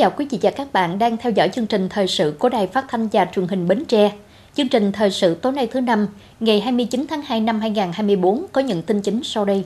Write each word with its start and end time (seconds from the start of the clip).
Chào 0.00 0.10
quý 0.16 0.26
vị 0.30 0.38
và 0.42 0.50
các 0.50 0.72
bạn 0.72 0.98
đang 0.98 1.16
theo 1.16 1.32
dõi 1.32 1.48
chương 1.48 1.66
trình 1.66 1.88
thời 1.88 2.06
sự 2.06 2.34
của 2.38 2.48
Đài 2.48 2.66
Phát 2.66 2.84
thanh 2.88 3.08
và 3.12 3.26
Truyền 3.34 3.48
hình 3.48 3.68
Bến 3.68 3.84
Tre. 3.84 4.12
Chương 4.56 4.68
trình 4.68 4.92
thời 4.92 5.10
sự 5.10 5.34
tối 5.34 5.52
nay 5.52 5.66
thứ 5.66 5.80
năm, 5.80 6.06
ngày 6.40 6.60
29 6.60 7.06
tháng 7.10 7.22
2 7.22 7.40
năm 7.40 7.60
2024 7.60 8.46
có 8.52 8.60
những 8.60 8.82
tin 8.82 9.00
chính 9.00 9.20
sau 9.24 9.44
đây. 9.44 9.64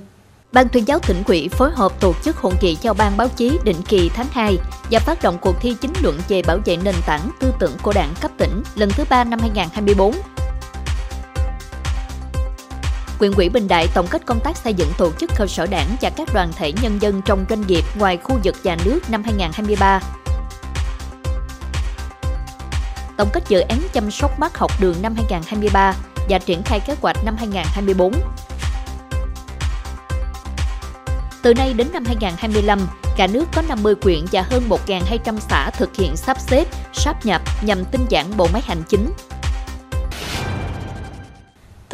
Ban 0.52 0.68
tuyên 0.68 0.84
giáo 0.88 0.98
tỉnh 0.98 1.22
ủy 1.26 1.48
phối 1.48 1.70
hợp 1.74 2.00
tổ 2.00 2.12
chức 2.24 2.36
hội 2.36 2.52
nghị 2.62 2.76
giao 2.82 2.94
ban 2.94 3.16
báo 3.16 3.28
chí 3.28 3.58
định 3.64 3.76
kỳ 3.88 4.10
tháng 4.14 4.26
2 4.30 4.56
và 4.90 4.98
phát 4.98 5.22
động 5.22 5.38
cuộc 5.40 5.60
thi 5.60 5.76
chính 5.80 5.92
luận 6.02 6.18
về 6.28 6.42
bảo 6.42 6.58
vệ 6.64 6.76
nền 6.84 6.94
tảng 7.06 7.30
tư 7.40 7.52
tưởng 7.60 7.76
của 7.82 7.92
đảng 7.94 8.14
cấp 8.20 8.30
tỉnh 8.38 8.62
lần 8.74 8.90
thứ 8.90 9.04
ba 9.10 9.24
năm 9.24 9.38
2024 9.40 10.14
Quyền 13.18 13.32
ủy 13.32 13.48
Bình 13.48 13.68
Đại 13.68 13.86
tổng 13.94 14.06
kết 14.10 14.26
công 14.26 14.40
tác 14.40 14.56
xây 14.56 14.74
dựng 14.74 14.88
tổ 14.98 15.12
chức 15.12 15.30
cơ 15.36 15.46
sở 15.46 15.66
đảng 15.66 15.96
và 16.00 16.10
các 16.10 16.28
đoàn 16.34 16.50
thể 16.56 16.72
nhân 16.82 16.98
dân 17.00 17.22
trong 17.24 17.44
doanh 17.50 17.66
nghiệp 17.66 17.82
ngoài 17.98 18.16
khu 18.16 18.38
vực 18.44 18.54
nhà 18.64 18.76
nước 18.84 19.00
năm 19.10 19.22
2023. 19.24 20.00
Tổng 23.16 23.28
kết 23.32 23.44
dự 23.48 23.60
án 23.60 23.78
chăm 23.92 24.10
sóc 24.10 24.38
mắt 24.38 24.58
học 24.58 24.70
đường 24.80 24.94
năm 25.02 25.14
2023 25.14 25.94
và 26.28 26.38
triển 26.38 26.62
khai 26.62 26.80
kế 26.86 26.94
hoạch 27.00 27.16
năm 27.24 27.36
2024. 27.36 28.12
Từ 31.42 31.54
nay 31.54 31.74
đến 31.76 31.86
năm 31.92 32.04
2025, 32.04 32.78
cả 33.16 33.26
nước 33.26 33.44
có 33.54 33.62
50 33.68 33.94
quyện 33.94 34.20
và 34.32 34.42
hơn 34.42 34.62
1.200 34.68 35.38
xã 35.38 35.70
thực 35.70 35.96
hiện 35.96 36.16
sắp 36.16 36.40
xếp, 36.40 36.64
sáp 36.92 37.26
nhập 37.26 37.42
nhằm 37.62 37.84
tinh 37.84 38.06
giản 38.08 38.26
bộ 38.36 38.48
máy 38.52 38.62
hành 38.64 38.82
chính, 38.88 39.10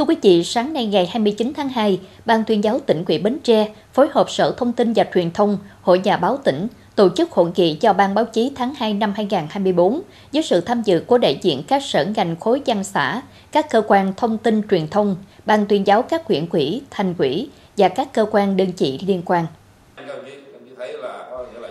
Thưa 0.01 0.05
quý 0.05 0.17
vị, 0.23 0.45
sáng 0.45 0.73
nay 0.73 0.87
ngày 0.87 1.07
29 1.07 1.53
tháng 1.57 1.69
2, 1.69 2.01
Ban 2.25 2.45
tuyên 2.45 2.65
giáo 2.65 2.81
tỉnh 2.87 3.05
ủy 3.09 3.19
Bến 3.19 3.39
Tre 3.45 3.69
phối 3.93 4.09
hợp 4.13 4.31
Sở 4.31 4.55
Thông 4.57 4.73
tin 4.73 4.93
và 4.93 5.05
Truyền 5.15 5.31
thông, 5.31 5.59
Hội 5.83 5.99
Nhà 5.99 6.17
báo 6.17 6.37
tỉnh 6.45 6.67
tổ 7.01 7.09
chức 7.09 7.31
hội 7.31 7.51
nghị 7.57 7.75
cho 7.75 7.93
Ban 7.93 8.15
báo 8.15 8.25
chí 8.25 8.53
tháng 8.55 8.75
2 8.75 8.95
năm 8.95 9.13
2024 9.17 10.01
với 10.33 10.43
sự 10.43 10.61
tham 10.61 10.83
dự 10.83 11.01
của 11.07 11.19
đại 11.19 11.39
diện 11.43 11.63
các 11.69 11.83
sở 11.85 12.05
ngành 12.05 12.37
khối 12.37 12.63
văn 12.67 12.85
xã, 12.85 13.23
các 13.53 13.71
cơ 13.71 13.83
quan 13.87 14.13
thông 14.17 14.39
tin 14.39 14.63
truyền 14.71 14.89
thông, 14.89 15.17
Ban 15.47 15.67
tuyên 15.67 15.87
giáo 15.87 16.03
các 16.03 16.27
huyện 16.27 16.47
quỹ, 16.47 16.83
thành 16.91 17.15
quỹ 17.15 17.49
và 17.77 17.89
các 17.89 18.13
cơ 18.13 18.27
quan 18.31 18.57
đơn 18.57 18.69
vị 18.79 19.01
liên 19.07 19.23
quan. 19.25 19.47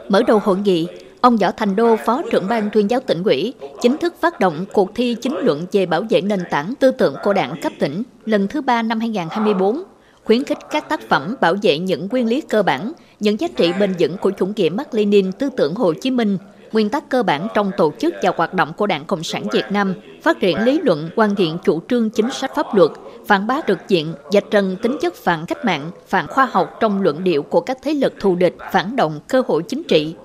Mở 0.10 0.24
đầu 0.28 0.40
hội 0.40 0.58
nghị, 0.58 0.88
Ông 1.22 1.38
Võ 1.38 1.52
Thành 1.52 1.76
Đô, 1.76 1.96
Phó 2.06 2.22
trưởng 2.32 2.48
ban 2.48 2.70
tuyên 2.74 2.90
giáo 2.90 3.00
tỉnh 3.00 3.24
ủy, 3.24 3.54
chính 3.82 3.98
thức 3.98 4.16
phát 4.22 4.40
động 4.40 4.66
cuộc 4.74 4.96
thi 4.96 5.16
chính 5.22 5.38
luận 5.38 5.66
về 5.72 5.86
bảo 5.86 6.04
vệ 6.10 6.22
nền 6.22 6.40
tảng 6.50 6.74
tư 6.80 6.92
tưởng 6.92 7.16
của 7.24 7.34
đảng 7.34 7.62
cấp 7.62 7.74
tỉnh 7.80 8.04
lần 8.26 8.48
thứ 8.48 8.62
ba 8.62 8.82
năm 8.82 9.00
2024, 9.00 9.84
khuyến 10.30 10.44
khích 10.44 10.58
các 10.72 10.90
tác 10.90 11.10
phẩm 11.10 11.36
bảo 11.42 11.56
vệ 11.62 11.80
những 11.80 12.08
nguyên 12.12 12.28
lý 12.28 12.42
cơ 12.42 12.64
bản, 12.64 12.92
những 13.20 13.40
giá 13.40 13.48
trị 13.56 13.72
bền 13.80 13.94
vững 14.00 14.18
của 14.18 14.32
chủ 14.32 14.46
nghĩa 14.56 14.70
Mác 14.70 14.94
Lênin 14.94 15.32
tư 15.32 15.50
tưởng 15.58 15.76
Hồ 15.76 15.94
Chí 15.94 16.12
Minh, 16.12 16.38
nguyên 16.72 16.90
tắc 16.90 17.10
cơ 17.10 17.24
bản 17.24 17.48
trong 17.54 17.72
tổ 17.78 17.94
chức 18.00 18.14
và 18.24 18.32
hoạt 18.38 18.54
động 18.54 18.74
của 18.78 18.88
Đảng 18.88 19.06
Cộng 19.06 19.24
sản 19.24 19.44
Việt 19.52 19.66
Nam, 19.72 19.94
phát 20.22 20.40
triển 20.40 20.64
lý 20.64 20.82
luận, 20.84 21.10
quan 21.16 21.36
thiện 21.36 21.58
chủ 21.64 21.82
trương 21.90 22.10
chính 22.10 22.32
sách 22.32 22.52
pháp 22.56 22.76
luật, 22.76 22.92
phản 23.28 23.48
bác 23.48 23.68
trực 23.68 23.78
diện, 23.88 24.14
dạch 24.32 24.46
trần 24.52 24.76
tính 24.82 24.98
chất 25.02 25.16
phản 25.16 25.46
cách 25.46 25.66
mạng, 25.66 25.92
phản 26.08 26.28
khoa 26.28 26.46
học 26.46 26.78
trong 26.80 27.02
luận 27.02 27.24
điệu 27.24 27.44
của 27.44 27.62
các 27.62 27.78
thế 27.84 27.94
lực 27.94 28.14
thù 28.20 28.36
địch, 28.36 28.56
phản 28.72 28.96
động 28.96 29.20
cơ 29.28 29.44
hội 29.48 29.64
chính 29.64 29.84
trị, 29.84 30.16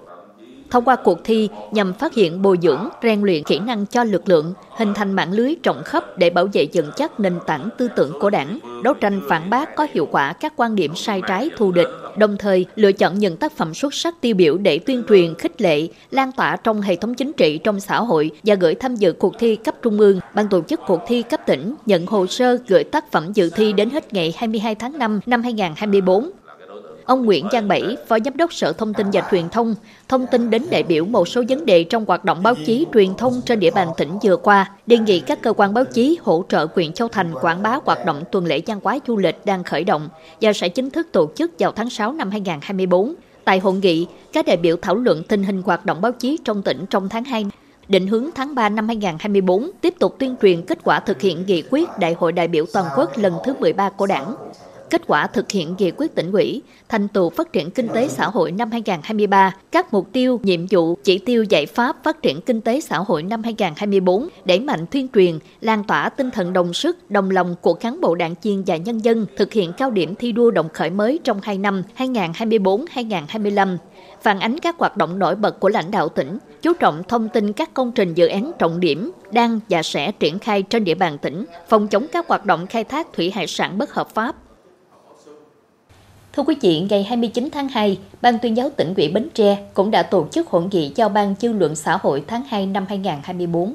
thông 0.70 0.84
qua 0.84 0.96
cuộc 0.96 1.24
thi 1.24 1.48
nhằm 1.72 1.92
phát 1.92 2.14
hiện 2.14 2.42
bồi 2.42 2.58
dưỡng, 2.62 2.88
rèn 3.02 3.22
luyện 3.22 3.42
kỹ 3.42 3.58
năng 3.58 3.86
cho 3.86 4.04
lực 4.04 4.28
lượng, 4.28 4.54
hình 4.76 4.94
thành 4.94 5.12
mạng 5.12 5.32
lưới 5.32 5.54
rộng 5.64 5.82
khắp 5.84 6.18
để 6.18 6.30
bảo 6.30 6.48
vệ 6.52 6.66
vững 6.72 6.90
chắc 6.96 7.20
nền 7.20 7.38
tảng 7.46 7.68
tư 7.78 7.88
tưởng 7.96 8.12
của 8.20 8.30
đảng, 8.30 8.58
đấu 8.84 8.94
tranh 8.94 9.20
phản 9.28 9.50
bác 9.50 9.76
có 9.76 9.86
hiệu 9.92 10.08
quả 10.10 10.32
các 10.32 10.52
quan 10.56 10.74
điểm 10.74 10.94
sai 10.94 11.22
trái 11.28 11.50
thù 11.56 11.72
địch, 11.72 11.88
đồng 12.16 12.36
thời 12.36 12.66
lựa 12.74 12.92
chọn 12.92 13.18
những 13.18 13.36
tác 13.36 13.52
phẩm 13.56 13.74
xuất 13.74 13.94
sắc 13.94 14.20
tiêu 14.20 14.34
biểu 14.34 14.56
để 14.56 14.78
tuyên 14.78 15.02
truyền, 15.08 15.34
khích 15.34 15.60
lệ, 15.60 15.88
lan 16.10 16.32
tỏa 16.32 16.56
trong 16.56 16.80
hệ 16.80 16.96
thống 16.96 17.14
chính 17.14 17.32
trị 17.32 17.58
trong 17.58 17.80
xã 17.80 18.00
hội 18.00 18.30
và 18.44 18.54
gửi 18.54 18.74
tham 18.74 18.96
dự 18.96 19.12
cuộc 19.12 19.34
thi 19.38 19.56
cấp 19.56 19.74
trung 19.82 20.00
ương. 20.00 20.20
Ban 20.34 20.48
tổ 20.48 20.62
chức 20.62 20.80
cuộc 20.86 21.00
thi 21.06 21.22
cấp 21.22 21.40
tỉnh 21.46 21.74
nhận 21.86 22.06
hồ 22.06 22.26
sơ 22.26 22.58
gửi 22.68 22.84
tác 22.84 23.12
phẩm 23.12 23.32
dự 23.32 23.50
thi 23.50 23.72
đến 23.72 23.90
hết 23.90 24.12
ngày 24.12 24.34
22 24.36 24.74
tháng 24.74 24.98
5 24.98 25.20
năm 25.26 25.42
2024 25.42 26.30
Ông 27.04 27.24
Nguyễn 27.24 27.46
Giang 27.52 27.68
Bảy, 27.68 27.96
Phó 28.08 28.18
Giám 28.24 28.36
đốc 28.36 28.52
Sở 28.52 28.72
Thông 28.72 28.94
tin 28.94 29.06
và 29.12 29.28
Truyền 29.30 29.48
thông, 29.48 29.74
thông 30.08 30.26
tin 30.26 30.50
đến 30.50 30.62
đại 30.70 30.82
biểu 30.82 31.04
một 31.04 31.28
số 31.28 31.42
vấn 31.48 31.66
đề 31.66 31.84
trong 31.84 32.04
hoạt 32.04 32.24
động 32.24 32.42
báo 32.42 32.54
chí 32.66 32.86
truyền 32.94 33.14
thông 33.14 33.40
trên 33.46 33.60
địa 33.60 33.70
bàn 33.70 33.88
tỉnh 33.96 34.18
vừa 34.22 34.36
qua, 34.36 34.70
đề 34.86 34.98
nghị 34.98 35.20
các 35.20 35.42
cơ 35.42 35.52
quan 35.52 35.74
báo 35.74 35.84
chí 35.84 36.18
hỗ 36.22 36.44
trợ 36.48 36.66
huyện 36.74 36.92
Châu 36.92 37.08
Thành 37.08 37.34
quảng 37.40 37.62
bá 37.62 37.78
hoạt 37.84 38.06
động 38.06 38.22
tuần 38.32 38.46
lễ 38.46 38.60
văn 38.66 38.80
hóa 38.82 38.98
du 39.06 39.16
lịch 39.16 39.46
đang 39.46 39.64
khởi 39.64 39.84
động 39.84 40.08
và 40.40 40.52
sẽ 40.52 40.68
chính 40.68 40.90
thức 40.90 41.08
tổ 41.12 41.30
chức 41.36 41.50
vào 41.58 41.72
tháng 41.72 41.90
6 41.90 42.12
năm 42.12 42.30
2024. 42.30 43.14
Tại 43.44 43.58
hội 43.58 43.74
nghị, 43.74 44.06
các 44.32 44.46
đại 44.46 44.56
biểu 44.56 44.76
thảo 44.82 44.94
luận 44.94 45.22
tình 45.28 45.42
hình 45.42 45.62
hoạt 45.62 45.86
động 45.86 46.00
báo 46.00 46.12
chí 46.12 46.38
trong 46.44 46.62
tỉnh 46.62 46.84
trong 46.90 47.08
tháng 47.08 47.24
2 47.24 47.46
định 47.88 48.06
hướng 48.06 48.30
tháng 48.34 48.54
3 48.54 48.68
năm 48.68 48.86
2024 48.86 49.70
tiếp 49.80 49.94
tục 49.98 50.16
tuyên 50.18 50.36
truyền 50.42 50.62
kết 50.62 50.78
quả 50.84 51.00
thực 51.00 51.20
hiện 51.20 51.44
nghị 51.46 51.62
quyết 51.70 51.88
Đại 51.98 52.14
hội 52.18 52.32
đại 52.32 52.48
biểu 52.48 52.64
toàn 52.72 52.86
quốc 52.96 53.18
lần 53.18 53.34
thứ 53.44 53.54
13 53.58 53.90
của 53.90 54.06
Đảng 54.06 54.34
kết 54.94 55.02
quả 55.06 55.26
thực 55.26 55.52
hiện 55.52 55.74
nghị 55.78 55.90
quyết 55.96 56.14
tỉnh 56.14 56.32
ủy, 56.32 56.62
thành 56.88 57.08
tựu 57.08 57.30
phát 57.30 57.52
triển 57.52 57.70
kinh 57.70 57.88
tế 57.88 58.08
xã 58.08 58.26
hội 58.26 58.52
năm 58.52 58.70
2023, 58.70 59.56
các 59.72 59.92
mục 59.92 60.08
tiêu, 60.12 60.40
nhiệm 60.42 60.66
vụ, 60.70 60.94
chỉ 61.04 61.18
tiêu 61.18 61.44
giải 61.44 61.66
pháp 61.66 61.96
phát 62.04 62.22
triển 62.22 62.40
kinh 62.40 62.60
tế 62.60 62.80
xã 62.80 62.98
hội 62.98 63.22
năm 63.22 63.42
2024, 63.42 64.28
đẩy 64.44 64.60
mạnh 64.60 64.86
tuyên 64.90 65.08
truyền, 65.14 65.38
lan 65.60 65.84
tỏa 65.84 66.08
tinh 66.08 66.30
thần 66.30 66.52
đồng 66.52 66.74
sức, 66.74 67.10
đồng 67.10 67.30
lòng 67.30 67.54
của 67.60 67.74
cán 67.74 68.00
bộ 68.00 68.14
đảng 68.14 68.34
viên 68.42 68.62
và 68.66 68.76
nhân 68.76 68.98
dân 68.98 69.26
thực 69.36 69.52
hiện 69.52 69.72
cao 69.72 69.90
điểm 69.90 70.14
thi 70.14 70.32
đua 70.32 70.50
đồng 70.50 70.68
khởi 70.68 70.90
mới 70.90 71.20
trong 71.24 71.40
2 71.42 71.58
năm 71.58 71.82
2024-2025 71.98 73.76
phản 74.22 74.40
ánh 74.40 74.58
các 74.58 74.78
hoạt 74.78 74.96
động 74.96 75.18
nổi 75.18 75.34
bật 75.34 75.60
của 75.60 75.68
lãnh 75.68 75.90
đạo 75.90 76.08
tỉnh, 76.08 76.38
chú 76.62 76.72
trọng 76.72 77.02
thông 77.08 77.28
tin 77.28 77.52
các 77.52 77.74
công 77.74 77.92
trình 77.92 78.14
dự 78.14 78.26
án 78.26 78.52
trọng 78.58 78.80
điểm 78.80 79.12
đang 79.30 79.60
và 79.68 79.82
sẽ 79.82 80.12
triển 80.12 80.38
khai 80.38 80.62
trên 80.62 80.84
địa 80.84 80.94
bàn 80.94 81.18
tỉnh, 81.18 81.44
phòng 81.68 81.88
chống 81.88 82.06
các 82.12 82.28
hoạt 82.28 82.46
động 82.46 82.66
khai 82.66 82.84
thác 82.84 83.12
thủy 83.12 83.30
hải 83.30 83.46
sản 83.46 83.78
bất 83.78 83.94
hợp 83.94 84.14
pháp, 84.14 84.36
Thưa 86.36 86.42
quý 86.42 86.56
vị, 86.60 86.80
ngày 86.90 87.04
29 87.04 87.48
tháng 87.52 87.68
2, 87.68 87.98
Ban 88.22 88.38
tuyên 88.38 88.56
giáo 88.56 88.70
tỉnh 88.76 88.94
ủy 88.96 89.08
Bến 89.08 89.28
Tre 89.34 89.56
cũng 89.74 89.90
đã 89.90 90.02
tổ 90.02 90.28
chức 90.32 90.48
hội 90.48 90.62
nghị 90.70 90.92
giao 90.94 91.08
ban 91.08 91.34
dư 91.40 91.52
luận 91.52 91.74
xã 91.74 91.98
hội 92.02 92.24
tháng 92.26 92.42
2 92.48 92.66
năm 92.66 92.86
2024. 92.88 93.74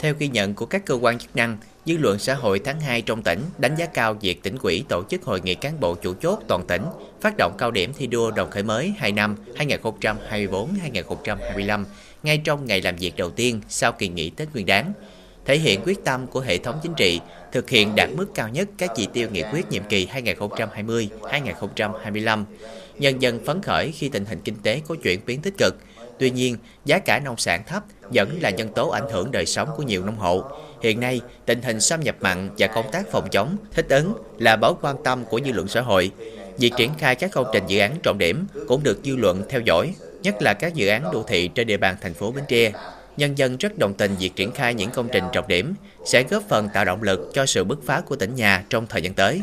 Theo 0.00 0.14
ghi 0.18 0.28
nhận 0.28 0.54
của 0.54 0.66
các 0.66 0.84
cơ 0.84 0.94
quan 0.94 1.18
chức 1.18 1.36
năng, 1.36 1.56
dư 1.86 1.96
luận 1.96 2.18
xã 2.18 2.34
hội 2.34 2.60
tháng 2.64 2.80
2 2.80 3.02
trong 3.02 3.22
tỉnh 3.22 3.40
đánh 3.58 3.76
giá 3.76 3.86
cao 3.86 4.14
việc 4.14 4.42
tỉnh 4.42 4.56
ủy 4.62 4.84
tổ 4.88 5.02
chức 5.10 5.22
hội 5.22 5.40
nghị 5.44 5.54
cán 5.54 5.80
bộ 5.80 5.94
chủ 5.94 6.14
chốt 6.22 6.38
toàn 6.48 6.66
tỉnh, 6.66 6.82
phát 7.20 7.34
động 7.38 7.52
cao 7.58 7.70
điểm 7.70 7.92
thi 7.96 8.06
đua 8.06 8.30
đồng 8.30 8.50
khởi 8.50 8.62
mới 8.62 8.94
2 8.98 9.12
năm 9.12 9.36
2024-2025 9.56 11.84
ngay 12.22 12.38
trong 12.38 12.66
ngày 12.66 12.82
làm 12.82 12.96
việc 12.96 13.16
đầu 13.16 13.30
tiên 13.30 13.60
sau 13.68 13.92
kỳ 13.92 14.08
nghỉ 14.08 14.30
Tết 14.30 14.48
Nguyên 14.52 14.66
đán, 14.66 14.92
thể 15.44 15.58
hiện 15.58 15.80
quyết 15.84 16.04
tâm 16.04 16.26
của 16.26 16.40
hệ 16.40 16.58
thống 16.58 16.80
chính 16.82 16.94
trị 16.94 17.20
thực 17.52 17.70
hiện 17.70 17.94
đạt 17.96 18.08
mức 18.16 18.26
cao 18.34 18.48
nhất 18.48 18.68
các 18.78 18.90
chỉ 18.96 19.08
tiêu 19.12 19.28
nghị 19.32 19.42
quyết 19.52 19.70
nhiệm 19.70 19.82
kỳ 19.88 20.06
2020-2025. 20.06 22.44
Nhân 22.98 23.22
dân 23.22 23.44
phấn 23.44 23.62
khởi 23.62 23.92
khi 23.92 24.08
tình 24.08 24.24
hình 24.24 24.40
kinh 24.44 24.56
tế 24.62 24.80
có 24.88 24.94
chuyển 25.02 25.20
biến 25.26 25.40
tích 25.40 25.54
cực. 25.58 25.76
Tuy 26.18 26.30
nhiên, 26.30 26.56
giá 26.84 26.98
cả 26.98 27.18
nông 27.18 27.36
sản 27.36 27.62
thấp 27.66 27.82
vẫn 28.14 28.38
là 28.40 28.50
nhân 28.50 28.68
tố 28.74 28.88
ảnh 28.88 29.10
hưởng 29.12 29.30
đời 29.30 29.46
sống 29.46 29.68
của 29.76 29.82
nhiều 29.82 30.04
nông 30.04 30.16
hộ. 30.16 30.44
Hiện 30.82 31.00
nay, 31.00 31.20
tình 31.46 31.62
hình 31.62 31.80
xâm 31.80 32.00
nhập 32.00 32.16
mặn 32.20 32.50
và 32.58 32.66
công 32.66 32.90
tác 32.92 33.10
phòng 33.10 33.28
chống, 33.30 33.56
thích 33.72 33.86
ứng 33.88 34.14
là 34.38 34.56
mối 34.56 34.74
quan 34.82 34.96
tâm 35.04 35.24
của 35.24 35.40
dư 35.44 35.52
luận 35.52 35.68
xã 35.68 35.80
hội. 35.80 36.10
Việc 36.58 36.72
triển 36.76 36.90
khai 36.98 37.14
các 37.14 37.30
công 37.32 37.46
trình 37.52 37.64
dự 37.66 37.78
án 37.78 37.96
trọng 38.02 38.18
điểm 38.18 38.46
cũng 38.68 38.82
được 38.82 39.00
dư 39.04 39.16
luận 39.16 39.42
theo 39.48 39.60
dõi, 39.60 39.94
nhất 40.22 40.42
là 40.42 40.54
các 40.54 40.74
dự 40.74 40.88
án 40.88 41.12
đô 41.12 41.22
thị 41.22 41.48
trên 41.48 41.66
địa 41.66 41.76
bàn 41.76 41.96
thành 42.00 42.14
phố 42.14 42.32
Bến 42.32 42.44
Tre 42.48 42.72
nhân 43.16 43.38
dân 43.38 43.56
rất 43.56 43.78
đồng 43.78 43.94
tình 43.94 44.14
việc 44.20 44.36
triển 44.36 44.52
khai 44.52 44.74
những 44.74 44.90
công 44.90 45.08
trình 45.12 45.24
trọng 45.32 45.48
điểm 45.48 45.74
sẽ 46.04 46.22
góp 46.30 46.42
phần 46.48 46.68
tạo 46.74 46.84
động 46.84 47.02
lực 47.02 47.30
cho 47.34 47.46
sự 47.46 47.64
bứt 47.64 47.78
phá 47.86 48.00
của 48.00 48.16
tỉnh 48.16 48.34
nhà 48.34 48.64
trong 48.70 48.86
thời 48.86 49.02
gian 49.02 49.14
tới. 49.14 49.40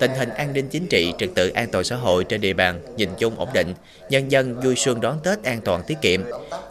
Tình 0.00 0.10
hình 0.18 0.28
an 0.28 0.52
ninh 0.52 0.68
chính 0.68 0.86
trị, 0.86 1.12
trật 1.18 1.30
tự 1.34 1.48
an 1.48 1.68
toàn 1.72 1.84
xã 1.84 1.96
hội 1.96 2.24
trên 2.24 2.40
địa 2.40 2.52
bàn 2.52 2.80
nhìn 2.96 3.08
chung 3.18 3.38
ổn 3.38 3.48
định, 3.54 3.74
nhân 4.10 4.28
dân 4.28 4.60
vui 4.60 4.76
xuân 4.76 5.00
đón 5.00 5.18
Tết 5.24 5.42
an 5.42 5.60
toàn 5.64 5.82
tiết 5.86 5.98
kiệm. 6.02 6.20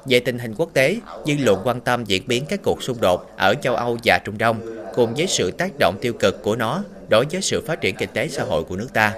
Về 0.05 0.19
tình 0.19 0.39
hình 0.39 0.53
quốc 0.57 0.69
tế, 0.73 0.97
dư 1.25 1.33
luận 1.39 1.61
quan 1.63 1.81
tâm 1.81 2.05
diễn 2.05 2.23
biến 2.27 2.45
các 2.49 2.59
cuộc 2.63 2.83
xung 2.83 3.01
đột 3.01 3.31
ở 3.37 3.53
châu 3.53 3.75
Âu 3.75 3.97
và 4.03 4.19
Trung 4.25 4.37
Đông 4.37 4.61
cùng 4.95 5.13
với 5.13 5.27
sự 5.27 5.51
tác 5.51 5.71
động 5.79 5.97
tiêu 6.01 6.13
cực 6.13 6.43
của 6.43 6.55
nó 6.55 6.83
đối 7.09 7.25
với 7.31 7.41
sự 7.41 7.61
phát 7.67 7.81
triển 7.81 7.95
kinh 7.95 8.09
tế 8.13 8.27
xã 8.27 8.43
hội 8.43 8.63
của 8.63 8.75
nước 8.75 8.89
ta. 8.93 9.13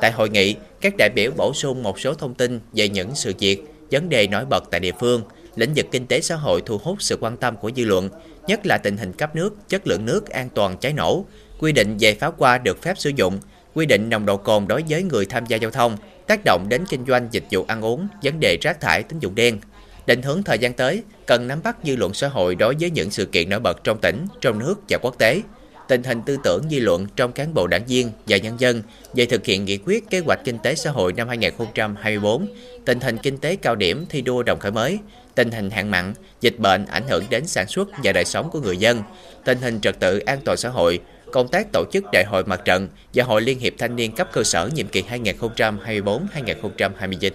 Tại 0.00 0.12
hội 0.12 0.28
nghị, 0.28 0.54
các 0.80 0.94
đại 0.98 1.10
biểu 1.14 1.30
bổ 1.36 1.54
sung 1.54 1.82
một 1.82 2.00
số 2.00 2.14
thông 2.14 2.34
tin 2.34 2.60
về 2.72 2.88
những 2.88 3.10
sự 3.14 3.32
việc, 3.38 3.62
vấn 3.90 4.08
đề 4.08 4.26
nổi 4.26 4.44
bật 4.44 4.64
tại 4.70 4.80
địa 4.80 4.92
phương, 5.00 5.22
lĩnh 5.56 5.72
vực 5.76 5.86
kinh 5.90 6.06
tế 6.06 6.20
xã 6.20 6.36
hội 6.36 6.62
thu 6.66 6.78
hút 6.78 7.02
sự 7.02 7.18
quan 7.20 7.36
tâm 7.36 7.56
của 7.56 7.70
dư 7.76 7.84
luận, 7.84 8.08
nhất 8.46 8.66
là 8.66 8.78
tình 8.78 8.96
hình 8.96 9.12
cấp 9.12 9.36
nước, 9.36 9.68
chất 9.68 9.86
lượng 9.86 10.04
nước 10.04 10.28
an 10.30 10.48
toàn 10.54 10.76
cháy 10.78 10.92
nổ, 10.92 11.24
quy 11.58 11.72
định 11.72 11.96
về 12.00 12.14
pháo 12.14 12.32
qua 12.38 12.58
được 12.58 12.82
phép 12.82 12.98
sử 12.98 13.10
dụng, 13.10 13.38
quy 13.74 13.86
định 13.86 14.10
nồng 14.10 14.26
độ 14.26 14.36
cồn 14.36 14.66
đối 14.68 14.84
với 14.88 15.02
người 15.02 15.26
tham 15.26 15.46
gia 15.46 15.56
giao 15.56 15.70
thông, 15.70 15.96
tác 16.26 16.40
động 16.44 16.66
đến 16.68 16.84
kinh 16.88 17.06
doanh 17.06 17.28
dịch 17.30 17.44
vụ 17.50 17.64
ăn 17.68 17.84
uống, 17.84 18.08
vấn 18.22 18.40
đề 18.40 18.58
rác 18.60 18.80
thải 18.80 19.02
tín 19.02 19.18
dụng 19.18 19.34
đen. 19.34 19.60
Định 20.06 20.22
hướng 20.22 20.42
thời 20.42 20.58
gian 20.58 20.72
tới, 20.72 21.02
cần 21.26 21.48
nắm 21.48 21.60
bắt 21.64 21.76
dư 21.84 21.96
luận 21.96 22.14
xã 22.14 22.28
hội 22.28 22.54
đối 22.54 22.74
với 22.80 22.90
những 22.90 23.10
sự 23.10 23.24
kiện 23.24 23.48
nổi 23.48 23.60
bật 23.60 23.84
trong 23.84 23.98
tỉnh, 24.00 24.26
trong 24.40 24.58
nước 24.58 24.74
và 24.88 24.98
quốc 25.02 25.18
tế. 25.18 25.42
tình 25.88 26.02
hình 26.02 26.22
tư 26.26 26.36
tưởng 26.44 26.62
dư 26.70 26.80
luận 26.80 27.06
trong 27.16 27.32
cán 27.32 27.54
bộ 27.54 27.66
đảng 27.66 27.86
viên 27.86 28.10
và 28.26 28.36
nhân 28.36 28.56
dân 28.58 28.82
về 29.14 29.26
thực 29.26 29.44
hiện 29.44 29.64
nghị 29.64 29.78
quyết 29.78 30.10
kế 30.10 30.18
hoạch 30.18 30.40
kinh 30.44 30.58
tế 30.58 30.74
xã 30.74 30.90
hội 30.90 31.12
năm 31.12 31.28
2024, 31.28 32.46
tình 32.84 33.00
hình 33.00 33.18
kinh 33.18 33.38
tế 33.38 33.56
cao 33.56 33.74
điểm 33.74 34.06
thi 34.08 34.20
đua 34.20 34.42
đồng 34.42 34.58
khởi 34.58 34.72
mới, 34.72 34.98
tình 35.34 35.50
hình 35.50 35.70
hạn 35.70 35.90
mặn, 35.90 36.14
dịch 36.40 36.58
bệnh 36.58 36.86
ảnh 36.86 37.08
hưởng 37.08 37.24
đến 37.30 37.46
sản 37.46 37.66
xuất 37.68 37.88
và 38.04 38.12
đời 38.12 38.24
sống 38.24 38.50
của 38.50 38.60
người 38.60 38.76
dân, 38.76 39.02
tình 39.44 39.58
hình 39.58 39.80
trật 39.80 40.00
tự 40.00 40.18
an 40.18 40.38
toàn 40.44 40.56
xã 40.56 40.68
hội, 40.68 41.00
công 41.32 41.48
tác 41.48 41.72
tổ 41.72 41.84
chức 41.92 42.04
đại 42.12 42.24
hội 42.24 42.44
mặt 42.44 42.60
trận 42.64 42.88
và 43.14 43.24
hội 43.24 43.42
liên 43.42 43.58
hiệp 43.58 43.72
thanh 43.78 43.96
niên 43.96 44.12
cấp 44.12 44.28
cơ 44.32 44.42
sở 44.42 44.70
nhiệm 44.74 44.86
kỳ 44.86 45.02
2024-2029. 45.02 47.30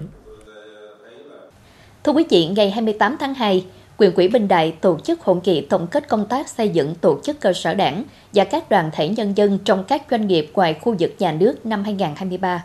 Thưa 2.03 2.11
quý 2.11 2.23
vị, 2.29 2.47
ngày 2.47 2.71
28 2.71 3.15
tháng 3.19 3.33
2, 3.33 3.65
Quyền 3.97 4.11
quỹ 4.11 4.27
Bình 4.27 4.47
Đại 4.47 4.75
tổ 4.81 4.99
chức 4.99 5.21
hội 5.21 5.37
nghị 5.43 5.61
tổng 5.61 5.87
kết 5.87 6.07
công 6.07 6.27
tác 6.27 6.49
xây 6.49 6.69
dựng 6.69 6.95
tổ 6.95 7.19
chức 7.23 7.39
cơ 7.39 7.53
sở 7.53 7.73
đảng 7.73 8.03
và 8.33 8.43
các 8.43 8.69
đoàn 8.69 8.89
thể 8.93 9.09
nhân 9.09 9.37
dân 9.37 9.59
trong 9.65 9.83
các 9.83 10.01
doanh 10.11 10.27
nghiệp 10.27 10.51
ngoài 10.53 10.73
khu 10.81 10.95
vực 10.99 11.15
nhà 11.19 11.31
nước 11.31 11.65
năm 11.65 11.83
2023. 11.83 12.63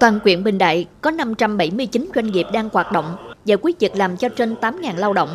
Toàn 0.00 0.20
quyện 0.20 0.44
Bình 0.44 0.58
Đại 0.58 0.86
có 1.00 1.10
579 1.10 2.10
doanh 2.14 2.26
nghiệp 2.26 2.46
đang 2.52 2.68
hoạt 2.72 2.92
động, 2.92 3.16
giải 3.44 3.58
quyết 3.62 3.80
việc 3.80 3.96
làm 3.96 4.16
cho 4.16 4.28
trên 4.28 4.54
8.000 4.60 4.96
lao 4.96 5.12
động. 5.12 5.28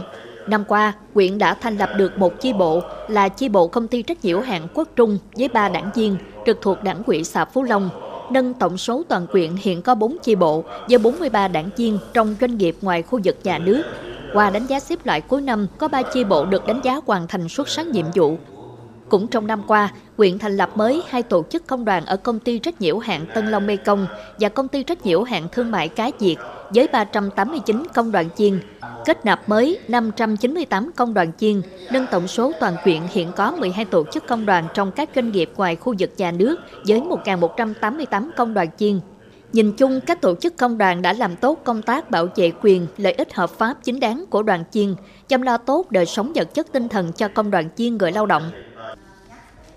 Năm 0.48 0.64
qua, 0.68 0.94
quyện 1.14 1.38
đã 1.38 1.54
thành 1.54 1.78
lập 1.78 1.90
được 1.98 2.18
một 2.18 2.42
chi 2.42 2.54
bộ 2.54 2.82
là 3.08 3.30
chi 3.30 3.50
bộ 3.50 3.68
công 3.68 3.88
ty 3.88 4.02
trách 4.02 4.26
nhiệm 4.26 4.42
hạn 4.42 4.68
Quốc 4.74 4.88
Trung 4.96 5.18
với 5.38 5.48
3 5.48 5.70
đảng 5.70 5.92
viên 5.96 6.18
trực 6.46 6.62
thuộc 6.62 6.84
đảng 6.84 7.04
quỹ 7.04 7.24
xã 7.24 7.46
Phú 7.46 7.64
Long, 7.64 7.90
nâng 8.32 8.54
tổng 8.54 8.78
số 8.78 9.04
toàn 9.08 9.28
quyện 9.28 9.52
hiện 9.62 9.82
có 9.82 9.96
4 9.96 10.18
chi 10.24 10.36
bộ 10.36 10.64
với 10.90 10.98
43 10.98 11.48
đảng 11.48 11.70
viên 11.78 12.00
trong 12.14 12.36
doanh 12.42 12.58
nghiệp 12.58 12.76
ngoài 12.82 13.02
khu 13.02 13.20
vực 13.24 13.38
nhà 13.44 13.58
nước. 13.58 13.84
Qua 14.34 14.50
đánh 14.50 14.66
giá 14.66 14.80
xếp 14.80 15.00
loại 15.06 15.22
cuối 15.22 15.42
năm, 15.42 15.68
có 15.78 15.88
3 15.88 16.02
chi 16.02 16.24
bộ 16.24 16.46
được 16.46 16.68
đánh 16.68 16.82
giá 16.84 17.00
hoàn 17.06 17.28
thành 17.28 17.50
xuất 17.50 17.70
sắc 17.70 17.88
nhiệm 17.88 18.06
vụ, 18.16 18.38
cũng 19.14 19.28
trong 19.28 19.48
năm 19.48 19.62
qua, 19.68 19.92
huyện 20.18 20.40
thành 20.40 20.58
lập 20.58 20.78
mới 20.78 21.04
hai 21.10 21.24
tổ 21.24 21.44
chức 21.50 21.68
công 21.68 21.86
đoàn 21.86 22.06
ở 22.06 22.18
công 22.18 22.40
ty 22.40 22.60
trách 22.60 22.82
nhiệm 22.82 23.00
hạn 23.00 23.26
Tân 23.34 23.48
Long 23.48 23.68
Mê 23.68 23.78
Công 23.78 24.08
và 24.40 24.50
công 24.50 24.68
ty 24.68 24.84
trách 24.84 25.06
nhiệm 25.06 25.24
hạn 25.24 25.48
Thương 25.52 25.72
mại 25.72 25.90
Cá 25.90 26.10
Diệt 26.20 26.38
với 26.70 26.88
389 26.88 27.84
công 27.94 28.12
đoàn 28.12 28.30
chiên, 28.38 28.60
kết 29.06 29.26
nạp 29.26 29.50
mới 29.50 29.80
598 29.88 30.92
công 30.96 31.14
đoàn 31.14 31.32
chiên, 31.38 31.62
nâng 31.92 32.06
tổng 32.12 32.28
số 32.28 32.52
toàn 32.60 32.76
quyện 32.84 33.02
hiện 33.12 33.32
có 33.36 33.52
12 33.52 33.86
tổ 33.86 34.04
chức 34.12 34.28
công 34.28 34.46
đoàn 34.46 34.68
trong 34.74 34.92
các 34.92 35.10
doanh 35.16 35.32
nghiệp 35.32 35.50
ngoài 35.58 35.76
khu 35.76 35.96
vực 36.00 36.10
nhà 36.18 36.32
nước 36.32 36.56
với 36.88 37.02
1.188 37.02 38.30
công 38.38 38.54
đoàn 38.54 38.68
chiên. 38.78 39.00
Nhìn 39.54 39.72
chung, 39.72 40.00
các 40.02 40.22
tổ 40.22 40.36
chức 40.36 40.58
công 40.58 40.78
đoàn 40.78 41.02
đã 41.02 41.14
làm 41.14 41.36
tốt 41.36 41.62
công 41.64 41.82
tác 41.82 42.12
bảo 42.12 42.28
vệ 42.36 42.52
quyền, 42.62 42.88
lợi 42.98 43.14
ích 43.14 43.34
hợp 43.34 43.50
pháp 43.50 43.78
chính 43.84 44.00
đáng 44.00 44.26
của 44.30 44.44
đoàn 44.44 44.64
chiên, 44.72 44.96
chăm 45.28 45.42
lo 45.42 45.58
tốt 45.58 45.92
đời 45.92 46.06
sống 46.06 46.32
vật 46.36 46.54
chất 46.54 46.72
tinh 46.72 46.90
thần 46.90 47.12
cho 47.12 47.28
công 47.28 47.52
đoàn 47.52 47.70
chiên 47.76 47.98
người 47.98 48.12
lao 48.12 48.26
động. 48.26 48.52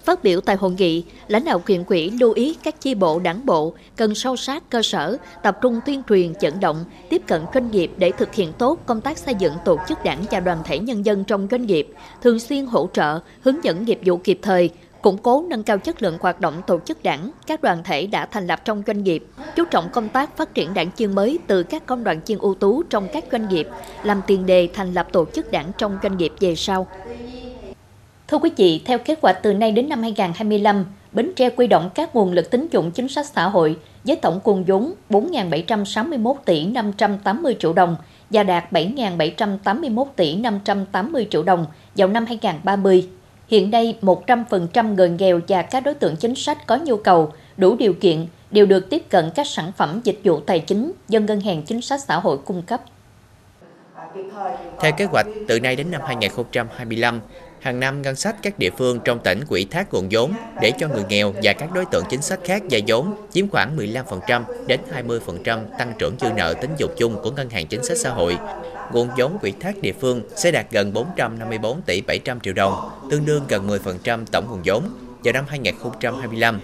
Phát 0.07 0.23
biểu 0.23 0.41
tại 0.41 0.57
hội 0.57 0.71
nghị, 0.71 1.05
lãnh 1.29 1.45
đạo 1.45 1.63
huyện 1.67 1.85
quỹ 1.85 2.11
lưu 2.11 2.33
ý 2.33 2.57
các 2.63 2.81
chi 2.81 2.95
bộ 2.95 3.19
đảng 3.19 3.47
bộ 3.47 3.75
cần 3.97 4.15
sâu 4.15 4.37
sát 4.37 4.71
cơ 4.71 4.83
sở, 4.83 5.17
tập 5.43 5.59
trung 5.63 5.81
tuyên 5.87 6.03
truyền 6.09 6.33
vận 6.41 6.61
động, 6.61 6.85
tiếp 7.11 7.23
cận 7.27 7.43
doanh 7.55 7.71
nghiệp 7.71 7.91
để 7.97 8.13
thực 8.19 8.35
hiện 8.35 8.53
tốt 8.53 8.79
công 8.87 9.01
tác 9.01 9.19
xây 9.19 9.35
dựng 9.35 9.53
tổ 9.65 9.79
chức 9.89 10.05
đảng 10.05 10.25
và 10.31 10.41
đoàn 10.41 10.59
thể 10.65 10.79
nhân 10.79 11.07
dân 11.07 11.25
trong 11.25 11.49
doanh 11.51 11.67
nghiệp, 11.67 11.89
thường 12.23 12.39
xuyên 12.39 12.67
hỗ 12.67 12.89
trợ, 12.93 13.21
hướng 13.41 13.65
dẫn 13.65 13.85
nghiệp 13.85 14.01
vụ 14.05 14.17
kịp 14.17 14.39
thời, 14.43 14.71
củng 15.03 15.19
cố 15.19 15.45
nâng 15.49 15.63
cao 15.63 15.79
chất 15.79 16.03
lượng 16.03 16.19
hoạt 16.21 16.41
động 16.41 16.63
tổ 16.67 16.79
chức 16.85 17.03
đảng, 17.03 17.31
các 17.47 17.63
đoàn 17.63 17.83
thể 17.85 18.07
đã 18.07 18.27
thành 18.27 18.47
lập 18.47 18.61
trong 18.65 18.83
doanh 18.87 19.05
nghiệp, 19.05 19.27
chú 19.57 19.65
trọng 19.65 19.89
công 19.93 20.09
tác 20.09 20.37
phát 20.37 20.55
triển 20.55 20.75
đảng 20.75 20.91
viên 20.97 21.15
mới 21.15 21.39
từ 21.47 21.63
các 21.63 21.87
công 21.87 22.05
đoàn 22.05 22.21
viên 22.27 22.39
ưu 22.39 22.55
tú 22.55 22.83
trong 22.83 23.09
các 23.13 23.25
doanh 23.33 23.49
nghiệp, 23.49 23.69
làm 24.03 24.21
tiền 24.27 24.47
đề 24.47 24.69
thành 24.75 24.95
lập 24.95 25.09
tổ 25.13 25.25
chức 25.35 25.51
đảng 25.51 25.71
trong 25.79 25.99
doanh 26.03 26.17
nghiệp 26.17 26.33
về 26.41 26.55
sau. 26.55 26.87
Thưa 28.29 28.39
quý 28.39 28.51
vị, 28.57 28.83
theo 28.85 28.99
kế 28.99 29.15
hoạch 29.23 29.43
từ 29.43 29.55
nay 29.55 29.73
đến 29.73 29.89
năm 29.89 30.03
2025, 30.03 30.85
Bến 31.13 31.33
Tre 31.37 31.51
quy 31.51 31.67
động 31.67 31.91
các 31.95 32.15
nguồn 32.15 32.33
lực 32.33 32.51
tín 32.51 32.69
dụng 32.71 32.91
chính 32.91 33.09
sách 33.09 33.27
xã 33.27 33.49
hội 33.49 33.77
với 34.05 34.17
tổng 34.17 34.41
nguồn 34.45 34.65
vốn 34.65 34.95
4.761 35.11 36.35
tỷ 36.45 36.67
580 36.67 37.57
triệu 37.59 37.73
đồng 37.73 37.97
và 38.31 38.43
đạt 38.43 38.73
7.781 38.73 40.05
tỷ 40.17 40.37
580 40.37 41.27
triệu 41.31 41.43
đồng 41.43 41.67
vào 41.97 42.09
năm 42.09 42.27
2030. 42.27 43.09
Hiện 43.49 43.71
nay, 43.71 43.99
100% 44.03 44.95
người 44.95 45.11
nghèo 45.11 45.41
và 45.49 45.63
các 45.63 45.81
đối 45.81 45.95
tượng 45.95 46.17
chính 46.17 46.35
sách 46.35 46.67
có 46.67 46.77
nhu 46.77 46.97
cầu, 46.97 47.33
đủ 47.57 47.77
điều 47.77 47.93
kiện 47.93 48.27
đều 48.51 48.67
được 48.67 48.91
tiếp 48.91 49.03
cận 49.09 49.31
các 49.35 49.47
sản 49.47 49.73
phẩm 49.77 50.01
dịch 50.05 50.21
vụ 50.25 50.41
tài 50.41 50.61
chính 50.61 50.93
do 51.09 51.21
Ngân 51.21 51.41
hàng 51.41 51.63
Chính 51.63 51.81
sách 51.81 52.01
Xã 52.01 52.17
hội 52.17 52.39
cung 52.45 52.63
cấp. 52.63 52.81
Theo 54.81 54.93
kế 54.97 55.05
hoạch, 55.05 55.27
từ 55.49 55.61
nay 55.61 55.77
đến 55.77 55.91
năm 55.91 56.01
2025, 56.07 57.21
Hàng 57.61 57.81
năm, 57.81 58.03
ngân 58.03 58.17
sách 58.17 58.37
các 58.43 58.59
địa 58.59 58.71
phương 58.79 59.01
trong 59.05 59.19
tỉnh 59.19 59.45
quỹ 59.49 59.65
thác 59.65 59.95
nguồn 59.95 60.09
vốn 60.11 60.33
để 60.61 60.73
cho 60.79 60.89
người 60.89 61.05
nghèo 61.09 61.35
và 61.43 61.53
các 61.53 61.73
đối 61.73 61.85
tượng 61.85 62.05
chính 62.11 62.23
sách 62.23 62.39
khác 62.45 62.63
vay 62.71 62.83
vốn 62.87 63.15
chiếm 63.31 63.49
khoảng 63.49 63.77
15% 63.77 64.43
đến 64.67 64.81
20% 65.09 65.65
tăng 65.79 65.93
trưởng 65.99 66.15
dư 66.21 66.29
nợ 66.37 66.55
tín 66.61 66.71
dụng 66.79 66.91
chung 66.97 67.23
của 67.23 67.31
Ngân 67.31 67.51
hàng 67.51 67.67
Chính 67.67 67.85
sách 67.85 67.99
Xã 67.99 68.11
hội. 68.11 68.37
Nguồn 68.93 69.09
vốn 69.19 69.39
quỹ 69.39 69.53
thác 69.61 69.83
địa 69.83 69.93
phương 70.01 70.23
sẽ 70.37 70.51
đạt 70.51 70.67
gần 70.71 70.93
454 70.93 71.83
tỷ 71.83 72.01
700 72.01 72.41
triệu 72.41 72.55
đồng, 72.55 72.91
tương 73.11 73.25
đương 73.25 73.45
gần 73.49 73.69
10% 73.69 74.25
tổng 74.33 74.47
nguồn 74.51 74.61
vốn 74.65 74.85
vào 75.25 75.33
năm 75.33 75.45
2025 75.49 76.61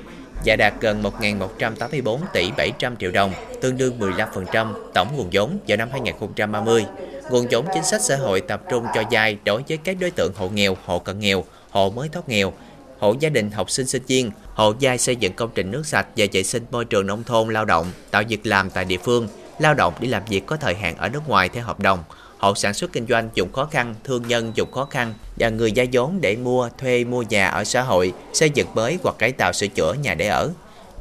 và 0.47 0.57
đạt 0.57 0.75
gần 0.81 1.03
1.184 1.21 2.19
tỷ 2.33 2.51
700 2.57 2.97
triệu 2.97 3.11
đồng, 3.11 3.33
tương 3.61 3.77
đương 3.77 3.99
15% 3.99 4.67
tổng 4.95 5.09
nguồn 5.17 5.29
vốn 5.33 5.59
vào 5.69 5.77
năm 5.77 5.89
2030. 5.93 6.85
Nguồn 7.31 7.47
vốn 7.51 7.67
chính 7.75 7.85
sách 7.85 8.01
xã 8.01 8.17
hội 8.17 8.41
tập 8.41 8.63
trung 8.71 8.87
cho 8.95 9.03
vay 9.11 9.39
đối 9.45 9.63
với 9.69 9.79
các 9.85 9.97
đối 10.01 10.11
tượng 10.11 10.33
hộ 10.37 10.49
nghèo, 10.49 10.77
hộ 10.85 10.99
cận 10.99 11.21
nghèo, 11.21 11.45
hộ 11.71 11.91
mới 11.91 12.09
thoát 12.09 12.29
nghèo, 12.29 12.53
hộ 12.99 13.15
gia 13.21 13.29
đình 13.29 13.51
học 13.51 13.71
sinh 13.71 13.87
sinh 13.87 14.03
viên, 14.07 14.31
hộ 14.55 14.75
giai 14.79 14.99
xây 14.99 15.17
dựng 15.17 15.33
công 15.33 15.51
trình 15.55 15.71
nước 15.71 15.87
sạch 15.87 16.07
và 16.17 16.27
vệ 16.33 16.43
sinh 16.43 16.65
môi 16.71 16.85
trường 16.85 17.07
nông 17.07 17.25
thôn 17.25 17.53
lao 17.53 17.65
động, 17.65 17.87
tạo 18.11 18.23
việc 18.29 18.47
làm 18.47 18.71
tại 18.71 18.85
địa 18.85 18.99
phương, 19.05 19.29
lao 19.59 19.75
động 19.75 19.95
đi 20.01 20.09
làm 20.09 20.23
việc 20.29 20.47
có 20.47 20.57
thời 20.57 20.75
hạn 20.75 20.97
ở 20.97 21.09
nước 21.09 21.29
ngoài 21.29 21.49
theo 21.49 21.65
hợp 21.65 21.81
đồng, 21.81 22.05
hộ 22.39 22.55
sản 22.55 22.75
xuất 22.75 22.93
kinh 22.93 23.07
doanh 23.07 23.29
dùng 23.35 23.53
khó 23.53 23.65
khăn, 23.65 23.95
thương 24.05 24.29
nhân 24.29 24.53
dùng 24.55 24.73
khó 24.73 24.85
khăn 24.85 25.15
và 25.37 25.49
người 25.49 25.73
gia 25.73 25.85
vốn 25.93 26.21
để 26.21 26.37
mua, 26.37 26.69
thuê, 26.79 27.05
mua 27.05 27.23
nhà 27.23 27.49
ở 27.49 27.65
xã 27.65 27.83
hội, 27.83 28.13
xây 28.33 28.51
dựng 28.51 28.75
mới 28.75 28.99
hoặc 29.03 29.15
cải 29.19 29.33
tạo 29.33 29.53
sửa 29.53 29.67
chữa 29.67 29.95
nhà 29.95 30.15
để 30.15 30.27
ở. 30.29 30.51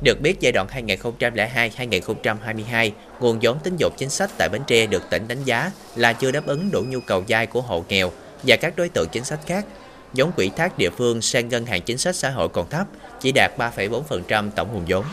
Được 0.02 0.22
biết 0.22 0.40
giai 0.40 0.52
đoạn 0.52 0.68
2002-2022, 0.68 2.92
nguồn 3.20 3.40
vốn 3.42 3.58
tín 3.64 3.76
dụng 3.78 3.94
chính 3.98 4.10
sách 4.10 4.32
tại 4.38 4.50
Bến 4.52 4.62
Tre 4.68 4.86
được 4.86 5.10
tỉnh 5.10 5.28
đánh 5.28 5.44
giá 5.46 5.72
là 5.96 6.14
chưa 6.14 6.32
đáp 6.32 6.46
ứng 6.46 6.72
đủ 6.72 6.84
nhu 6.88 7.00
cầu 7.08 7.24
vay 7.28 7.48
của 7.48 7.62
hộ 7.62 7.84
nghèo 7.90 8.12
và 8.44 8.56
các 8.56 8.74
đối 8.76 8.90
tượng 8.90 9.08
chính 9.12 9.24
sách 9.24 9.40
khác. 9.46 9.66
Vốn 10.14 10.32
quỹ 10.32 10.50
thác 10.50 10.78
địa 10.78 10.90
phương 10.90 11.22
sang 11.22 11.50
ngân 11.50 11.66
hàng 11.66 11.82
chính 11.82 11.98
sách 11.98 12.16
xã 12.16 12.30
hội 12.30 12.50
còn 12.50 12.70
thấp, 12.70 12.88
chỉ 13.20 13.32
đạt 13.32 13.52
3,4% 13.58 14.50
tổng 14.56 14.68
nguồn 14.74 14.84
vốn. 14.88 15.06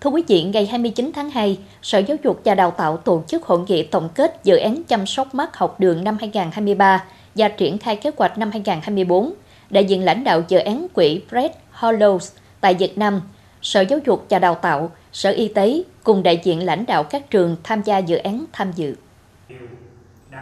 Thưa 0.00 0.10
quý 0.10 0.22
vị, 0.28 0.42
ngày 0.42 0.66
29 0.66 1.10
tháng 1.14 1.30
2, 1.30 1.58
Sở 1.82 1.98
Giáo 1.98 2.16
dục 2.24 2.40
và 2.44 2.54
Đào 2.54 2.70
tạo 2.70 2.96
tổ 2.96 3.22
chức 3.28 3.44
hội 3.44 3.58
nghị 3.66 3.82
tổng 3.82 4.08
kết 4.14 4.40
dự 4.44 4.56
án 4.56 4.84
chăm 4.84 5.06
sóc 5.06 5.34
mắt 5.34 5.56
học 5.56 5.80
đường 5.80 6.04
năm 6.04 6.16
2023 6.20 7.04
và 7.34 7.48
triển 7.48 7.78
khai 7.78 7.96
kế 7.96 8.10
hoạch 8.16 8.38
năm 8.38 8.50
2024. 8.50 9.32
Đại 9.70 9.84
diện 9.84 10.04
lãnh 10.04 10.24
đạo 10.24 10.42
dự 10.48 10.58
án 10.58 10.86
quỹ 10.94 11.20
Fred 11.30 11.50
Hollows 11.78 12.32
tại 12.60 12.74
Việt 12.74 12.98
Nam 12.98 13.20
Sở 13.62 13.80
Giáo 13.80 13.98
dục 14.06 14.26
và 14.30 14.38
Đào 14.38 14.54
tạo, 14.54 14.90
Sở 15.12 15.30
Y 15.30 15.48
tế 15.48 15.82
cùng 16.04 16.22
đại 16.22 16.40
diện 16.44 16.64
lãnh 16.64 16.86
đạo 16.86 17.04
các 17.04 17.30
trường 17.30 17.56
tham 17.62 17.82
gia 17.82 17.98
dự 17.98 18.16
án 18.16 18.44
tham 18.52 18.72
dự. 18.76 18.94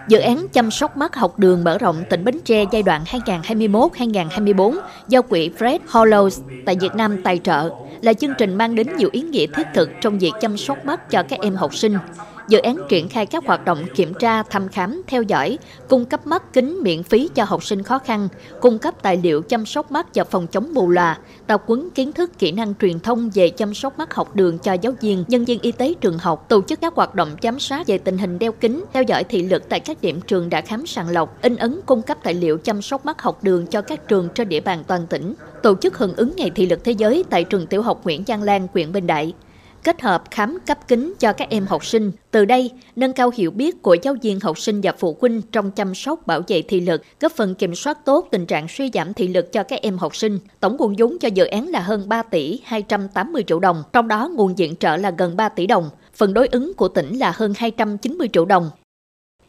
Dự 0.09 0.19
án 0.19 0.49
chăm 0.53 0.71
sóc 0.71 0.97
mắt 0.97 1.15
học 1.15 1.39
đường 1.39 1.65
mở 1.65 1.79
rộng 1.79 2.03
tỉnh 2.11 2.25
Bến 2.25 2.41
Tre 2.45 2.65
giai 2.73 2.83
đoạn 2.83 3.05
2021-2024 3.05 4.77
do 5.09 5.23
quỹ 5.23 5.51
Fred 5.59 5.79
Hollows 5.89 6.43
tại 6.67 6.77
Việt 6.81 6.95
Nam 6.95 7.23
tài 7.23 7.39
trợ 7.39 7.71
là 8.01 8.13
chương 8.13 8.35
trình 8.39 8.55
mang 8.55 8.75
đến 8.75 8.97
nhiều 8.97 9.09
ý 9.13 9.21
nghĩa 9.21 9.47
thiết 9.47 9.67
thực 9.75 9.91
trong 10.01 10.19
việc 10.19 10.33
chăm 10.41 10.57
sóc 10.57 10.85
mắt 10.85 11.11
cho 11.11 11.23
các 11.23 11.41
em 11.41 11.55
học 11.55 11.75
sinh. 11.75 11.97
Dự 12.51 12.59
án 12.59 12.77
triển 12.89 13.09
khai 13.09 13.27
các 13.27 13.47
hoạt 13.47 13.65
động 13.65 13.85
kiểm 13.95 14.15
tra, 14.15 14.43
thăm 14.43 14.69
khám, 14.69 15.03
theo 15.07 15.23
dõi, 15.23 15.59
cung 15.89 16.05
cấp 16.05 16.27
mắt 16.27 16.53
kính 16.53 16.79
miễn 16.83 17.03
phí 17.03 17.29
cho 17.35 17.45
học 17.45 17.65
sinh 17.65 17.83
khó 17.83 17.99
khăn, 17.99 18.29
cung 18.61 18.79
cấp 18.79 18.95
tài 19.03 19.17
liệu 19.17 19.43
chăm 19.43 19.67
sóc 19.67 19.93
mắt 19.93 20.07
và 20.15 20.25
phòng 20.25 20.47
chống 20.47 20.75
mù 20.75 20.89
lòa, 20.89 21.19
tập 21.47 21.63
huấn 21.67 21.91
kiến 21.91 22.13
thức 22.13 22.39
kỹ 22.39 22.53
năng 22.53 22.75
truyền 22.75 23.01
thông 23.01 23.31
về 23.35 23.49
chăm 23.49 23.75
sóc 23.75 23.99
mắt 23.99 24.15
học 24.15 24.37
đường 24.37 24.59
cho 24.59 24.73
giáo 24.73 24.93
viên, 25.01 25.25
nhân 25.29 25.45
viên 25.45 25.61
y 25.61 25.73
tế 25.73 25.95
trường 26.01 26.19
học, 26.19 26.49
tổ 26.49 26.63
chức 26.63 26.81
các 26.81 26.95
hoạt 26.95 27.15
động 27.15 27.37
giám 27.43 27.61
sát 27.61 27.87
về 27.87 27.99
tình 27.99 28.19
hình 28.19 28.39
đeo 28.39 28.53
kính, 28.53 28.85
theo 28.93 29.03
dõi 29.03 29.25
thị 29.25 29.43
lực 29.43 29.69
tại 29.69 29.81
các 29.81 30.01
điểm 30.01 30.21
trường 30.21 30.51
đã 30.51 30.61
khám 30.61 30.87
sàng 30.87 31.09
lọc, 31.09 31.43
in 31.43 31.57
ấn 31.57 31.81
cung 31.87 32.03
cấp 32.03 32.19
tài 32.23 32.35
liệu 32.35 32.59
chăm 32.59 32.83
sóc 32.83 33.07
mắt 33.07 33.23
học 33.23 33.45
đường 33.45 33.67
cho 33.67 33.83
các 33.83 34.09
trường 34.09 34.29
trên 34.35 34.49
địa 34.49 34.61
bàn 34.61 34.85
toàn 34.87 35.07
tỉnh, 35.07 35.35
tổ 35.63 35.75
chức 35.75 35.99
hưởng 35.99 36.17
ứng 36.17 36.33
Ngày 36.37 36.51
Thị 36.51 36.67
lực 36.67 36.85
Thế 36.85 36.93
giới 36.93 37.25
tại 37.31 37.45
trường 37.45 37.67
tiểu 37.67 37.83
học 37.83 38.01
Nguyễn 38.05 38.25
Giang 38.27 38.43
Lan, 38.43 38.69
huyện 38.73 38.93
Bình 38.93 39.07
Đại 39.07 39.35
kết 39.85 40.01
hợp 40.01 40.25
khám 40.31 40.59
cấp 40.67 40.89
kính 40.89 41.15
cho 41.19 41.33
các 41.33 41.49
em 41.51 41.67
học 41.67 41.85
sinh. 41.85 42.13
Từ 42.31 42.45
đây, 42.45 42.71
nâng 42.97 43.13
cao 43.13 43.31
hiểu 43.35 43.51
biết 43.51 43.83
của 43.83 43.97
giáo 44.03 44.15
viên 44.23 44.41
học 44.41 44.59
sinh 44.59 44.81
và 44.81 44.93
phụ 44.99 45.17
huynh 45.21 45.43
trong 45.53 45.71
chăm 45.71 45.95
sóc 45.95 46.27
bảo 46.27 46.43
vệ 46.49 46.63
thị 46.63 46.81
lực, 46.81 47.03
góp 47.21 47.33
phần 47.33 47.55
kiểm 47.55 47.75
soát 47.75 48.05
tốt 48.05 48.29
tình 48.31 48.47
trạng 48.47 48.69
suy 48.69 48.91
giảm 48.95 49.15
thị 49.15 49.29
lực 49.29 49.53
cho 49.53 49.63
các 49.63 49.83
em 49.83 49.99
học 49.99 50.17
sinh. 50.17 50.39
Tổng 50.61 50.77
nguồn 50.77 50.95
vốn 50.99 51.19
cho 51.19 51.29
dự 51.29 51.45
án 51.45 51.69
là 51.69 51.81
hơn 51.81 52.09
3 52.09 52.23
tỷ 52.23 52.61
280 52.65 53.45
triệu 53.47 53.61
đồng, 53.61 53.83
trong 53.93 54.09
đó 54.09 54.31
nguồn 54.35 54.55
viện 54.55 54.77
trợ 54.77 54.97
là 54.97 55.11
gần 55.19 55.37
3 55.37 55.49
tỷ 55.49 55.67
đồng, 55.67 55.91
phần 56.15 56.35
đối 56.35 56.47
ứng 56.47 56.75
của 56.75 56.89
tỉnh 56.89 57.19
là 57.19 57.33
hơn 57.37 57.53
290 57.57 58.29
triệu 58.33 58.45
đồng. 58.45 58.71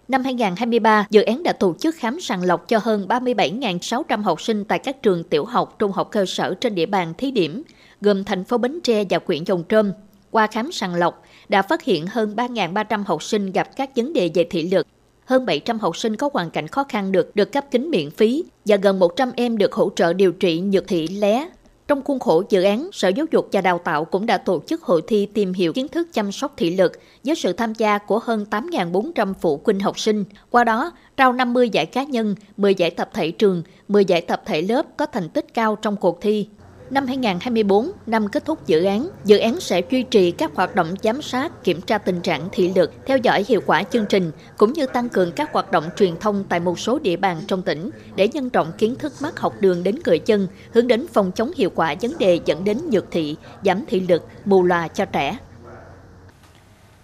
Năm 0.08 0.24
2023, 0.24 1.08
dự 1.10 1.22
án 1.22 1.44
đã 1.44 1.54
tổ 1.54 1.74
chức 1.80 1.96
khám 1.96 2.22
sàng 2.22 2.44
lọc 2.44 2.68
cho 2.68 2.80
hơn 2.84 3.06
37.600 3.10 4.22
học 4.22 4.42
sinh 4.42 4.66
tại 4.66 4.80
các 4.80 5.02
trường 5.02 5.24
tiểu 5.24 5.46
học, 5.46 5.76
trung 5.80 5.92
học 5.92 6.10
cơ 6.12 6.26
sở 6.26 6.54
trên 6.62 6.76
địa 6.76 6.86
bàn 6.86 7.14
thí 7.18 7.32
điểm, 7.32 7.64
gồm 8.02 8.24
thành 8.24 8.44
phố 8.44 8.58
Bến 8.58 8.80
Tre 8.84 9.04
và 9.10 9.20
huyện 9.26 9.44
Dòng 9.44 9.64
Trơm. 9.70 9.92
Qua 10.32 10.48
khám 10.48 10.72
sàng 10.72 10.96
lọc, 10.96 11.24
đã 11.50 11.62
phát 11.62 11.84
hiện 11.84 12.08
hơn 12.08 12.34
3.300 12.36 13.04
học 13.06 13.24
sinh 13.24 13.52
gặp 13.52 13.76
các 13.76 13.96
vấn 13.96 14.14
đề 14.14 14.30
về 14.34 14.48
thị 14.50 14.70
lực, 14.70 14.88
hơn 15.26 15.46
700 15.46 15.80
học 15.80 15.98
sinh 15.98 16.16
có 16.16 16.30
hoàn 16.34 16.50
cảnh 16.50 16.68
khó 16.68 16.84
khăn 16.90 17.12
được 17.12 17.36
được 17.36 17.52
cấp 17.52 17.66
kính 17.72 17.90
miễn 17.90 18.12
phí 18.12 18.44
và 18.66 18.76
gần 18.76 19.00
100 19.00 19.32
em 19.36 19.58
được 19.58 19.74
hỗ 19.74 19.90
trợ 19.96 20.14
điều 20.14 20.32
trị 20.32 20.60
nhược 20.60 20.88
thị 20.88 21.08
lé. 21.08 21.50
Trong 21.88 22.02
khuôn 22.04 22.20
khổ 22.20 22.44
dự 22.50 22.64
án, 22.64 22.90
Sở 22.94 23.08
Giáo 23.08 23.26
dục 23.32 23.50
và 23.52 23.62
Đào 23.62 23.78
tạo 23.78 24.06
cũng 24.06 24.26
đã 24.26 24.38
tổ 24.38 24.62
chức 24.68 24.84
hội 24.84 25.02
thi 25.08 25.26
tìm 25.26 25.54
hiểu 25.54 25.74
kiến 25.74 25.88
thức 25.88 26.08
chăm 26.14 26.32
sóc 26.32 26.54
thị 26.58 26.76
lực 26.76 26.92
với 27.24 27.36
sự 27.36 27.54
tham 27.54 27.74
gia 27.74 27.98
của 27.98 28.20
hơn 28.20 28.46
8.400 28.50 29.34
phụ 29.42 29.62
huynh 29.66 29.80
học 29.80 30.00
sinh. 30.00 30.24
Qua 30.50 30.64
đó, 30.64 30.92
trao 31.18 31.34
50 31.34 31.70
giải 31.70 31.86
cá 31.86 32.04
nhân, 32.04 32.36
10 32.58 32.76
giải 32.76 32.92
tập 32.92 33.10
thể 33.14 33.32
trường, 33.32 33.64
10 33.88 34.06
giải 34.06 34.22
tập 34.22 34.42
thể 34.46 34.62
lớp 34.62 34.86
có 34.98 35.06
thành 35.06 35.30
tích 35.30 35.54
cao 35.54 35.76
trong 35.76 35.96
cuộc 35.96 36.22
thi. 36.22 36.48
Năm 36.92 37.08
2024, 37.08 37.92
năm 38.06 38.28
kết 38.28 38.46
thúc 38.46 38.68
dự 38.68 38.84
án, 38.84 39.10
dự 39.26 39.38
án 39.38 39.60
sẽ 39.60 39.82
duy 39.90 40.04
trì 40.04 40.32
các 40.32 40.52
hoạt 40.56 40.76
động 40.76 40.88
giám 41.04 41.22
sát, 41.22 41.64
kiểm 41.64 41.82
tra 41.82 41.98
tình 41.98 42.22
trạng 42.22 42.50
thị 42.52 42.72
lực, 42.76 42.94
theo 43.06 43.18
dõi 43.18 43.46
hiệu 43.48 43.62
quả 43.66 43.84
chương 43.84 44.06
trình, 44.10 44.32
cũng 44.58 44.74
như 44.74 44.86
tăng 44.86 45.10
cường 45.10 45.32
các 45.32 45.54
hoạt 45.54 45.72
động 45.72 45.84
truyền 45.98 46.18
thông 46.20 46.44
tại 46.50 46.60
một 46.60 46.80
số 46.80 47.00
địa 47.00 47.16
bàn 47.16 47.42
trong 47.48 47.62
tỉnh 47.62 47.90
để 48.16 48.28
nhân 48.28 48.50
rộng 48.50 48.72
kiến 48.78 48.96
thức 48.96 49.14
mắt 49.22 49.40
học 49.40 49.54
đường 49.60 49.84
đến 49.84 50.00
người 50.06 50.22
dân, 50.26 50.48
hướng 50.74 50.88
đến 50.88 51.06
phòng 51.14 51.32
chống 51.36 51.52
hiệu 51.56 51.70
quả 51.76 51.96
vấn 52.02 52.18
đề 52.18 52.40
dẫn 52.46 52.64
đến 52.64 52.78
nhược 52.90 53.12
thị, 53.12 53.36
giảm 53.64 53.84
thị 53.88 54.00
lực, 54.00 54.28
mù 54.46 54.64
lòa 54.64 54.88
cho 54.88 55.06
trẻ. 55.06 55.38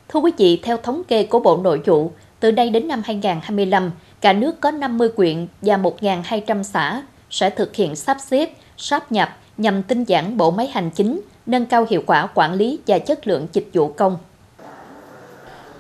Thưa 0.10 0.20
quý 0.20 0.32
vị, 0.38 0.60
theo 0.64 0.78
thống 0.78 1.04
kê 1.04 1.24
của 1.24 1.40
Bộ 1.40 1.58
Nội 1.58 1.82
vụ, 1.86 2.12
từ 2.40 2.52
nay 2.52 2.70
đến 2.70 2.88
năm 2.88 3.02
2025, 3.06 3.92
cả 4.22 4.34
nước 4.34 4.62
có 4.62 4.72
50 4.72 5.10
quyện 5.10 5.48
và 5.62 5.78
1.200 5.78 6.64
xã 6.64 7.04
sẽ 7.30 7.50
thực 7.50 7.76
hiện 7.76 7.96
sắp 7.96 8.18
xếp, 8.28 8.50
sáp 8.78 9.12
nhập, 9.12 9.30
nhằm 9.58 9.84
tinh 9.84 10.04
giản 10.04 10.38
bộ 10.38 10.52
máy 10.52 10.68
hành 10.68 10.90
chính, 10.90 11.22
nâng 11.46 11.66
cao 11.66 11.86
hiệu 11.90 12.04
quả 12.06 12.28
quản 12.34 12.54
lý 12.54 12.80
và 12.88 13.00
chất 13.00 13.28
lượng 13.28 13.48
dịch 13.54 13.70
vụ 13.74 13.94
công. 13.94 14.18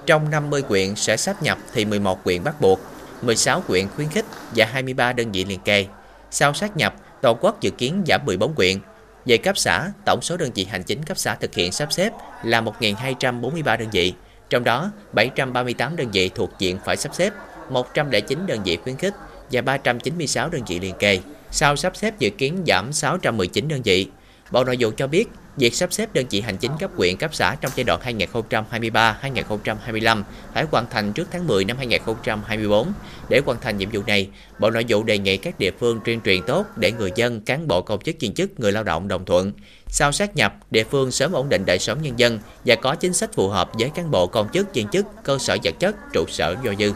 Trong 0.05 0.29
50 0.29 0.61
quyện 0.61 0.95
sẽ 0.95 1.17
sáp 1.17 1.43
nhập 1.43 1.57
thì 1.73 1.85
11 1.85 2.23
quyện 2.23 2.43
bắt 2.43 2.61
buộc, 2.61 2.79
16 3.21 3.61
quyện 3.67 3.87
khuyến 3.95 4.09
khích 4.09 4.25
và 4.55 4.65
23 4.65 5.13
đơn 5.13 5.31
vị 5.31 5.45
liền 5.45 5.59
kề. 5.59 5.85
Sau 6.31 6.53
sát 6.53 6.77
nhập, 6.77 6.95
toàn 7.21 7.37
quốc 7.41 7.61
dự 7.61 7.69
kiến 7.69 8.03
giảm 8.07 8.25
14 8.25 8.53
quyện. 8.55 8.77
Về 9.25 9.37
cấp 9.37 9.57
xã, 9.57 9.91
tổng 10.05 10.19
số 10.21 10.37
đơn 10.37 10.51
vị 10.55 10.65
hành 10.65 10.83
chính 10.83 11.03
cấp 11.03 11.17
xã 11.17 11.35
thực 11.35 11.55
hiện 11.55 11.71
sắp 11.71 11.93
xếp 11.93 12.13
là 12.43 12.61
1.243 12.61 13.77
đơn 13.77 13.89
vị, 13.91 14.13
trong 14.49 14.63
đó 14.63 14.91
738 15.13 15.95
đơn 15.95 16.07
vị 16.11 16.29
thuộc 16.35 16.49
diện 16.59 16.77
phải 16.85 16.97
sắp 16.97 17.15
xếp, 17.15 17.33
109 17.69 18.45
đơn 18.47 18.59
vị 18.63 18.77
khuyến 18.83 18.95
khích 18.95 19.13
và 19.51 19.61
396 19.61 20.49
đơn 20.49 20.61
vị 20.67 20.79
liền 20.79 20.95
kề. 20.99 21.19
Sau 21.51 21.75
sắp 21.75 21.95
xếp 21.95 22.19
dự 22.19 22.29
kiến 22.29 22.63
giảm 22.67 22.93
619 22.93 23.67
đơn 23.67 23.81
vị, 23.81 24.07
Bộ 24.51 24.63
Nội 24.63 24.77
vụ 24.79 24.91
cho 24.97 25.07
biết 25.07 25.29
việc 25.57 25.75
sắp 25.75 25.93
xếp 25.93 26.13
đơn 26.13 26.25
vị 26.29 26.41
hành 26.41 26.57
chính 26.57 26.71
cấp 26.79 26.91
huyện 26.95 27.17
cấp 27.17 27.35
xã 27.35 27.55
trong 27.61 27.71
giai 27.75 27.83
đoạn 27.83 27.99
2023-2025 28.51 30.23
phải 30.53 30.65
hoàn 30.71 30.85
thành 30.91 31.13
trước 31.13 31.27
tháng 31.31 31.47
10 31.47 31.65
năm 31.65 31.77
2024. 31.77 32.87
Để 33.29 33.41
hoàn 33.45 33.57
thành 33.61 33.77
nhiệm 33.77 33.89
vụ 33.91 34.01
này, 34.07 34.29
Bộ 34.59 34.69
Nội 34.69 34.85
vụ 34.87 35.03
đề 35.03 35.17
nghị 35.17 35.37
các 35.37 35.59
địa 35.59 35.71
phương 35.79 35.99
tuyên 36.05 36.21
truyền 36.21 36.41
tốt 36.47 36.65
để 36.75 36.91
người 36.91 37.11
dân, 37.15 37.41
cán 37.41 37.67
bộ 37.67 37.81
công 37.81 38.01
chức 38.01 38.15
viên 38.19 38.33
chức, 38.33 38.59
người 38.59 38.71
lao 38.71 38.83
động 38.83 39.07
đồng 39.07 39.25
thuận. 39.25 39.51
Sau 39.87 40.11
sát 40.11 40.35
nhập, 40.35 40.53
địa 40.71 40.83
phương 40.83 41.11
sớm 41.11 41.31
ổn 41.31 41.49
định 41.49 41.65
đời 41.65 41.79
sống 41.79 42.01
nhân 42.01 42.19
dân 42.19 42.39
và 42.65 42.75
có 42.75 42.95
chính 42.95 43.13
sách 43.13 43.33
phù 43.33 43.49
hợp 43.49 43.69
với 43.73 43.89
cán 43.89 44.11
bộ 44.11 44.27
công 44.27 44.49
chức 44.53 44.73
viên 44.73 44.87
chức, 44.87 45.05
cơ 45.23 45.37
sở 45.37 45.57
vật 45.63 45.75
chất, 45.79 45.95
trụ 46.13 46.25
sở 46.27 46.55
do 46.63 46.73
dư. 46.79 46.91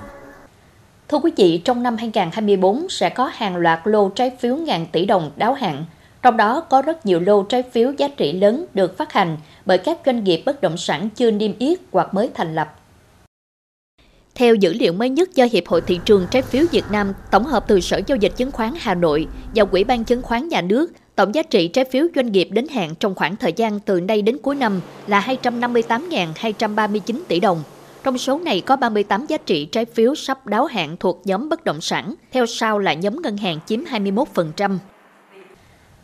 Thưa 1.11 1.17
quý 1.17 1.31
vị, 1.37 1.61
trong 1.65 1.83
năm 1.83 1.97
2024 1.97 2.89
sẽ 2.89 3.09
có 3.09 3.31
hàng 3.33 3.55
loạt 3.55 3.79
lô 3.83 4.09
trái 4.09 4.31
phiếu 4.39 4.55
ngàn 4.55 4.85
tỷ 4.91 5.05
đồng 5.05 5.31
đáo 5.35 5.53
hạn. 5.53 5.85
Trong 6.21 6.37
đó 6.37 6.61
có 6.61 6.81
rất 6.81 7.05
nhiều 7.05 7.19
lô 7.19 7.43
trái 7.43 7.63
phiếu 7.63 7.91
giá 7.97 8.07
trị 8.07 8.31
lớn 8.31 8.65
được 8.73 8.97
phát 8.97 9.13
hành 9.13 9.37
bởi 9.65 9.77
các 9.77 9.97
doanh 10.05 10.23
nghiệp 10.23 10.43
bất 10.45 10.61
động 10.61 10.77
sản 10.77 11.09
chưa 11.09 11.31
niêm 11.31 11.51
yết 11.59 11.79
hoặc 11.91 12.13
mới 12.13 12.29
thành 12.33 12.55
lập. 12.55 12.75
Theo 14.35 14.55
dữ 14.55 14.73
liệu 14.73 14.93
mới 14.93 15.09
nhất 15.09 15.35
do 15.35 15.45
Hiệp 15.51 15.67
hội 15.67 15.81
Thị 15.81 15.99
trường 16.05 16.27
Trái 16.31 16.41
phiếu 16.41 16.63
Việt 16.71 16.85
Nam 16.91 17.13
tổng 17.31 17.45
hợp 17.45 17.65
từ 17.67 17.79
Sở 17.79 18.01
Giao 18.07 18.15
dịch 18.15 18.33
Chứng 18.37 18.51
khoán 18.51 18.73
Hà 18.79 18.95
Nội 18.95 19.27
và 19.55 19.65
Quỹ 19.65 19.83
ban 19.83 20.03
Chứng 20.03 20.21
khoán 20.21 20.47
Nhà 20.47 20.61
nước, 20.61 20.91
tổng 21.15 21.35
giá 21.35 21.43
trị 21.43 21.67
trái 21.67 21.85
phiếu 21.85 22.07
doanh 22.15 22.31
nghiệp 22.31 22.47
đến 22.51 22.67
hạn 22.67 22.95
trong 22.99 23.15
khoảng 23.15 23.35
thời 23.35 23.53
gian 23.53 23.79
từ 23.79 24.01
nay 24.01 24.21
đến 24.21 24.37
cuối 24.41 24.55
năm 24.55 24.81
là 25.07 25.37
258.239 25.43 26.99
tỷ 27.27 27.39
đồng. 27.39 27.63
Trong 28.03 28.17
số 28.17 28.39
này 28.39 28.61
có 28.61 28.75
38 28.75 29.25
giá 29.25 29.37
trị 29.37 29.65
trái 29.65 29.85
phiếu 29.85 30.15
sắp 30.15 30.47
đáo 30.47 30.65
hạn 30.65 30.97
thuộc 30.99 31.21
nhóm 31.25 31.49
bất 31.49 31.63
động 31.63 31.81
sản, 31.81 32.13
theo 32.31 32.45
sau 32.45 32.79
là 32.79 32.93
nhóm 32.93 33.21
ngân 33.21 33.37
hàng 33.37 33.59
chiếm 33.65 33.79
21%. 33.83 34.77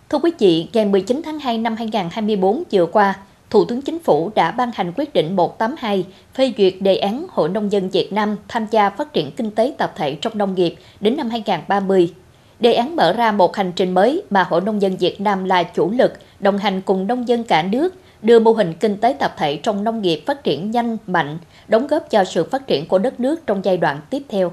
Thưa 0.10 0.18
quý 0.18 0.32
vị, 0.40 0.68
ngày 0.74 0.86
19 0.86 1.22
tháng 1.26 1.40
2 1.40 1.58
năm 1.58 1.76
2024 1.76 2.64
vừa 2.72 2.86
qua, 2.86 3.16
Thủ 3.50 3.66
tướng 3.66 3.82
Chính 3.82 4.00
phủ 4.00 4.32
đã 4.36 4.52
ban 4.52 4.72
hành 4.74 4.94
quyết 4.96 5.14
định 5.14 5.36
182 5.36 6.06
phê 6.34 6.54
duyệt 6.58 6.74
đề 6.80 6.96
án 6.96 7.26
Hội 7.30 7.50
Nông 7.50 7.72
dân 7.72 7.90
Việt 7.90 8.14
Nam 8.14 8.36
tham 8.48 8.68
gia 8.72 8.90
phát 8.90 9.14
triển 9.14 9.32
kinh 9.32 9.52
tế 9.52 9.74
tập 9.78 9.94
thể 9.96 10.16
trong 10.22 10.38
nông 10.38 10.56
nghiệp 10.56 10.76
đến 11.00 11.18
năm 11.18 11.30
2030. 11.30 12.14
Đề 12.60 12.74
án 12.74 12.96
mở 12.96 13.14
ra 13.14 13.32
một 13.32 13.56
hành 13.56 13.72
trình 13.76 13.94
mới 13.94 14.24
mà 14.30 14.44
Hội 14.44 14.62
Nông 14.62 14.82
dân 14.82 14.98
Việt 14.98 15.22
Nam 15.22 15.44
là 15.44 15.64
chủ 15.64 15.92
lực, 15.92 16.14
đồng 16.40 16.58
hành 16.58 16.82
cùng 16.82 17.08
nông 17.08 17.28
dân 17.28 17.44
cả 17.44 17.64
nước 17.64 17.96
đưa 18.22 18.40
mô 18.40 18.52
hình 18.52 18.74
kinh 18.74 18.98
tế 18.98 19.16
tập 19.20 19.36
thể 19.38 19.60
trong 19.64 19.84
nông 19.84 20.02
nghiệp 20.02 20.24
phát 20.28 20.44
triển 20.44 20.72
nhanh, 20.72 20.98
mạnh, 21.08 21.38
đóng 21.68 21.88
góp 21.88 22.08
cho 22.10 22.24
sự 22.24 22.44
phát 22.44 22.68
triển 22.68 22.88
của 22.88 22.98
đất 22.98 23.20
nước 23.20 23.48
trong 23.48 23.66
giai 23.66 23.78
đoạn 23.78 24.02
tiếp 24.10 24.22
theo. 24.30 24.52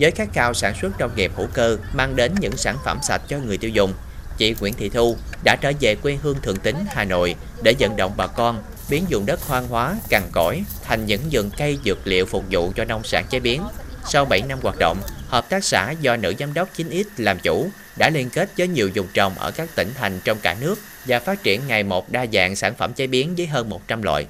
Với 0.00 0.10
khát 0.10 0.28
khao 0.32 0.54
sản 0.54 0.74
xuất 0.80 1.00
nông 1.00 1.10
nghiệp 1.16 1.32
hữu 1.36 1.46
cơ 1.54 1.76
mang 1.94 2.16
đến 2.16 2.32
những 2.40 2.56
sản 2.56 2.76
phẩm 2.84 2.98
sạch 3.02 3.22
cho 3.28 3.38
người 3.38 3.58
tiêu 3.58 3.70
dùng, 3.70 3.92
chị 4.38 4.54
Nguyễn 4.60 4.74
Thị 4.74 4.88
Thu 4.88 5.16
đã 5.44 5.56
trở 5.60 5.72
về 5.80 5.94
quê 5.94 6.18
hương 6.22 6.36
Thượng 6.42 6.56
Tính, 6.56 6.76
Hà 6.88 7.04
Nội 7.04 7.34
để 7.62 7.74
vận 7.78 7.96
động 7.96 8.12
bà 8.16 8.26
con 8.26 8.62
biến 8.90 9.04
dụng 9.08 9.26
đất 9.26 9.40
hoang 9.48 9.68
hóa, 9.68 9.96
cằn 10.08 10.22
cỗi 10.32 10.62
thành 10.84 11.06
những 11.06 11.20
vườn 11.32 11.50
cây 11.58 11.78
dược 11.84 12.06
liệu 12.06 12.26
phục 12.26 12.44
vụ 12.50 12.72
cho 12.76 12.84
nông 12.84 13.04
sản 13.04 13.24
chế 13.30 13.40
biến. 13.40 13.62
Sau 14.04 14.24
7 14.24 14.42
năm 14.42 14.58
hoạt 14.62 14.78
động, 14.78 14.98
hợp 15.28 15.50
tác 15.50 15.64
xã 15.64 15.90
do 15.90 16.16
nữ 16.16 16.34
giám 16.38 16.54
đốc 16.54 16.68
9X 16.76 17.04
làm 17.16 17.38
chủ, 17.42 17.66
đã 17.98 18.10
liên 18.10 18.28
kết 18.32 18.48
với 18.58 18.68
nhiều 18.68 18.90
vùng 18.94 19.06
trồng 19.14 19.32
ở 19.38 19.50
các 19.56 19.68
tỉnh 19.76 19.88
thành 19.94 20.20
trong 20.24 20.38
cả 20.42 20.56
nước 20.60 20.78
và 21.06 21.20
phát 21.20 21.42
triển 21.42 21.60
ngày 21.68 21.82
một 21.82 22.12
đa 22.12 22.26
dạng 22.32 22.56
sản 22.56 22.74
phẩm 22.74 22.92
chế 22.92 23.06
biến 23.06 23.34
với 23.36 23.46
hơn 23.46 23.68
100 23.68 24.02
loại. 24.02 24.26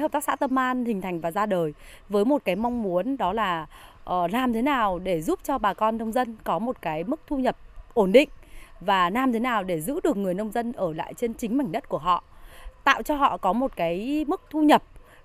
Hợp 0.00 0.12
tác 0.12 0.24
xã 0.24 0.36
Tâm 0.36 0.58
An 0.58 0.84
hình 0.84 1.00
thành 1.00 1.20
và 1.20 1.30
ra 1.30 1.46
đời 1.46 1.74
với 2.08 2.24
một 2.24 2.44
cái 2.44 2.56
mong 2.56 2.82
muốn 2.82 3.16
đó 3.16 3.32
là 3.32 3.66
ờ, 4.04 4.28
làm 4.28 4.52
thế 4.52 4.62
nào 4.62 4.98
để 4.98 5.22
giúp 5.22 5.38
cho 5.44 5.58
bà 5.58 5.74
con 5.74 5.98
nông 5.98 6.12
dân 6.12 6.36
có 6.44 6.58
một 6.58 6.76
cái 6.82 7.04
mức 7.04 7.20
thu 7.26 7.36
nhập 7.36 7.56
ổn 7.94 8.12
định 8.12 8.28
và 8.80 9.10
làm 9.10 9.32
thế 9.32 9.38
nào 9.38 9.64
để 9.64 9.80
giữ 9.80 10.00
được 10.04 10.16
người 10.16 10.34
nông 10.34 10.52
dân 10.52 10.72
ở 10.72 10.92
lại 10.92 11.14
trên 11.16 11.34
chính 11.34 11.58
mảnh 11.58 11.72
đất 11.72 11.88
của 11.88 11.98
họ, 11.98 12.24
tạo 12.84 13.02
cho 13.02 13.16
họ 13.16 13.36
có 13.36 13.52
một 13.52 13.76
cái 13.76 14.24
mức 14.28 14.42
thu 14.50 14.62
nhập 14.62 14.82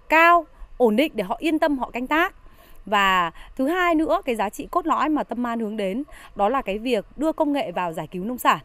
cao, 0.10 0.46
ổn 0.78 0.96
định 0.96 1.12
để 1.16 1.24
họ 1.24 1.36
yên 1.40 1.60
tâm, 1.60 1.78
họ 1.78 1.90
canh 1.92 2.08
tác 2.08 2.36
và 2.86 3.32
thứ 3.56 3.68
hai 3.68 3.96
nữa 3.96 4.22
cái 4.26 4.36
giá 4.36 4.50
trị 4.50 4.68
cốt 4.72 4.86
lõi 4.86 5.10
mà 5.10 5.24
tâm 5.24 5.48
an 5.48 5.60
hướng 5.60 5.78
đến 5.78 6.04
đó 6.36 6.50
là 6.50 6.62
cái 6.62 6.78
việc 6.78 7.06
đưa 7.16 7.32
công 7.32 7.54
nghệ 7.54 7.72
vào 7.72 7.94
giải 7.94 8.08
cứu 8.08 8.24
nông 8.24 8.38
sản 8.38 8.60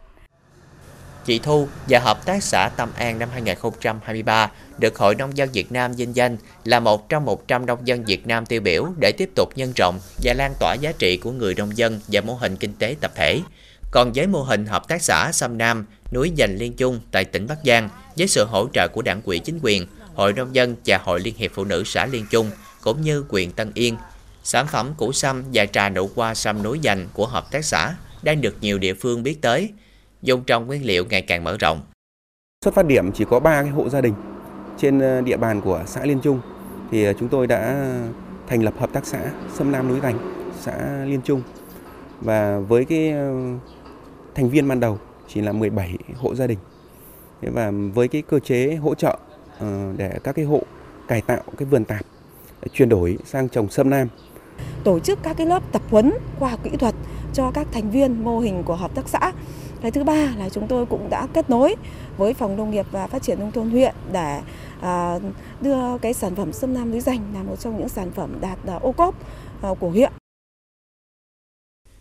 Chị 1.24 1.38
Thu 1.38 1.68
và 1.88 1.98
Hợp 1.98 2.26
tác 2.26 2.42
xã 2.42 2.70
Tâm 2.76 2.88
An 2.96 3.18
năm 3.18 3.28
2023 3.32 4.50
được 4.78 4.98
Hội 4.98 5.14
Nông 5.14 5.36
dân 5.36 5.48
Việt 5.52 5.72
Nam 5.72 5.92
vinh 5.92 6.16
danh 6.16 6.36
là 6.64 6.80
một 6.80 7.08
trong 7.08 7.24
100 7.24 7.66
nông 7.66 7.78
dân 7.84 8.04
Việt 8.04 8.26
Nam 8.26 8.46
tiêu 8.46 8.60
biểu 8.60 8.86
để 9.00 9.12
tiếp 9.12 9.30
tục 9.36 9.48
nhân 9.56 9.72
rộng 9.76 9.98
và 10.22 10.34
lan 10.34 10.52
tỏa 10.60 10.74
giá 10.74 10.92
trị 10.98 11.16
của 11.16 11.30
người 11.30 11.54
nông 11.54 11.76
dân 11.76 12.00
và 12.08 12.20
mô 12.20 12.34
hình 12.34 12.56
kinh 12.56 12.72
tế 12.78 12.96
tập 13.00 13.12
thể. 13.14 13.40
Còn 13.90 14.12
với 14.14 14.26
mô 14.26 14.42
hình 14.42 14.66
hợp 14.66 14.88
tác 14.88 15.02
xã 15.02 15.32
Sâm 15.32 15.58
Nam, 15.58 15.86
núi 16.12 16.32
dành 16.34 16.56
liên 16.56 16.72
chung 16.72 17.00
tại 17.12 17.24
tỉnh 17.24 17.46
Bắc 17.46 17.58
Giang 17.64 17.88
với 18.18 18.28
sự 18.28 18.44
hỗ 18.44 18.68
trợ 18.72 18.88
của 18.88 19.02
đảng 19.02 19.22
quỹ 19.22 19.38
chính 19.38 19.58
quyền, 19.62 19.86
Hội 20.14 20.32
Nông 20.32 20.54
dân 20.54 20.76
và 20.86 20.98
Hội 20.98 21.20
Liên 21.20 21.34
hiệp 21.36 21.50
Phụ 21.54 21.64
nữ 21.64 21.82
xã 21.86 22.06
Liên 22.06 22.26
Chung 22.30 22.50
cũng 22.82 23.00
như 23.00 23.24
quyền 23.28 23.52
Tân 23.52 23.70
Yên. 23.74 23.96
Sản 24.42 24.66
phẩm 24.66 24.94
củ 24.96 25.12
sâm 25.12 25.44
và 25.52 25.66
trà 25.66 25.88
nụ 25.88 26.10
hoa 26.14 26.34
sâm 26.34 26.62
núi 26.62 26.78
dành 26.78 27.08
của 27.12 27.26
hợp 27.26 27.50
tác 27.50 27.64
xã 27.64 27.94
đang 28.22 28.40
được 28.40 28.56
nhiều 28.60 28.78
địa 28.78 28.94
phương 28.94 29.22
biết 29.22 29.42
tới, 29.42 29.70
dùng 30.22 30.44
trồng 30.44 30.66
nguyên 30.66 30.86
liệu 30.86 31.04
ngày 31.04 31.22
càng 31.22 31.44
mở 31.44 31.56
rộng. 31.60 31.80
Xuất 32.64 32.74
phát 32.74 32.86
điểm 32.86 33.12
chỉ 33.12 33.24
có 33.30 33.40
3 33.40 33.62
cái 33.62 33.70
hộ 33.70 33.88
gia 33.88 34.00
đình 34.00 34.14
trên 34.78 35.00
ờ, 35.00 35.20
địa 35.20 35.36
bàn 35.36 35.60
của 35.60 35.82
xã 35.86 36.04
Liên 36.04 36.20
Trung 36.20 36.40
thì 36.90 37.04
ờ, 37.04 37.12
chúng 37.12 37.28
tôi 37.28 37.46
đã 37.46 37.86
thành 38.46 38.62
lập 38.62 38.74
hợp 38.78 38.90
tác 38.92 39.06
xã 39.06 39.32
Sâm 39.54 39.72
Nam 39.72 39.88
núi 39.88 40.00
Gành, 40.00 40.18
xã 40.60 41.04
Liên 41.04 41.20
Trung. 41.24 41.42
Và 42.20 42.58
với 42.58 42.84
cái 42.84 43.10
ờ, 43.10 43.34
thành 44.34 44.50
viên 44.50 44.68
ban 44.68 44.80
đầu 44.80 44.98
chỉ 45.28 45.40
là 45.40 45.52
17 45.52 45.98
hộ 46.16 46.34
gia 46.34 46.46
đình. 46.46 46.58
Và 47.42 47.72
với 47.94 48.08
cái 48.08 48.22
cơ 48.22 48.38
chế 48.38 48.74
hỗ 48.74 48.94
trợ 48.94 49.18
để 49.96 50.18
các 50.24 50.32
cái 50.32 50.44
hộ 50.44 50.62
cải 51.08 51.20
tạo 51.20 51.42
cái 51.56 51.66
vườn 51.66 51.84
tạp 51.84 52.00
chuyển 52.72 52.88
đổi 52.88 53.18
sang 53.24 53.48
trồng 53.48 53.70
sâm 53.70 53.90
nam. 53.90 54.08
Tổ 54.84 54.98
chức 54.98 55.18
các 55.22 55.36
cái 55.36 55.46
lớp 55.46 55.62
tập 55.72 55.82
huấn 55.90 56.12
khoa 56.38 56.50
học 56.50 56.60
kỹ 56.64 56.70
thuật 56.70 56.94
cho 57.34 57.50
các 57.50 57.66
thành 57.72 57.90
viên 57.90 58.24
mô 58.24 58.40
hình 58.40 58.62
của 58.62 58.76
hợp 58.76 58.94
tác 58.94 59.08
xã 59.08 59.32
Cái 59.80 59.90
thứ 59.90 60.04
ba 60.04 60.28
là 60.38 60.48
chúng 60.48 60.66
tôi 60.66 60.86
cũng 60.86 61.10
đã 61.10 61.26
kết 61.32 61.50
nối 61.50 61.76
với 62.16 62.34
Phòng 62.34 62.56
Nông 62.56 62.70
nghiệp 62.70 62.86
và 62.90 63.06
Phát 63.06 63.22
triển 63.22 63.38
Nông 63.38 63.52
thôn 63.52 63.70
huyện 63.70 63.94
để 64.12 64.40
à, 64.80 65.18
đưa 65.60 65.98
cái 65.98 66.14
sản 66.14 66.34
phẩm 66.34 66.52
sâm 66.52 66.74
nam 66.74 66.90
núi 66.90 67.00
dành 67.00 67.20
là 67.34 67.42
một 67.42 67.56
trong 67.60 67.78
những 67.78 67.88
sản 67.88 68.10
phẩm 68.10 68.36
đạt 68.40 68.58
à, 68.66 68.74
ô 68.74 68.92
cốp 68.92 69.14
à, 69.62 69.68
của 69.80 69.90
huyện. 69.90 70.12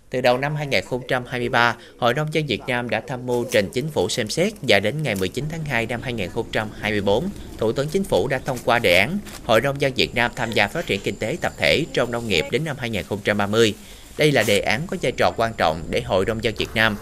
Từ 0.10 0.22
đầu 0.22 0.38
năm 0.38 0.56
2023, 0.56 1.76
Hội 1.98 2.14
Nông 2.14 2.28
dân 2.32 2.46
Việt 2.46 2.62
Nam 2.68 2.90
đã 2.90 3.02
tham 3.08 3.26
mưu 3.26 3.46
trình 3.52 3.70
chính 3.74 3.88
phủ 3.88 4.10
xem 4.10 4.30
xét 4.30 4.54
và 4.62 4.80
đến 4.80 5.04
ngày 5.04 5.16
19 5.16 5.46
tháng 5.52 5.66
2 5.66 5.86
năm 5.86 6.02
2024, 6.02 7.30
Thủ 7.58 7.72
tướng 7.72 7.88
Chính 7.88 8.04
phủ 8.04 8.28
đã 8.28 8.40
thông 8.40 8.58
qua 8.66 8.80
đề 8.80 9.00
án 9.00 9.18
Hội 9.46 9.62
Nông 9.62 9.82
dân 9.82 9.94
Việt 9.94 10.16
Nam 10.16 10.32
tham 10.36 10.52
gia 10.52 10.68
phát 10.68 10.86
triển 10.86 11.02
kinh 11.04 11.16
tế 11.16 11.38
tập 11.42 11.54
thể 11.58 11.86
trong 11.94 12.12
nông 12.12 12.28
nghiệp 12.28 12.46
đến 12.52 12.66
năm 12.66 12.76
2030. 12.80 13.74
Đây 14.18 14.32
là 14.32 14.44
đề 14.48 14.60
án 14.60 14.82
có 14.88 14.98
vai 15.02 15.12
trò 15.12 15.32
quan 15.38 15.54
trọng 15.58 15.84
để 15.90 16.02
Hội 16.02 16.26
Nông 16.26 16.44
dân 16.44 16.56
Việt 16.58 16.70
Nam 16.76 16.98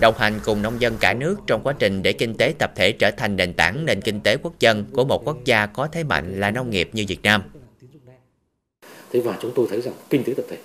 đồng 0.00 0.14
hành 0.18 0.40
cùng 0.44 0.62
nông 0.62 0.80
dân 0.80 0.96
cả 1.00 1.14
nước 1.14 1.36
trong 1.46 1.62
quá 1.62 1.74
trình 1.78 2.02
để 2.02 2.12
kinh 2.12 2.34
tế 2.34 2.54
tập 2.58 2.72
thể 2.76 2.92
trở 2.92 3.10
thành 3.10 3.36
nền 3.36 3.52
tảng 3.52 3.86
nền 3.86 4.00
kinh 4.00 4.20
tế 4.20 4.36
quốc 4.36 4.60
dân 4.60 4.84
của 4.92 5.04
một 5.04 5.22
quốc 5.24 5.44
gia 5.44 5.66
có 5.66 5.88
thế 5.92 6.04
mạnh 6.04 6.40
là 6.40 6.50
nông 6.50 6.70
nghiệp 6.70 6.90
như 6.92 7.04
Việt 7.08 7.22
Nam. 7.22 7.42
Thế 9.12 9.20
và 9.20 9.38
chúng 9.42 9.52
tôi 9.54 9.66
thấy 9.70 9.80
rằng 9.80 9.94
kinh 10.10 10.24
tế 10.24 10.34
tập 10.36 10.44
thể 10.50 10.56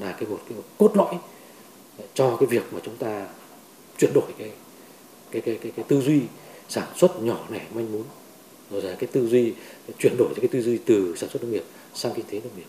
là 0.00 0.12
cái 0.12 0.28
một 0.28 0.40
cái 0.48 0.56
một 0.56 0.64
cốt 0.78 0.96
lõi 0.96 1.14
cho 2.14 2.36
cái 2.40 2.46
việc 2.46 2.62
mà 2.72 2.80
chúng 2.84 2.96
ta 2.96 3.26
chuyển 3.98 4.12
đổi 4.14 4.24
cái 4.38 4.50
cái 5.30 5.42
cái 5.42 5.58
cái, 5.62 5.72
cái 5.76 5.84
tư 5.88 6.00
duy 6.00 6.20
sản 6.68 6.86
xuất 6.96 7.22
nhỏ 7.22 7.46
lẻ 7.50 7.60
manh 7.74 7.92
mún. 7.92 8.02
Rồi 8.70 8.82
là 8.82 8.94
cái 8.98 9.08
tư 9.12 9.28
duy 9.28 9.52
chuyển 9.98 10.16
đổi 10.18 10.28
cái 10.36 10.48
tư 10.48 10.62
duy 10.62 10.78
từ 10.78 11.14
sản 11.16 11.30
xuất 11.30 11.42
nông 11.42 11.52
nghiệp 11.52 11.64
sang 11.94 12.12
kinh 12.14 12.24
tế 12.30 12.40
nông 12.40 12.56
nghiệp. 12.56 12.66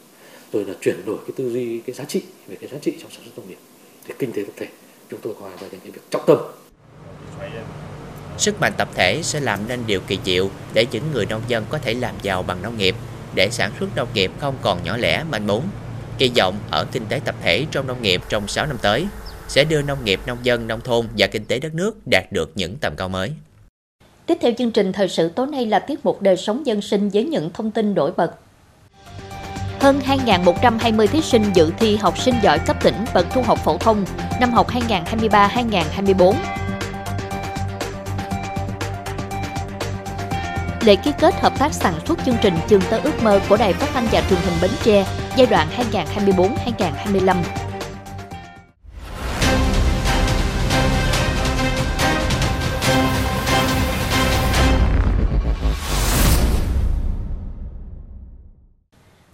Rồi 0.53 0.65
là 0.65 0.74
chuyển 0.81 1.05
đổi 1.05 1.17
cái 1.17 1.31
tư 1.36 1.51
duy 1.53 1.79
cái 1.79 1.93
giá 1.96 2.03
trị 2.03 2.22
về 2.48 2.55
cái 2.55 2.69
giá 2.69 2.77
trị 2.81 2.93
trong 3.01 3.12
sản 3.12 3.22
xuất 3.25 3.38
nông 3.38 3.50
nghiệp. 3.50 3.57
Thì 4.07 4.13
kinh 4.19 4.31
tế 4.31 4.43
tập 4.43 4.53
thể 4.55 4.67
chúng 5.10 5.19
tôi 5.22 5.34
coi 5.39 5.51
là 5.51 5.57
cái 5.72 5.79
việc 5.84 6.01
trọng 6.10 6.24
tâm. 6.27 6.38
Sức 8.38 8.62
mạnh 8.62 8.74
tập 8.77 8.89
thể 8.93 9.24
sẽ 9.24 9.39
làm 9.39 9.67
nên 9.67 9.79
điều 9.88 10.00
kỳ 10.00 10.19
diệu 10.25 10.50
để 10.74 10.86
những 10.91 11.03
người 11.13 11.25
nông 11.25 11.41
dân 11.48 11.65
có 11.69 11.77
thể 11.77 11.93
làm 11.93 12.15
giàu 12.22 12.43
bằng 12.43 12.62
nông 12.62 12.77
nghiệp, 12.77 12.96
để 13.36 13.50
sản 13.51 13.72
xuất 13.79 13.96
nông 13.96 14.07
nghiệp 14.13 14.31
không 14.39 14.57
còn 14.62 14.84
nhỏ 14.84 14.98
lẻ 14.98 15.24
manh 15.24 15.48
mún. 15.48 15.62
Kỳ 16.18 16.32
vọng 16.38 16.56
ở 16.72 16.86
kinh 16.92 17.06
tế 17.10 17.20
tập 17.26 17.36
thể 17.44 17.66
trong 17.72 17.88
nông 17.88 18.02
nghiệp 18.02 18.22
trong 18.30 18.48
6 18.48 18.66
năm 18.66 18.78
tới 18.82 19.08
sẽ 19.48 19.64
đưa 19.64 19.82
nông 19.82 20.06
nghiệp, 20.06 20.20
nông 20.26 20.38
dân, 20.44 20.68
nông 20.68 20.82
thôn 20.82 21.08
và 21.18 21.28
kinh 21.28 21.46
tế 21.46 21.60
đất 21.60 21.74
nước 21.74 22.08
đạt 22.12 22.32
được 22.32 22.52
những 22.56 22.78
tầm 22.78 22.96
cao 22.96 23.10
mới. 23.10 23.32
Tiếp 24.26 24.38
theo 24.42 24.52
chương 24.58 24.72
trình 24.72 24.94
thời 24.94 25.10
sự 25.10 25.30
tối 25.30 25.48
nay 25.48 25.66
là 25.66 25.80
tiết 25.80 26.06
mục 26.06 26.22
đời 26.22 26.38
sống 26.38 26.66
dân 26.66 26.82
sinh 26.82 27.10
với 27.10 27.24
những 27.24 27.50
thông 27.54 27.72
tin 27.72 27.94
nổi 27.94 28.12
bật. 28.18 28.32
Hơn 29.80 30.00
2.120 30.26 31.08
thí 31.08 31.22
sinh 31.22 31.44
dự 31.54 31.72
thi 31.80 31.96
học 31.96 32.18
sinh 32.18 32.36
giỏi 32.44 32.60
cấp 32.60 32.84
tỉnh 32.84 32.96
bậc 33.14 33.26
trung 33.34 33.44
học 33.44 33.60
phổ 33.64 33.78
thông 33.78 34.06
năm 34.40 34.52
học 34.52 34.68
2023-2024. 34.70 36.34
Lễ 40.88 40.96
ký 40.96 41.12
kết 41.20 41.34
hợp 41.41 41.60
tác 41.60 41.74
sản 41.74 41.94
xuất 42.06 42.20
chương 42.25 42.36
trình 42.41 42.53
Trường 42.67 42.82
tới 42.89 43.00
ước 43.00 43.24
mơ 43.24 43.41
của 43.50 43.58
Đài 43.58 43.74
Phát 43.74 43.89
thanh 43.94 44.08
và 44.12 44.22
Truyền 44.29 44.39
hình 44.39 44.53
Bến 44.62 44.72
Tre 44.84 45.06
giai 45.38 45.48
đoạn 45.48 45.67
2024-2025 47.15 47.36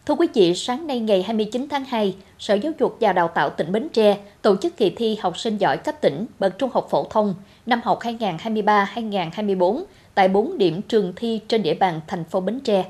Thưa 0.06 0.16
quý 0.16 0.28
vị, 0.34 0.54
sáng 0.56 0.88
nay 0.88 1.00
ngày 1.00 1.24
29 1.24 1.68
tháng 1.70 1.86
2, 1.86 2.16
Sở 2.40 2.54
Giáo 2.54 2.72
dục 2.80 2.98
và 3.00 3.14
Đào 3.14 3.28
tạo 3.28 3.50
tỉnh 3.50 3.72
Bến 3.72 3.88
Tre 3.94 4.18
tổ 4.42 4.56
chức 4.56 4.78
kỳ 4.78 4.90
thi 4.90 5.18
học 5.22 5.38
sinh 5.38 5.58
giỏi 5.58 5.78
cấp 5.78 5.96
tỉnh 6.02 6.26
bậc 6.40 6.58
trung 6.58 6.70
học 6.74 6.88
phổ 6.90 7.08
thông 7.10 7.36
năm 7.66 7.82
học 7.84 8.00
2023-2024 8.02 9.84
tại 10.16 10.28
4 10.28 10.58
điểm 10.58 10.82
trường 10.82 11.14
thi 11.16 11.40
trên 11.48 11.64
địa 11.64 11.74
bàn 11.74 12.02
thành 12.08 12.24
phố 12.24 12.40
Bến 12.40 12.60
Tre. 12.60 12.86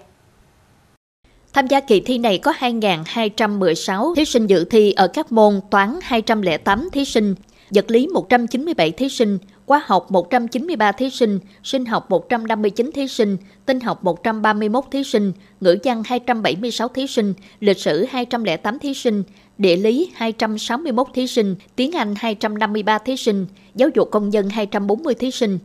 Tham 1.54 1.68
gia 1.68 1.80
kỳ 1.80 2.00
thi 2.00 2.18
này 2.18 2.38
có 2.38 2.54
2.216 2.60 4.16
thí 4.16 4.26
sinh 4.26 4.48
dự 4.48 4.66
thi 4.66 4.92
ở 4.92 5.08
các 5.08 5.32
môn 5.32 5.60
toán 5.72 6.00
208 6.02 6.90
thí 6.92 7.06
sinh, 7.06 7.36
vật 7.70 7.86
lý 7.88 8.08
197 8.08 8.92
thí 8.92 9.10
sinh, 9.10 9.38
Khoa 9.66 9.84
học 9.86 10.12
193 10.12 10.92
thí 10.92 11.10
sinh, 11.10 11.40
sinh 11.64 11.86
học 11.86 12.10
159 12.10 12.92
thí 12.94 13.08
sinh, 13.08 13.38
tinh 13.66 13.80
học 13.80 14.04
131 14.04 14.84
thí 14.92 15.04
sinh, 15.04 15.32
ngữ 15.62 15.78
văn 15.84 16.04
276 16.06 16.88
thí 16.88 17.08
sinh, 17.08 17.34
lịch 17.60 17.80
sử 17.80 18.06
208 18.10 18.80
thí 18.80 18.94
sinh, 18.94 19.24
địa 19.58 19.76
lý 19.76 20.12
261 20.16 21.08
thí 21.14 21.28
sinh, 21.28 21.56
tiếng 21.76 21.92
Anh 21.92 22.14
253 22.18 22.98
thí 22.98 23.18
sinh, 23.18 23.46
giáo 23.76 23.90
dục 23.96 24.12
công 24.12 24.34
dân 24.34 24.50
240 24.50 25.16
thí 25.16 25.32
sinh. 25.32 25.60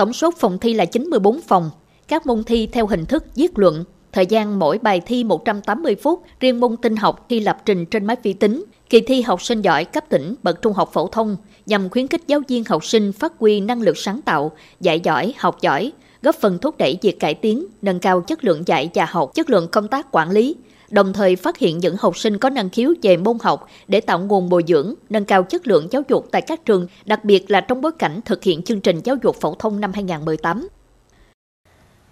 Tổng 0.00 0.12
số 0.12 0.30
phòng 0.30 0.58
thi 0.58 0.74
là 0.74 0.84
94 0.84 1.40
phòng. 1.40 1.70
Các 2.08 2.26
môn 2.26 2.44
thi 2.44 2.66
theo 2.72 2.86
hình 2.86 3.06
thức 3.06 3.24
viết 3.34 3.58
luận, 3.58 3.84
thời 4.12 4.26
gian 4.26 4.58
mỗi 4.58 4.78
bài 4.78 5.00
thi 5.06 5.24
180 5.24 5.96
phút, 6.02 6.22
riêng 6.40 6.60
môn 6.60 6.76
tin 6.76 6.96
học 6.96 7.26
thi 7.28 7.40
lập 7.40 7.58
trình 7.64 7.86
trên 7.86 8.04
máy 8.04 8.16
vi 8.22 8.32
tính. 8.32 8.64
Kỳ 8.90 9.00
thi 9.00 9.22
học 9.22 9.42
sinh 9.42 9.62
giỏi 9.62 9.84
cấp 9.84 10.04
tỉnh 10.08 10.34
bậc 10.42 10.62
trung 10.62 10.72
học 10.72 10.90
phổ 10.92 11.06
thông 11.06 11.36
nhằm 11.66 11.88
khuyến 11.88 12.08
khích 12.08 12.22
giáo 12.26 12.40
viên 12.48 12.64
học 12.64 12.84
sinh 12.84 13.12
phát 13.12 13.32
huy 13.38 13.60
năng 13.60 13.82
lực 13.82 13.98
sáng 13.98 14.22
tạo, 14.22 14.52
dạy 14.80 15.00
giỏi, 15.00 15.34
học 15.38 15.60
giỏi, 15.60 15.92
góp 16.22 16.34
phần 16.34 16.58
thúc 16.58 16.78
đẩy 16.78 16.98
việc 17.02 17.20
cải 17.20 17.34
tiến, 17.34 17.66
nâng 17.82 18.00
cao 18.00 18.20
chất 18.20 18.44
lượng 18.44 18.62
dạy 18.66 18.90
và 18.94 19.06
học, 19.10 19.34
chất 19.34 19.50
lượng 19.50 19.68
công 19.68 19.88
tác 19.88 20.06
quản 20.12 20.30
lý, 20.30 20.56
đồng 20.90 21.12
thời 21.12 21.36
phát 21.36 21.58
hiện 21.58 21.78
những 21.78 21.96
học 21.98 22.18
sinh 22.18 22.38
có 22.38 22.48
năng 22.48 22.70
khiếu 22.70 22.94
về 23.02 23.16
môn 23.16 23.36
học 23.42 23.68
để 23.88 24.00
tạo 24.00 24.18
nguồn 24.18 24.48
bồi 24.48 24.64
dưỡng, 24.68 24.94
nâng 25.10 25.24
cao 25.24 25.42
chất 25.42 25.66
lượng 25.66 25.88
giáo 25.90 26.02
dục 26.08 26.26
tại 26.30 26.42
các 26.42 26.64
trường, 26.64 26.86
đặc 27.04 27.24
biệt 27.24 27.50
là 27.50 27.60
trong 27.60 27.80
bối 27.80 27.92
cảnh 27.98 28.20
thực 28.24 28.42
hiện 28.42 28.62
chương 28.62 28.80
trình 28.80 29.00
giáo 29.04 29.16
dục 29.22 29.36
phổ 29.40 29.54
thông 29.54 29.80
năm 29.80 29.92
2018. 29.92 30.68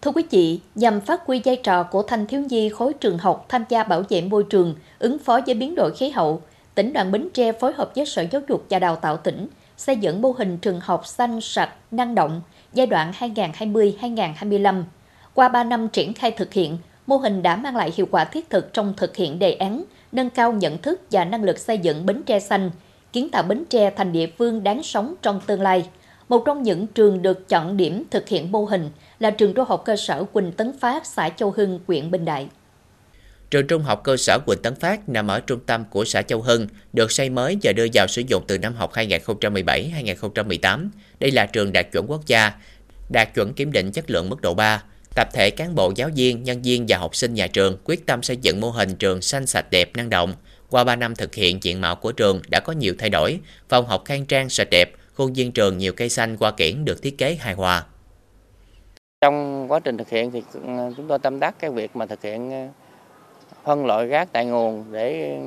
Thưa 0.03 0.11
quý 0.11 0.23
vị, 0.31 0.61
nhằm 0.75 1.01
phát 1.01 1.27
huy 1.27 1.41
vai 1.45 1.57
trò 1.57 1.83
của 1.83 2.03
thanh 2.03 2.27
thiếu 2.27 2.41
nhi 2.41 2.69
khối 2.69 2.93
trường 2.93 3.19
học 3.19 3.47
tham 3.49 3.65
gia 3.69 3.85
bảo 3.85 4.03
vệ 4.09 4.21
môi 4.21 4.45
trường, 4.45 4.75
ứng 4.99 5.19
phó 5.19 5.41
với 5.47 5.55
biến 5.55 5.75
đổi 5.75 5.91
khí 5.97 6.11
hậu, 6.11 6.43
tỉnh 6.75 6.93
đoàn 6.93 7.13
Bến 7.13 7.29
Tre 7.35 7.53
phối 7.53 7.73
hợp 7.73 7.93
với 7.97 8.07
Sở 8.07 8.25
Giáo 8.33 8.43
dục 8.49 8.67
và 8.71 8.79
Đào 8.79 8.97
tạo 8.97 9.17
tỉnh 9.17 9.49
xây 9.77 9.97
dựng 9.97 10.23
mô 10.23 10.33
hình 10.39 10.59
trường 10.59 10.81
học 10.81 11.07
xanh 11.07 11.41
sạch, 11.41 11.75
năng 11.91 12.15
động 12.15 12.41
giai 12.73 12.87
đoạn 12.87 13.13
2020-2025. 13.19 14.83
Qua 15.35 15.49
3 15.49 15.65
năm 15.65 15.89
triển 15.89 16.15
khai 16.15 16.31
thực 16.31 16.53
hiện, 16.53 16.79
mô 17.09 17.17
hình 17.17 17.43
đã 17.43 17.57
mang 17.57 17.77
lại 17.77 17.93
hiệu 17.97 18.07
quả 18.11 18.25
thiết 18.25 18.51
thực 18.51 18.73
trong 18.73 18.95
thực 18.97 19.17
hiện 19.17 19.39
đề 19.39 19.53
án, 19.53 19.85
nâng 20.13 20.31
cao 20.31 20.53
nhận 20.53 20.79
thức 20.79 21.01
và 21.11 21.25
năng 21.25 21.45
lực 21.45 21.59
xây 21.59 21.79
dựng 21.79 22.07
Bến 22.07 22.23
Tre 22.27 22.41
xanh, 22.41 22.71
kiến 23.13 23.29
tạo 23.29 23.43
Bến 23.43 23.65
Tre 23.71 23.91
thành 23.97 24.13
địa 24.13 24.27
phương 24.39 24.63
đáng 24.63 24.83
sống 24.83 25.15
trong 25.23 25.41
tương 25.47 25.61
lai. 25.61 25.89
Một 26.29 26.43
trong 26.47 26.63
những 26.63 26.87
trường 26.87 27.23
được 27.23 27.49
chọn 27.49 27.77
điểm 27.77 28.05
thực 28.11 28.29
hiện 28.29 28.53
mô 28.53 28.65
hình 28.65 28.91
là 29.19 29.31
trường 29.31 29.55
trung 29.55 29.65
học 29.69 29.83
cơ 29.85 29.97
sở 29.97 30.25
Quỳnh 30.25 30.53
Tấn 30.53 30.79
Phát, 30.81 31.07
xã 31.07 31.29
Châu 31.29 31.51
Hưng, 31.57 31.81
huyện 31.87 32.11
Bình 32.11 32.25
Đại. 32.25 32.49
Trường 33.51 33.67
trung 33.67 33.83
học 33.83 34.01
cơ 34.05 34.17
sở 34.17 34.39
Quỳnh 34.47 34.63
Tấn 34.63 34.75
Phát 34.75 35.09
nằm 35.09 35.29
ở 35.29 35.41
trung 35.41 35.61
tâm 35.67 35.85
của 35.91 36.05
xã 36.05 36.23
Châu 36.23 36.43
Hưng, 36.43 36.67
được 36.93 37.13
xây 37.13 37.31
mới 37.31 37.59
và 37.63 37.73
đưa 37.73 37.87
vào 37.93 38.07
sử 38.07 38.23
dụng 38.27 38.45
từ 38.47 38.59
năm 38.59 38.75
học 38.75 38.93
2017-2018. 38.93 40.89
Đây 41.21 41.31
là 41.31 41.47
trường 41.47 41.73
đạt 41.73 41.87
chuẩn 41.93 42.11
quốc 42.11 42.27
gia, 42.27 42.53
đạt 43.09 43.35
chuẩn 43.35 43.53
kiểm 43.53 43.73
định 43.73 43.93
chất 43.93 44.11
lượng 44.11 44.31
mức 44.31 44.41
độ 44.43 44.55
3. 44.55 44.83
Tập 45.19 45.29
thể 45.33 45.51
cán 45.51 45.75
bộ 45.75 45.93
giáo 45.97 46.09
viên, 46.17 46.43
nhân 46.43 46.63
viên 46.63 46.87
và 46.89 46.99
học 46.99 47.17
sinh 47.17 47.35
nhà 47.35 47.47
trường 47.47 47.77
quyết 47.85 48.07
tâm 48.07 48.23
xây 48.23 48.37
dựng 48.37 48.61
mô 48.61 48.71
hình 48.71 48.97
trường 48.97 49.23
xanh 49.23 49.47
sạch 49.47 49.67
đẹp 49.71 49.91
năng 49.97 50.11
động. 50.11 50.35
Qua 50.71 50.85
3 50.85 50.97
năm 50.97 51.15
thực 51.15 51.35
hiện 51.35 51.59
diện 51.63 51.81
mạo 51.81 51.97
của 51.97 52.13
trường 52.13 52.41
đã 52.51 52.61
có 52.61 52.73
nhiều 52.73 52.95
thay 52.99 53.11
đổi, 53.11 53.41
phòng 53.69 53.87
học 53.87 54.03
khang 54.05 54.27
trang 54.27 54.49
sạch 54.49 54.69
đẹp, 54.71 54.93
khuôn 55.15 55.33
viên 55.33 55.53
trường 55.53 55.79
nhiều 55.79 55.93
cây 55.93 56.09
xanh 56.09 56.37
qua 56.37 56.51
kiển 56.51 56.85
được 56.85 57.03
thiết 57.03 57.19
kế 57.19 57.35
hài 57.35 57.55
hòa. 57.55 57.85
Trong 59.21 59.67
quá 59.73 59.81
trình 59.81 59.97
thực 59.97 60.09
hiện 60.09 60.31
thì 60.31 60.43
ừ, 60.53 60.61
chúng 60.97 61.09
tôi 61.09 61.19
tâm 61.19 61.41
đắc 61.41 61.55
cái 61.59 61.71
việc 61.71 61.97
mà 61.97 62.07
thực 62.07 62.23
hiện 62.23 62.51
ừ, 62.51 62.67
phân 63.65 63.87
loại 63.87 64.07
rác 64.07 64.29
tại 64.33 64.47
nguồn 64.47 64.85
để 64.93 65.39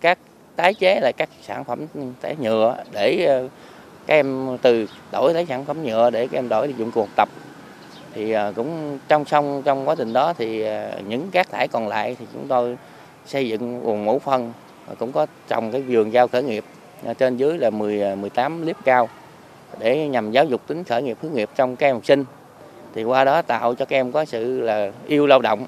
các 0.00 0.18
tái 0.56 0.74
chế 0.74 1.00
lại 1.02 1.12
các 1.16 1.28
sản 1.42 1.64
phẩm 1.64 1.86
tái 2.20 2.36
nhựa 2.40 2.84
để 2.92 3.24
ừ, 3.26 3.48
các 4.06 4.14
em 4.14 4.58
từ 4.62 4.86
đổi 5.12 5.34
lấy 5.34 5.46
sản 5.46 5.64
phẩm 5.64 5.84
nhựa 5.84 6.10
để 6.10 6.26
các 6.26 6.38
em 6.38 6.48
đổi 6.48 6.74
dụng 6.78 6.90
cụ 6.90 7.00
học 7.00 7.10
tập 7.16 7.28
thì 8.14 8.32
ờ, 8.32 8.52
cũng 8.56 8.98
trong 9.08 9.24
song 9.24 9.62
trong 9.64 9.88
quá 9.88 9.94
trình 9.94 10.12
đó 10.12 10.32
thì 10.38 10.62
ờ, 10.62 11.00
những 11.08 11.30
rác 11.32 11.50
thải 11.50 11.68
còn 11.68 11.88
lại 11.88 12.16
thì 12.18 12.26
chúng 12.32 12.48
tôi 12.48 12.76
xây 13.26 13.48
dựng 13.48 13.80
nguồn 13.80 14.04
mẫu 14.04 14.18
phân 14.18 14.52
cũng 14.98 15.12
có 15.12 15.26
trồng 15.48 15.72
cái 15.72 15.82
vườn 15.82 16.10
rau 16.10 16.28
khởi 16.28 16.42
nghiệp. 16.42 16.64
Ờ, 17.04 17.14
trên 17.14 17.36
dưới 17.36 17.58
là 17.58 17.70
10 17.70 18.16
18 18.16 18.66
lít 18.66 18.76
cao 18.84 19.08
để 19.78 20.08
nhằm 20.08 20.30
giáo 20.30 20.44
dục 20.44 20.60
tính 20.66 20.84
khởi 20.84 21.02
nghiệp 21.02 21.18
hướng 21.22 21.32
nghiệp 21.32 21.50
trong 21.54 21.76
các 21.76 21.86
em 21.86 21.96
học 21.96 22.06
sinh. 22.06 22.24
Thì 22.94 23.04
qua 23.04 23.24
đó 23.24 23.42
tạo 23.42 23.74
cho 23.74 23.84
các 23.84 23.96
em 23.96 24.12
có 24.12 24.24
sự 24.24 24.60
là 24.60 24.90
yêu 25.06 25.26
lao 25.26 25.40
động 25.40 25.66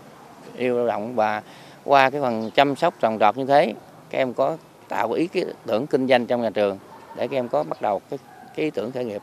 yêu 0.56 0.76
lao 0.76 0.86
động 0.86 1.14
và 1.14 1.42
qua 1.84 2.10
cái 2.10 2.20
phần 2.20 2.50
chăm 2.50 2.76
sóc 2.76 2.94
trồng 3.00 3.18
trọt 3.18 3.36
như 3.36 3.44
thế 3.44 3.74
các 4.10 4.18
em 4.18 4.34
có 4.34 4.56
tạo 4.88 5.12
ý 5.12 5.26
cái 5.26 5.44
tưởng 5.66 5.86
kinh 5.86 6.06
doanh 6.06 6.26
trong 6.26 6.42
nhà 6.42 6.50
trường 6.50 6.78
để 7.16 7.28
các 7.28 7.36
em 7.36 7.48
có 7.48 7.62
bắt 7.62 7.82
đầu 7.82 8.00
cái, 8.10 8.18
cái 8.56 8.64
ý 8.64 8.70
tưởng 8.70 8.92
khởi 8.92 9.04
nghiệp 9.04 9.22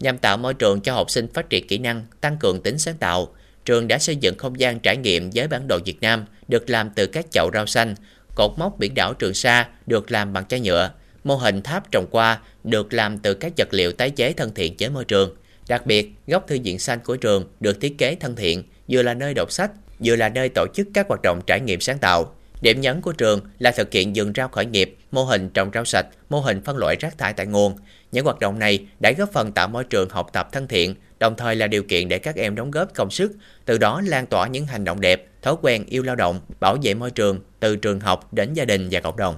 nhằm 0.00 0.18
tạo 0.18 0.36
môi 0.36 0.54
trường 0.54 0.80
cho 0.80 0.94
học 0.94 1.10
sinh 1.10 1.28
phát 1.34 1.50
triển 1.50 1.66
kỹ 1.66 1.78
năng 1.78 2.06
tăng 2.20 2.36
cường 2.36 2.62
tính 2.62 2.78
sáng 2.78 2.96
tạo 2.96 3.34
trường 3.64 3.88
đã 3.88 3.98
xây 3.98 4.16
dựng 4.16 4.38
không 4.38 4.60
gian 4.60 4.80
trải 4.80 4.96
nghiệm 4.96 5.30
với 5.34 5.48
bản 5.48 5.68
đồ 5.68 5.78
Việt 5.84 6.00
Nam 6.00 6.24
được 6.48 6.70
làm 6.70 6.90
từ 6.90 7.06
các 7.06 7.26
chậu 7.30 7.50
rau 7.54 7.66
xanh 7.66 7.94
cột 8.34 8.50
mốc 8.56 8.78
biển 8.78 8.94
đảo 8.94 9.14
Trường 9.14 9.34
Sa 9.34 9.68
được 9.86 10.10
làm 10.10 10.32
bằng 10.32 10.46
chai 10.46 10.60
nhựa 10.60 10.90
Mô 11.24 11.36
hình 11.36 11.62
tháp 11.62 11.90
trồng 11.90 12.06
qua 12.10 12.40
được 12.64 12.92
làm 12.92 13.18
từ 13.18 13.34
các 13.34 13.52
vật 13.56 13.68
liệu 13.70 13.92
tái 13.92 14.10
chế 14.10 14.32
thân 14.32 14.54
thiện 14.54 14.74
với 14.78 14.88
môi 14.88 15.04
trường. 15.04 15.36
Đặc 15.68 15.86
biệt, 15.86 16.10
góc 16.26 16.46
thư 16.48 16.58
viện 16.64 16.78
xanh 16.78 16.98
của 17.04 17.16
trường 17.16 17.52
được 17.60 17.80
thiết 17.80 17.98
kế 17.98 18.14
thân 18.14 18.36
thiện, 18.36 18.62
vừa 18.88 19.02
là 19.02 19.14
nơi 19.14 19.34
đọc 19.34 19.52
sách, 19.52 19.70
vừa 19.98 20.16
là 20.16 20.28
nơi 20.28 20.48
tổ 20.48 20.66
chức 20.74 20.88
các 20.94 21.08
hoạt 21.08 21.22
động 21.22 21.40
trải 21.46 21.60
nghiệm 21.60 21.80
sáng 21.80 21.98
tạo. 21.98 22.34
Điểm 22.60 22.80
nhấn 22.80 23.00
của 23.00 23.12
trường 23.12 23.40
là 23.58 23.70
thực 23.70 23.92
hiện 23.92 24.16
dừng 24.16 24.32
rau 24.36 24.48
khởi 24.48 24.66
nghiệp, 24.66 24.98
mô 25.10 25.24
hình 25.24 25.48
trồng 25.48 25.70
rau 25.74 25.84
sạch, 25.84 26.06
mô 26.28 26.40
hình 26.40 26.62
phân 26.64 26.76
loại 26.76 26.96
rác 27.00 27.18
thải 27.18 27.32
tại 27.32 27.46
nguồn. 27.46 27.76
Những 28.12 28.24
hoạt 28.24 28.38
động 28.38 28.58
này 28.58 28.86
đã 29.00 29.12
góp 29.18 29.32
phần 29.32 29.52
tạo 29.52 29.68
môi 29.68 29.84
trường 29.84 30.08
học 30.08 30.30
tập 30.32 30.48
thân 30.52 30.68
thiện, 30.68 30.94
đồng 31.18 31.36
thời 31.36 31.56
là 31.56 31.66
điều 31.66 31.82
kiện 31.82 32.08
để 32.08 32.18
các 32.18 32.36
em 32.36 32.54
đóng 32.54 32.70
góp 32.70 32.94
công 32.94 33.10
sức, 33.10 33.32
từ 33.64 33.78
đó 33.78 34.02
lan 34.04 34.26
tỏa 34.26 34.46
những 34.46 34.66
hành 34.66 34.84
động 34.84 35.00
đẹp, 35.00 35.26
thói 35.42 35.54
quen 35.62 35.84
yêu 35.86 36.02
lao 36.02 36.16
động, 36.16 36.40
bảo 36.60 36.76
vệ 36.82 36.94
môi 36.94 37.10
trường 37.10 37.40
từ 37.60 37.76
trường 37.76 38.00
học 38.00 38.32
đến 38.32 38.54
gia 38.54 38.64
đình 38.64 38.88
và 38.90 39.00
cộng 39.00 39.16
đồng. 39.16 39.36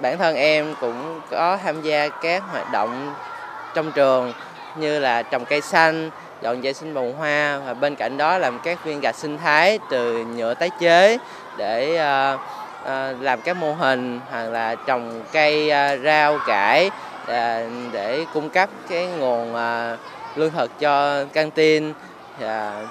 Bản 0.00 0.18
thân 0.18 0.36
em 0.36 0.74
cũng 0.80 1.20
có 1.30 1.56
tham 1.56 1.82
gia 1.82 2.08
các 2.08 2.42
hoạt 2.42 2.72
động 2.72 3.14
trong 3.74 3.92
trường 3.94 4.32
như 4.78 4.98
là 4.98 5.22
trồng 5.22 5.44
cây 5.44 5.60
xanh, 5.60 6.10
dọn 6.42 6.60
vệ 6.60 6.72
sinh 6.72 6.94
bồn 6.94 7.12
hoa 7.12 7.58
và 7.66 7.74
bên 7.74 7.94
cạnh 7.94 8.16
đó 8.16 8.38
làm 8.38 8.58
các 8.58 8.84
viên 8.84 9.00
gạch 9.00 9.14
sinh 9.14 9.38
thái 9.38 9.78
từ 9.90 10.24
nhựa 10.24 10.54
tái 10.54 10.70
chế 10.80 11.18
để 11.56 11.98
uh, 12.34 12.40
uh, 12.82 13.22
làm 13.22 13.40
các 13.40 13.56
mô 13.56 13.72
hình 13.72 14.20
hoặc 14.30 14.48
là 14.48 14.74
trồng 14.74 15.22
cây 15.32 15.70
uh, 15.70 16.04
rau 16.04 16.38
cải 16.46 16.86
uh, 17.22 17.32
để 17.92 18.24
cung 18.34 18.50
cấp 18.50 18.68
cái 18.88 19.06
nguồn 19.06 19.54
uh, 19.54 19.98
lương 20.36 20.50
thực 20.50 20.78
cho 20.80 21.24
căng 21.24 21.50
tin. 21.50 21.92
Và 22.38 22.82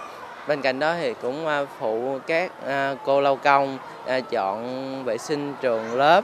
bên 0.47 0.62
cạnh 0.62 0.79
đó 0.79 0.95
thì 1.01 1.13
cũng 1.21 1.47
uh, 1.47 1.69
phụ 1.79 2.19
các 2.27 2.51
uh, 2.63 2.99
cô 3.05 3.21
lao 3.21 3.36
công 3.36 3.77
uh, 4.17 4.29
chọn 4.29 5.03
vệ 5.03 5.17
sinh 5.17 5.53
trường 5.62 5.95
lớp. 5.95 6.23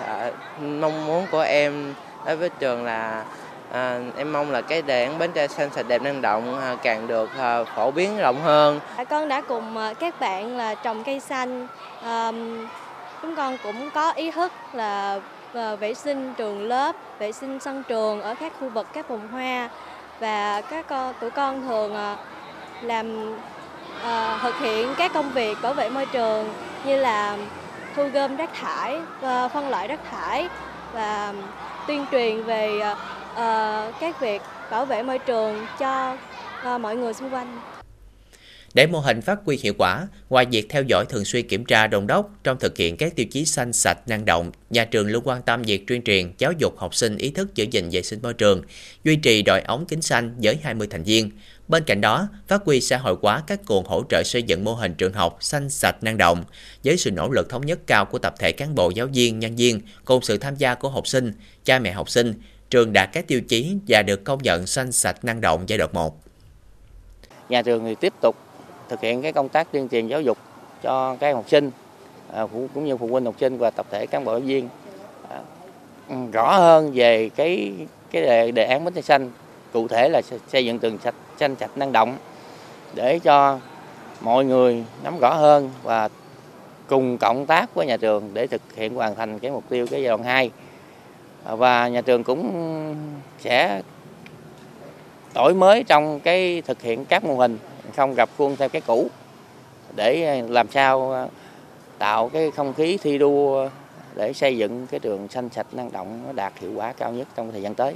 Uh, 0.00 0.34
mong 0.62 1.06
muốn 1.06 1.26
của 1.30 1.40
em 1.40 1.94
đối 2.26 2.36
với 2.36 2.48
trường 2.48 2.84
là 2.84 3.24
À, 3.72 3.98
em 4.16 4.32
mong 4.32 4.50
là 4.50 4.60
cái 4.60 4.82
đề 4.82 5.04
án 5.04 5.18
Bến 5.18 5.32
Tre 5.32 5.48
xanh 5.48 5.70
sạch 5.70 5.88
đẹp 5.88 6.02
năng 6.02 6.22
động 6.22 6.60
à, 6.60 6.76
càng 6.82 7.06
được 7.06 7.30
à, 7.38 7.64
phổ 7.64 7.90
biến 7.90 8.18
rộng 8.18 8.42
hơn. 8.42 8.80
À, 8.96 9.04
con 9.04 9.28
đã 9.28 9.40
cùng 9.40 9.76
à, 9.76 9.94
các 9.94 10.20
bạn 10.20 10.56
là 10.56 10.74
trồng 10.74 11.04
cây 11.04 11.20
xanh. 11.20 11.66
À, 12.04 12.32
chúng 13.22 13.36
con 13.36 13.58
cũng 13.62 13.90
có 13.90 14.10
ý 14.12 14.30
thức 14.30 14.52
là 14.72 15.20
à, 15.54 15.74
vệ 15.74 15.94
sinh 15.94 16.34
trường 16.34 16.66
lớp, 16.68 16.96
vệ 17.18 17.32
sinh 17.32 17.60
sân 17.60 17.82
trường 17.88 18.22
ở 18.22 18.34
các 18.40 18.52
khu 18.60 18.68
vực 18.68 18.86
các 18.92 19.08
vùng 19.08 19.28
hoa 19.28 19.68
và 20.20 20.60
các 20.60 20.86
con 20.88 21.14
tụi 21.20 21.30
con 21.30 21.68
thường 21.68 21.94
à, 21.94 22.16
làm 22.82 23.36
à, 24.04 24.38
thực 24.42 24.58
hiện 24.58 24.94
các 24.98 25.12
công 25.14 25.30
việc 25.30 25.58
bảo 25.62 25.74
vệ 25.74 25.88
môi 25.88 26.06
trường 26.06 26.48
như 26.84 26.96
là 26.96 27.36
thu 27.96 28.08
gom 28.12 28.36
rác 28.36 28.50
thải, 28.60 29.00
và 29.20 29.48
phân 29.48 29.68
loại 29.68 29.88
rác 29.88 30.00
thải 30.10 30.48
và 30.92 31.32
tuyên 31.86 32.06
truyền 32.10 32.42
về 32.42 32.80
à, 32.80 32.96
uh, 33.32 33.94
các 34.00 34.20
việc 34.20 34.42
bảo 34.70 34.84
vệ 34.84 35.02
môi 35.02 35.18
trường 35.18 35.66
cho 35.78 36.16
uh, 36.74 36.80
mọi 36.80 36.96
người 36.96 37.14
xung 37.14 37.34
quanh. 37.34 37.60
Để 38.74 38.86
mô 38.86 39.00
hình 39.00 39.20
phát 39.20 39.38
huy 39.44 39.58
hiệu 39.62 39.74
quả, 39.78 40.08
ngoài 40.30 40.46
việc 40.50 40.66
theo 40.68 40.82
dõi 40.82 41.04
thường 41.08 41.24
xuyên 41.24 41.48
kiểm 41.48 41.64
tra 41.64 41.86
đồng 41.86 42.06
đốc 42.06 42.30
trong 42.44 42.58
thực 42.58 42.76
hiện 42.76 42.96
các 42.96 43.16
tiêu 43.16 43.26
chí 43.30 43.44
xanh 43.44 43.72
sạch 43.72 43.98
năng 44.06 44.24
động, 44.24 44.52
nhà 44.70 44.84
trường 44.84 45.06
luôn 45.06 45.22
quan 45.26 45.42
tâm 45.42 45.62
việc 45.62 45.86
tuyên 45.86 46.02
truyền 46.02 46.32
giáo 46.38 46.52
dục 46.58 46.78
học 46.78 46.94
sinh 46.94 47.16
ý 47.16 47.30
thức 47.30 47.54
giữ 47.54 47.66
gìn 47.70 47.88
vệ 47.92 48.02
sinh 48.02 48.18
môi 48.22 48.34
trường, 48.34 48.62
duy 49.04 49.16
trì 49.16 49.42
đội 49.42 49.60
ống 49.60 49.86
kính 49.86 50.02
xanh 50.02 50.34
với 50.42 50.58
20 50.62 50.88
thành 50.90 51.02
viên. 51.02 51.30
Bên 51.68 51.84
cạnh 51.84 52.00
đó, 52.00 52.28
phát 52.48 52.62
huy 52.64 52.80
xã 52.80 52.96
hội 52.96 53.16
hóa 53.22 53.42
các 53.46 53.60
nguồn 53.68 53.84
hỗ 53.84 54.02
trợ 54.08 54.22
xây 54.22 54.42
dựng 54.42 54.64
mô 54.64 54.74
hình 54.74 54.94
trường 54.94 55.12
học 55.12 55.36
xanh 55.40 55.70
sạch 55.70 56.02
năng 56.02 56.18
động 56.18 56.44
với 56.84 56.96
sự 56.96 57.10
nỗ 57.10 57.30
lực 57.30 57.48
thống 57.50 57.66
nhất 57.66 57.78
cao 57.86 58.04
của 58.04 58.18
tập 58.18 58.34
thể 58.38 58.52
cán 58.52 58.74
bộ 58.74 58.90
giáo 58.90 59.06
viên, 59.06 59.38
nhân 59.38 59.56
viên 59.56 59.80
cùng 60.04 60.22
sự 60.22 60.38
tham 60.38 60.56
gia 60.56 60.74
của 60.74 60.88
học 60.88 61.06
sinh, 61.06 61.32
cha 61.64 61.78
mẹ 61.78 61.92
học 61.92 62.10
sinh, 62.10 62.34
trường 62.72 62.92
đạt 62.92 63.08
các 63.12 63.26
tiêu 63.26 63.40
chí 63.40 63.76
và 63.88 64.02
được 64.02 64.24
công 64.24 64.42
nhận 64.42 64.66
xanh 64.66 64.92
sạch 64.92 65.24
năng 65.24 65.40
động 65.40 65.64
giai 65.66 65.78
đoạn 65.78 65.90
1. 65.92 66.16
Nhà 67.48 67.62
trường 67.62 67.84
thì 67.84 67.94
tiếp 67.94 68.12
tục 68.20 68.36
thực 68.88 69.00
hiện 69.00 69.22
cái 69.22 69.32
công 69.32 69.48
tác 69.48 69.72
tuyên 69.72 69.88
truyền 69.88 70.06
giáo 70.06 70.20
dục 70.20 70.38
cho 70.82 71.16
các 71.20 71.34
học 71.34 71.44
sinh 71.48 71.70
à, 72.34 72.46
cũng 72.74 72.84
như 72.84 72.96
phụ 72.96 73.06
huynh 73.06 73.24
học 73.24 73.34
sinh 73.40 73.58
và 73.58 73.70
tập 73.70 73.86
thể 73.90 74.06
cán 74.06 74.24
bộ 74.24 74.32
giáo 74.32 74.40
viên 74.40 74.68
à, 75.30 75.40
ừ, 76.08 76.14
rõ 76.32 76.56
hơn 76.58 76.92
về 76.94 77.28
cái 77.36 77.72
cái 78.10 78.22
đề, 78.22 78.50
đề 78.50 78.64
án 78.64 78.84
bến 78.84 78.94
xe 78.94 79.02
xanh 79.02 79.30
cụ 79.72 79.88
thể 79.88 80.08
là 80.08 80.22
xây 80.48 80.64
dựng 80.64 80.78
tường 80.78 80.98
sạch 81.04 81.14
xanh 81.40 81.56
sạch 81.60 81.78
năng 81.78 81.92
động 81.92 82.16
để 82.94 83.18
cho 83.18 83.58
mọi 84.20 84.44
người 84.44 84.84
nắm 85.04 85.18
rõ 85.18 85.34
hơn 85.34 85.70
và 85.82 86.08
cùng 86.86 87.18
cộng 87.18 87.46
tác 87.46 87.74
với 87.74 87.86
nhà 87.86 87.96
trường 87.96 88.30
để 88.34 88.46
thực 88.46 88.62
hiện 88.76 88.94
hoàn 88.94 89.14
thành 89.14 89.38
cái 89.38 89.50
mục 89.50 89.64
tiêu 89.68 89.86
cái 89.90 90.02
giai 90.02 90.08
đoạn 90.08 90.22
2 90.22 90.50
và 91.44 91.88
nhà 91.88 92.00
trường 92.00 92.24
cũng 92.24 92.94
sẽ 93.38 93.82
đổi 95.34 95.54
mới 95.54 95.84
trong 95.84 96.20
cái 96.20 96.62
thực 96.66 96.82
hiện 96.82 97.04
các 97.04 97.24
mô 97.24 97.36
hình 97.36 97.58
không 97.96 98.14
gặp 98.14 98.28
khuôn 98.38 98.56
theo 98.56 98.68
cái 98.68 98.82
cũ 98.86 99.10
để 99.96 100.42
làm 100.48 100.70
sao 100.70 101.28
tạo 101.98 102.28
cái 102.28 102.50
không 102.50 102.74
khí 102.74 102.98
thi 103.02 103.18
đua 103.18 103.68
để 104.14 104.32
xây 104.32 104.56
dựng 104.56 104.86
cái 104.86 105.00
trường 105.00 105.28
xanh 105.28 105.48
sạch 105.48 105.66
năng 105.72 105.92
động 105.92 106.22
nó 106.26 106.32
đạt 106.32 106.52
hiệu 106.60 106.72
quả 106.74 106.92
cao 106.92 107.12
nhất 107.12 107.28
trong 107.36 107.52
thời 107.52 107.62
gian 107.62 107.74
tới. 107.74 107.94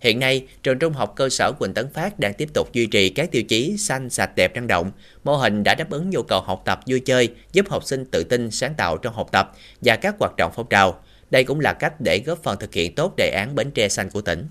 Hiện 0.00 0.20
nay, 0.20 0.46
trường 0.62 0.78
trung 0.78 0.92
học 0.92 1.12
cơ 1.16 1.28
sở 1.28 1.52
Quỳnh 1.52 1.74
Tấn 1.74 1.92
Phát 1.92 2.18
đang 2.18 2.34
tiếp 2.34 2.48
tục 2.54 2.72
duy 2.72 2.86
trì 2.86 3.08
các 3.08 3.30
tiêu 3.30 3.42
chí 3.42 3.76
xanh, 3.78 4.10
sạch, 4.10 4.30
đẹp, 4.36 4.54
năng 4.54 4.66
động. 4.66 4.90
Mô 5.24 5.36
hình 5.36 5.64
đã 5.64 5.74
đáp 5.74 5.90
ứng 5.90 6.10
nhu 6.10 6.22
cầu 6.22 6.40
học 6.40 6.62
tập 6.64 6.80
vui 6.86 7.00
chơi, 7.00 7.34
giúp 7.52 7.68
học 7.68 7.84
sinh 7.84 8.04
tự 8.04 8.24
tin, 8.24 8.50
sáng 8.50 8.74
tạo 8.74 8.96
trong 8.96 9.14
học 9.14 9.28
tập 9.32 9.52
và 9.80 9.96
các 9.96 10.14
hoạt 10.18 10.36
động 10.36 10.52
phong 10.54 10.66
trào. 10.70 10.94
Đây 11.30 11.44
cũng 11.44 11.60
là 11.60 11.72
cách 11.72 11.94
để 12.00 12.22
góp 12.26 12.42
phần 12.42 12.58
thực 12.60 12.74
hiện 12.74 12.94
tốt 12.94 13.12
đề 13.16 13.30
án 13.30 13.54
Bến 13.54 13.70
Tre 13.70 13.88
Xanh 13.88 14.10
của 14.10 14.20
tỉnh. 14.20 14.46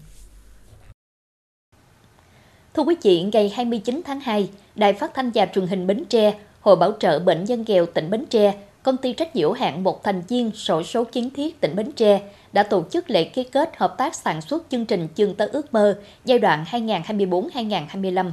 Thưa 2.74 2.84
quý 2.84 2.96
vị, 3.04 3.22
ngày 3.34 3.52
29 3.56 4.02
tháng 4.06 4.20
2, 4.20 4.50
Đài 4.76 4.94
Phát 4.94 5.12
thanh 5.14 5.32
và 5.34 5.46
Truyền 5.46 5.68
hình 5.68 5.88
Bến 5.88 6.06
Tre, 6.10 6.34
Hội 6.62 6.76
Bảo 6.76 6.94
trợ 7.00 7.20
Bệnh 7.20 7.44
nhân 7.44 7.66
nghèo 7.68 7.86
tỉnh 7.86 8.10
Bến 8.10 8.26
Tre, 8.30 8.54
Công 8.86 8.98
ty 8.98 9.14
trách 9.14 9.36
nhiệm 9.36 9.54
hạn 9.54 9.84
một 9.84 10.04
thành 10.04 10.22
viên 10.28 10.52
sổ 10.52 10.84
số 10.84 11.04
kiến 11.04 11.30
thiết 11.30 11.62
tỉnh 11.62 11.76
Bến 11.76 11.92
Tre 11.92 12.22
đã 12.54 12.64
tổ 12.64 12.84
chức 12.92 13.10
lễ 13.10 13.24
ký 13.24 13.44
kết 13.44 13.78
hợp 13.78 13.96
tác 13.98 14.16
sản 14.16 14.42
xuất 14.42 14.66
chương 14.70 14.86
trình 14.86 15.08
chương 15.16 15.36
tới 15.36 15.48
ước 15.48 15.74
mơ 15.74 16.00
giai 16.26 16.40
đoạn 16.40 16.66
2024-2025. 16.72 18.32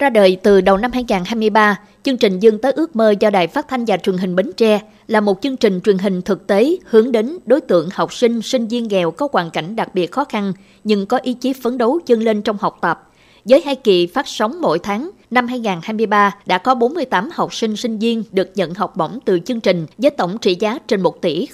Ra 0.00 0.10
đời 0.10 0.36
từ 0.42 0.60
đầu 0.60 0.76
năm 0.76 0.92
2023, 0.92 1.78
chương 2.02 2.16
trình 2.16 2.38
Dương 2.38 2.58
tới 2.58 2.72
ước 2.72 2.96
mơ 2.96 3.14
do 3.20 3.30
Đài 3.30 3.46
Phát 3.46 3.68
thanh 3.68 3.84
và 3.84 3.96
Truyền 3.96 4.18
hình 4.18 4.36
Bến 4.36 4.50
Tre 4.56 4.80
là 5.06 5.20
một 5.20 5.38
chương 5.42 5.56
trình 5.56 5.80
truyền 5.80 5.98
hình 5.98 6.22
thực 6.22 6.46
tế 6.46 6.76
hướng 6.84 7.12
đến 7.12 7.38
đối 7.46 7.60
tượng 7.60 7.88
học 7.92 8.12
sinh, 8.12 8.42
sinh 8.42 8.68
viên 8.68 8.88
nghèo 8.88 9.10
có 9.10 9.28
hoàn 9.32 9.50
cảnh 9.50 9.76
đặc 9.76 9.94
biệt 9.94 10.10
khó 10.10 10.24
khăn 10.24 10.52
nhưng 10.84 11.06
có 11.06 11.18
ý 11.18 11.32
chí 11.32 11.52
phấn 11.52 11.78
đấu 11.78 12.00
chân 12.06 12.22
lên 12.22 12.42
trong 12.42 12.56
học 12.60 12.78
tập. 12.80 13.10
Với 13.44 13.62
hai 13.64 13.76
kỳ 13.76 14.06
phát 14.06 14.28
sóng 14.28 14.60
mỗi 14.60 14.78
tháng, 14.78 15.10
năm 15.30 15.46
2023 15.48 16.34
đã 16.46 16.58
có 16.58 16.74
48 16.74 17.30
học 17.32 17.54
sinh 17.54 17.76
sinh 17.76 17.98
viên 17.98 18.22
được 18.32 18.50
nhận 18.54 18.74
học 18.74 18.96
bổng 18.96 19.18
từ 19.24 19.38
chương 19.38 19.60
trình 19.60 19.86
với 19.98 20.10
tổng 20.10 20.38
trị 20.38 20.56
giá 20.60 20.78
trên 20.88 21.00
1 21.00 21.22
tỷ 21.22 21.48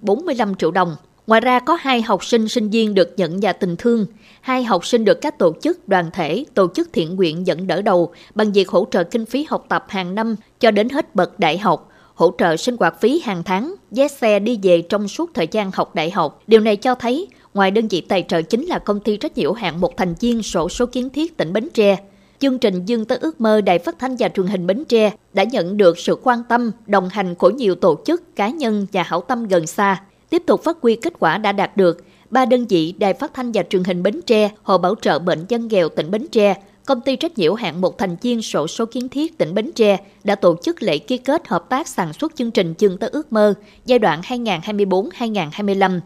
045 0.00 0.54
triệu 0.54 0.70
đồng. 0.70 0.96
Ngoài 1.26 1.40
ra 1.40 1.60
có 1.60 1.78
hai 1.80 2.02
học 2.02 2.24
sinh 2.24 2.48
sinh 2.48 2.70
viên 2.70 2.94
được 2.94 3.14
nhận 3.16 3.40
nhà 3.40 3.52
tình 3.52 3.76
thương, 3.76 4.06
hai 4.48 4.64
học 4.64 4.86
sinh 4.86 5.04
được 5.04 5.20
các 5.20 5.38
tổ 5.38 5.52
chức, 5.62 5.88
đoàn 5.88 6.10
thể, 6.12 6.44
tổ 6.54 6.68
chức 6.74 6.88
thiện 6.92 7.16
nguyện 7.16 7.46
dẫn 7.46 7.66
đỡ 7.66 7.82
đầu 7.82 8.12
bằng 8.34 8.52
việc 8.52 8.68
hỗ 8.68 8.86
trợ 8.90 9.04
kinh 9.04 9.26
phí 9.26 9.46
học 9.48 9.66
tập 9.68 9.84
hàng 9.88 10.14
năm 10.14 10.36
cho 10.60 10.70
đến 10.70 10.88
hết 10.88 11.14
bậc 11.14 11.38
đại 11.38 11.58
học, 11.58 11.88
hỗ 12.14 12.32
trợ 12.38 12.56
sinh 12.56 12.76
hoạt 12.76 13.00
phí 13.00 13.20
hàng 13.24 13.42
tháng, 13.42 13.74
vé 13.90 14.08
xe 14.08 14.38
đi 14.38 14.58
về 14.62 14.82
trong 14.82 15.08
suốt 15.08 15.30
thời 15.34 15.46
gian 15.50 15.70
học 15.74 15.94
đại 15.94 16.10
học. 16.10 16.42
Điều 16.46 16.60
này 16.60 16.76
cho 16.76 16.94
thấy, 16.94 17.28
ngoài 17.54 17.70
đơn 17.70 17.88
vị 17.88 18.00
tài 18.00 18.24
trợ 18.28 18.42
chính 18.42 18.66
là 18.66 18.78
công 18.78 19.00
ty 19.00 19.16
trách 19.16 19.38
nhiệm 19.38 19.54
hạn 19.54 19.80
một 19.80 19.96
thành 19.96 20.14
viên 20.20 20.42
sổ 20.42 20.68
số 20.68 20.86
kiến 20.86 21.10
thiết 21.10 21.36
tỉnh 21.36 21.52
Bến 21.52 21.68
Tre, 21.74 21.96
chương 22.38 22.58
trình 22.58 22.84
Dương 22.84 23.04
tới 23.04 23.18
ước 23.18 23.40
mơ 23.40 23.60
Đài 23.60 23.78
Phát 23.78 23.98
thanh 23.98 24.16
và 24.18 24.28
Truyền 24.28 24.46
hình 24.46 24.66
Bến 24.66 24.84
Tre 24.84 25.12
đã 25.32 25.44
nhận 25.44 25.76
được 25.76 25.98
sự 25.98 26.18
quan 26.22 26.42
tâm, 26.48 26.70
đồng 26.86 27.08
hành 27.08 27.34
của 27.34 27.50
nhiều 27.50 27.74
tổ 27.74 27.98
chức, 28.04 28.36
cá 28.36 28.48
nhân 28.48 28.86
và 28.92 29.02
hảo 29.02 29.20
tâm 29.20 29.48
gần 29.48 29.66
xa. 29.66 30.02
Tiếp 30.30 30.42
tục 30.46 30.64
phát 30.64 30.76
huy 30.82 30.96
kết 30.96 31.12
quả 31.18 31.38
đã 31.38 31.52
đạt 31.52 31.76
được, 31.76 32.04
ba 32.30 32.44
đơn 32.44 32.66
vị 32.66 32.94
Đài 32.98 33.14
Phát 33.14 33.34
thanh 33.34 33.52
và 33.52 33.62
Truyền 33.62 33.84
hình 33.84 34.02
Bến 34.02 34.20
Tre, 34.26 34.50
Hội 34.62 34.78
Bảo 34.78 34.94
trợ 35.02 35.18
Bệnh 35.18 35.44
nhân 35.48 35.68
nghèo 35.68 35.88
tỉnh 35.88 36.10
Bến 36.10 36.26
Tre, 36.32 36.54
Công 36.88 37.00
ty 37.00 37.16
trách 37.16 37.38
nhiệm 37.38 37.54
hạn 37.54 37.80
một 37.80 37.98
thành 37.98 38.16
viên 38.22 38.42
sổ 38.42 38.66
số 38.66 38.86
kiến 38.86 39.08
thiết 39.08 39.38
tỉnh 39.38 39.54
Bến 39.54 39.70
Tre 39.74 39.98
đã 40.24 40.34
tổ 40.34 40.56
chức 40.62 40.82
lễ 40.82 40.98
ký 40.98 41.18
kết 41.18 41.48
hợp 41.48 41.68
tác 41.68 41.88
sản 41.88 42.12
xuất 42.12 42.36
chương 42.36 42.50
trình 42.50 42.74
chương 42.74 42.98
tới 42.98 43.10
ước 43.10 43.32
mơ 43.32 43.54
giai 43.86 43.98
đoạn 43.98 44.20
2024-2025. 44.20 46.00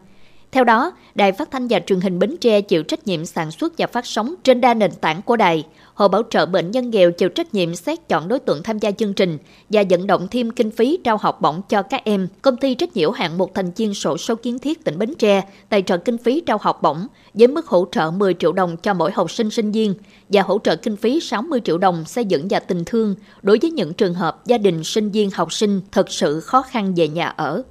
Theo 0.52 0.64
đó, 0.64 0.92
Đài 1.14 1.32
Phát 1.32 1.50
thanh 1.50 1.68
và 1.68 1.80
Truyền 1.80 2.00
hình 2.00 2.18
Bến 2.18 2.36
Tre 2.40 2.60
chịu 2.60 2.82
trách 2.82 3.06
nhiệm 3.06 3.24
sản 3.24 3.50
xuất 3.50 3.72
và 3.78 3.86
phát 3.86 4.06
sóng 4.06 4.34
trên 4.44 4.60
đa 4.60 4.74
nền 4.74 4.90
tảng 5.00 5.22
của 5.22 5.36
đài. 5.36 5.64
Hội 5.94 6.08
Bảo 6.08 6.22
trợ 6.30 6.46
Bệnh 6.46 6.70
nhân 6.70 6.90
nghèo 6.90 7.10
chịu 7.10 7.28
trách 7.28 7.54
nhiệm 7.54 7.74
xét 7.74 8.08
chọn 8.08 8.28
đối 8.28 8.38
tượng 8.38 8.62
tham 8.62 8.78
gia 8.78 8.90
chương 8.90 9.14
trình 9.14 9.38
và 9.70 9.82
vận 9.90 10.06
động 10.06 10.28
thêm 10.30 10.50
kinh 10.50 10.70
phí 10.70 10.98
trao 11.04 11.16
học 11.16 11.40
bổng 11.40 11.62
cho 11.68 11.82
các 11.82 12.04
em. 12.04 12.28
Công 12.42 12.56
ty 12.56 12.74
trách 12.74 12.96
nhiệm 12.96 13.12
hạn 13.12 13.38
một 13.38 13.54
thành 13.54 13.70
viên 13.76 13.94
sổ 13.94 14.16
số 14.16 14.34
kiến 14.34 14.58
thiết 14.58 14.84
tỉnh 14.84 14.98
Bến 14.98 15.14
Tre 15.18 15.42
tài 15.68 15.82
trợ 15.82 15.96
kinh 15.96 16.18
phí 16.18 16.40
trao 16.40 16.58
học 16.60 16.82
bổng 16.82 17.06
với 17.34 17.46
mức 17.46 17.66
hỗ 17.66 17.86
trợ 17.92 18.10
10 18.10 18.34
triệu 18.34 18.52
đồng 18.52 18.76
cho 18.76 18.94
mỗi 18.94 19.12
học 19.12 19.30
sinh 19.30 19.50
sinh 19.50 19.72
viên 19.72 19.94
và 20.28 20.42
hỗ 20.42 20.58
trợ 20.64 20.76
kinh 20.76 20.96
phí 20.96 21.20
60 21.20 21.60
triệu 21.64 21.78
đồng 21.78 22.04
xây 22.04 22.24
dựng 22.24 22.46
và 22.50 22.60
tình 22.60 22.82
thương 22.86 23.14
đối 23.42 23.58
với 23.62 23.70
những 23.70 23.92
trường 23.92 24.14
hợp 24.14 24.46
gia 24.46 24.58
đình 24.58 24.84
sinh 24.84 25.10
viên 25.10 25.30
học 25.30 25.52
sinh 25.52 25.80
thật 25.92 26.10
sự 26.10 26.40
khó 26.40 26.62
khăn 26.62 26.94
về 26.94 27.08
nhà 27.08 27.28
ở. 27.28 27.62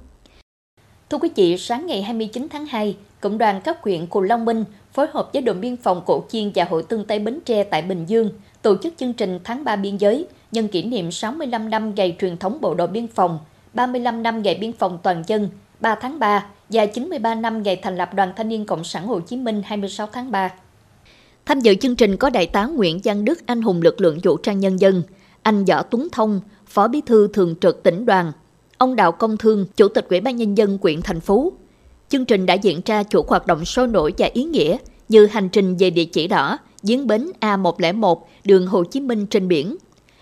Thưa 1.12 1.18
quý 1.18 1.28
vị, 1.36 1.56
sáng 1.58 1.86
ngày 1.86 2.02
29 2.02 2.46
tháng 2.50 2.66
2, 2.66 2.96
Cộng 3.20 3.38
đoàn 3.38 3.60
các 3.64 3.82
huyện 3.82 4.06
Cù 4.06 4.20
Long 4.20 4.44
Minh 4.44 4.64
phối 4.92 5.06
hợp 5.12 5.30
với 5.32 5.42
đồn 5.42 5.60
biên 5.60 5.76
phòng 5.76 6.02
Cổ 6.06 6.24
Chiên 6.28 6.50
và 6.54 6.64
Hội 6.64 6.82
Tương 6.82 7.04
Tây 7.04 7.18
Bến 7.18 7.38
Tre 7.44 7.64
tại 7.64 7.82
Bình 7.82 8.04
Dương 8.06 8.30
tổ 8.62 8.76
chức 8.82 8.94
chương 8.96 9.12
trình 9.12 9.38
tháng 9.44 9.64
3 9.64 9.76
biên 9.76 9.96
giới 9.96 10.26
nhân 10.52 10.68
kỷ 10.68 10.82
niệm 10.82 11.10
65 11.10 11.70
năm 11.70 11.94
ngày 11.94 12.16
truyền 12.20 12.36
thống 12.36 12.58
bộ 12.60 12.74
đội 12.74 12.88
biên 12.88 13.06
phòng, 13.06 13.38
35 13.74 14.22
năm 14.22 14.42
ngày 14.42 14.54
biên 14.54 14.72
phòng 14.72 14.98
toàn 15.02 15.22
dân, 15.26 15.48
3 15.80 15.94
tháng 15.94 16.18
3 16.18 16.46
và 16.68 16.86
93 16.86 17.34
năm 17.34 17.62
ngày 17.62 17.76
thành 17.76 17.96
lập 17.96 18.14
Đoàn 18.14 18.32
Thanh 18.36 18.48
niên 18.48 18.66
Cộng 18.66 18.84
sản 18.84 19.06
Hồ 19.06 19.20
Chí 19.20 19.36
Minh 19.36 19.62
26 19.64 20.06
tháng 20.12 20.30
3. 20.30 20.50
Tham 21.46 21.60
dự 21.60 21.74
chương 21.74 21.96
trình 21.96 22.16
có 22.16 22.30
Đại 22.30 22.46
tá 22.46 22.66
Nguyễn 22.66 23.00
Văn 23.04 23.24
Đức, 23.24 23.46
anh 23.46 23.62
hùng 23.62 23.82
lực 23.82 24.00
lượng 24.00 24.18
vũ 24.24 24.36
trang 24.36 24.60
nhân 24.60 24.80
dân, 24.80 25.02
anh 25.42 25.64
Võ 25.64 25.82
Tuấn 25.82 26.08
Thông, 26.12 26.40
Phó 26.66 26.88
Bí 26.88 27.00
thư 27.00 27.28
Thường 27.32 27.54
trực 27.60 27.82
tỉnh 27.82 28.06
đoàn, 28.06 28.32
ông 28.82 28.96
Đào 28.96 29.12
Công 29.12 29.36
Thương, 29.36 29.66
Chủ 29.76 29.88
tịch 29.88 30.08
Ủy 30.08 30.20
ban 30.20 30.36
Nhân 30.36 30.58
dân 30.58 30.78
quyện 30.78 31.02
thành 31.02 31.20
phố. 31.20 31.52
Chương 32.08 32.24
trình 32.24 32.46
đã 32.46 32.54
diễn 32.54 32.80
ra 32.84 33.02
chuỗi 33.04 33.22
hoạt 33.28 33.46
động 33.46 33.64
sôi 33.64 33.88
nổi 33.88 34.14
và 34.18 34.28
ý 34.32 34.44
nghĩa 34.44 34.76
như 35.08 35.26
hành 35.26 35.48
trình 35.48 35.76
về 35.76 35.90
địa 35.90 36.04
chỉ 36.04 36.28
đỏ, 36.28 36.58
giếng 36.82 37.06
bến 37.06 37.30
A101, 37.40 38.16
đường 38.44 38.66
Hồ 38.66 38.84
Chí 38.84 39.00
Minh 39.00 39.26
trên 39.26 39.48
biển. 39.48 39.76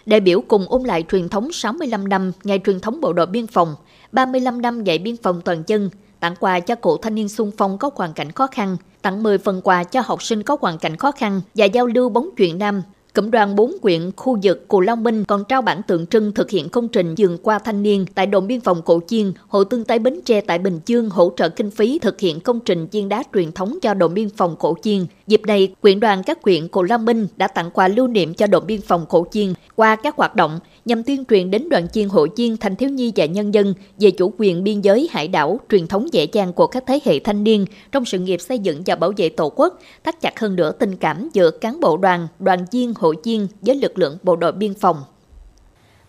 Đại 0.07 0.21
biểu 0.21 0.41
cùng 0.41 0.67
ôn 0.69 0.83
lại 0.83 1.05
truyền 1.11 1.29
thống 1.29 1.53
65 1.53 2.09
năm 2.09 2.33
ngày 2.45 2.61
truyền 2.67 2.81
thống 2.81 3.01
bộ 3.01 3.13
đội 3.13 3.27
biên 3.27 3.47
phòng, 3.47 3.75
35 4.13 4.63
năm 4.63 4.85
ngày 4.85 4.99
biên 4.99 5.17
phòng 5.17 5.41
toàn 5.41 5.63
dân, 5.67 5.91
tặng 6.21 6.35
quà 6.41 6.61
cho 6.61 6.75
cụ 6.75 6.97
thanh 6.97 7.15
niên 7.15 7.29
xung 7.29 7.51
phong 7.57 7.79
có 7.79 7.91
hoàn 7.95 8.13
cảnh 8.13 8.33
khó 8.33 8.47
khăn, 8.47 8.77
tặng 9.03 9.23
10 9.23 9.39
phần 9.39 9.61
quà 9.65 9.85
cho 9.85 10.03
học 10.05 10.23
sinh 10.23 10.43
có 10.43 10.57
hoàn 10.61 10.79
cảnh 10.79 10.97
khó 10.97 11.13
khăn 11.13 11.41
và 11.55 11.65
giao 11.65 11.87
lưu 11.87 12.09
bóng 12.09 12.29
chuyện 12.37 12.59
nam 12.59 12.83
Cụm 13.15 13.31
đoàn 13.31 13.57
4 13.57 13.73
quyện 13.83 14.11
khu 14.17 14.39
vực 14.43 14.69
Cù 14.69 14.81
Long 14.81 15.03
Minh 15.03 15.25
còn 15.25 15.45
trao 15.45 15.63
bản 15.63 15.83
tượng 15.83 16.07
trưng 16.07 16.33
thực 16.33 16.51
hiện 16.51 16.69
công 16.69 16.89
trình 16.89 17.15
dường 17.15 17.39
qua 17.39 17.59
thanh 17.59 17.83
niên 17.83 18.07
tại 18.15 18.27
đồn 18.27 18.47
biên 18.47 18.61
phòng 18.61 18.83
Cổ 18.83 19.01
Chiên, 19.07 19.33
Hội 19.49 19.65
Tương 19.65 19.85
tái 19.85 19.99
Bến 19.99 20.21
Tre 20.25 20.41
tại 20.41 20.59
Bình 20.59 20.81
Dương 20.87 21.11
hỗ 21.11 21.33
trợ 21.37 21.49
kinh 21.49 21.71
phí 21.71 21.99
thực 21.99 22.21
hiện 22.21 22.41
công 22.41 22.61
trình 22.61 22.87
viên 22.93 23.09
đá 23.09 23.23
truyền 23.35 23.53
thống 23.53 23.79
cho 23.83 23.95
đồn 23.95 24.15
biên 24.15 24.29
phòng 24.37 24.57
Cổ 24.59 24.75
Chiên. 24.83 25.07
Dịp 25.31 25.47
này, 25.47 25.75
quyện 25.81 26.01
đoàn 26.01 26.23
các 26.23 26.43
quyện 26.43 26.69
Cổ 26.69 26.83
Long 26.83 27.05
Minh 27.05 27.27
đã 27.37 27.49
tặng 27.49 27.71
quà 27.71 27.89
lưu 27.89 28.09
niệm 28.09 28.35
cho 28.35 28.47
đồn 28.47 28.67
biên 28.67 28.81
phòng 28.81 29.07
Cổ 29.09 29.27
Chiên 29.31 29.53
qua 29.77 29.97
các 29.97 30.17
hoạt 30.17 30.37
động 30.37 30.59
nhằm 30.85 31.03
tuyên 31.03 31.25
truyền 31.25 31.51
đến 31.51 31.69
đoàn 31.69 31.89
chiên 31.89 32.09
hội 32.09 32.31
chiên 32.37 32.57
thành 32.57 32.77
thiếu 32.77 32.91
nhi 32.91 33.13
và 33.17 33.25
nhân 33.25 33.55
dân 33.55 33.75
về 33.99 34.11
chủ 34.11 34.33
quyền 34.39 34.65
biên 34.65 34.81
giới 34.81 35.09
hải 35.11 35.29
đảo, 35.29 35.61
truyền 35.71 35.87
thống 35.87 36.13
dễ 36.13 36.27
dàng 36.33 36.53
của 36.53 36.67
các 36.67 36.85
thế 36.87 37.01
hệ 37.05 37.19
thanh 37.19 37.45
niên 37.45 37.67
trong 37.93 38.05
sự 38.05 38.19
nghiệp 38.19 38.41
xây 38.41 38.59
dựng 38.59 38.83
và 38.87 38.95
bảo 38.95 39.13
vệ 39.17 39.29
tổ 39.29 39.53
quốc, 39.57 39.79
thắt 40.05 40.21
chặt 40.21 40.41
hơn 40.41 40.57
nữa 40.57 40.73
tình 40.73 40.97
cảm 40.97 41.29
giữa 41.33 41.51
cán 41.51 41.81
bộ 41.81 41.97
đoàn, 41.97 42.29
đoàn 42.39 42.67
chiên 42.71 42.93
hội 42.97 43.17
chiên 43.23 43.47
với 43.61 43.77
lực 43.77 43.99
lượng 43.99 44.19
bộ 44.23 44.37
đội 44.37 44.53
biên 44.53 44.75
phòng. 44.75 45.03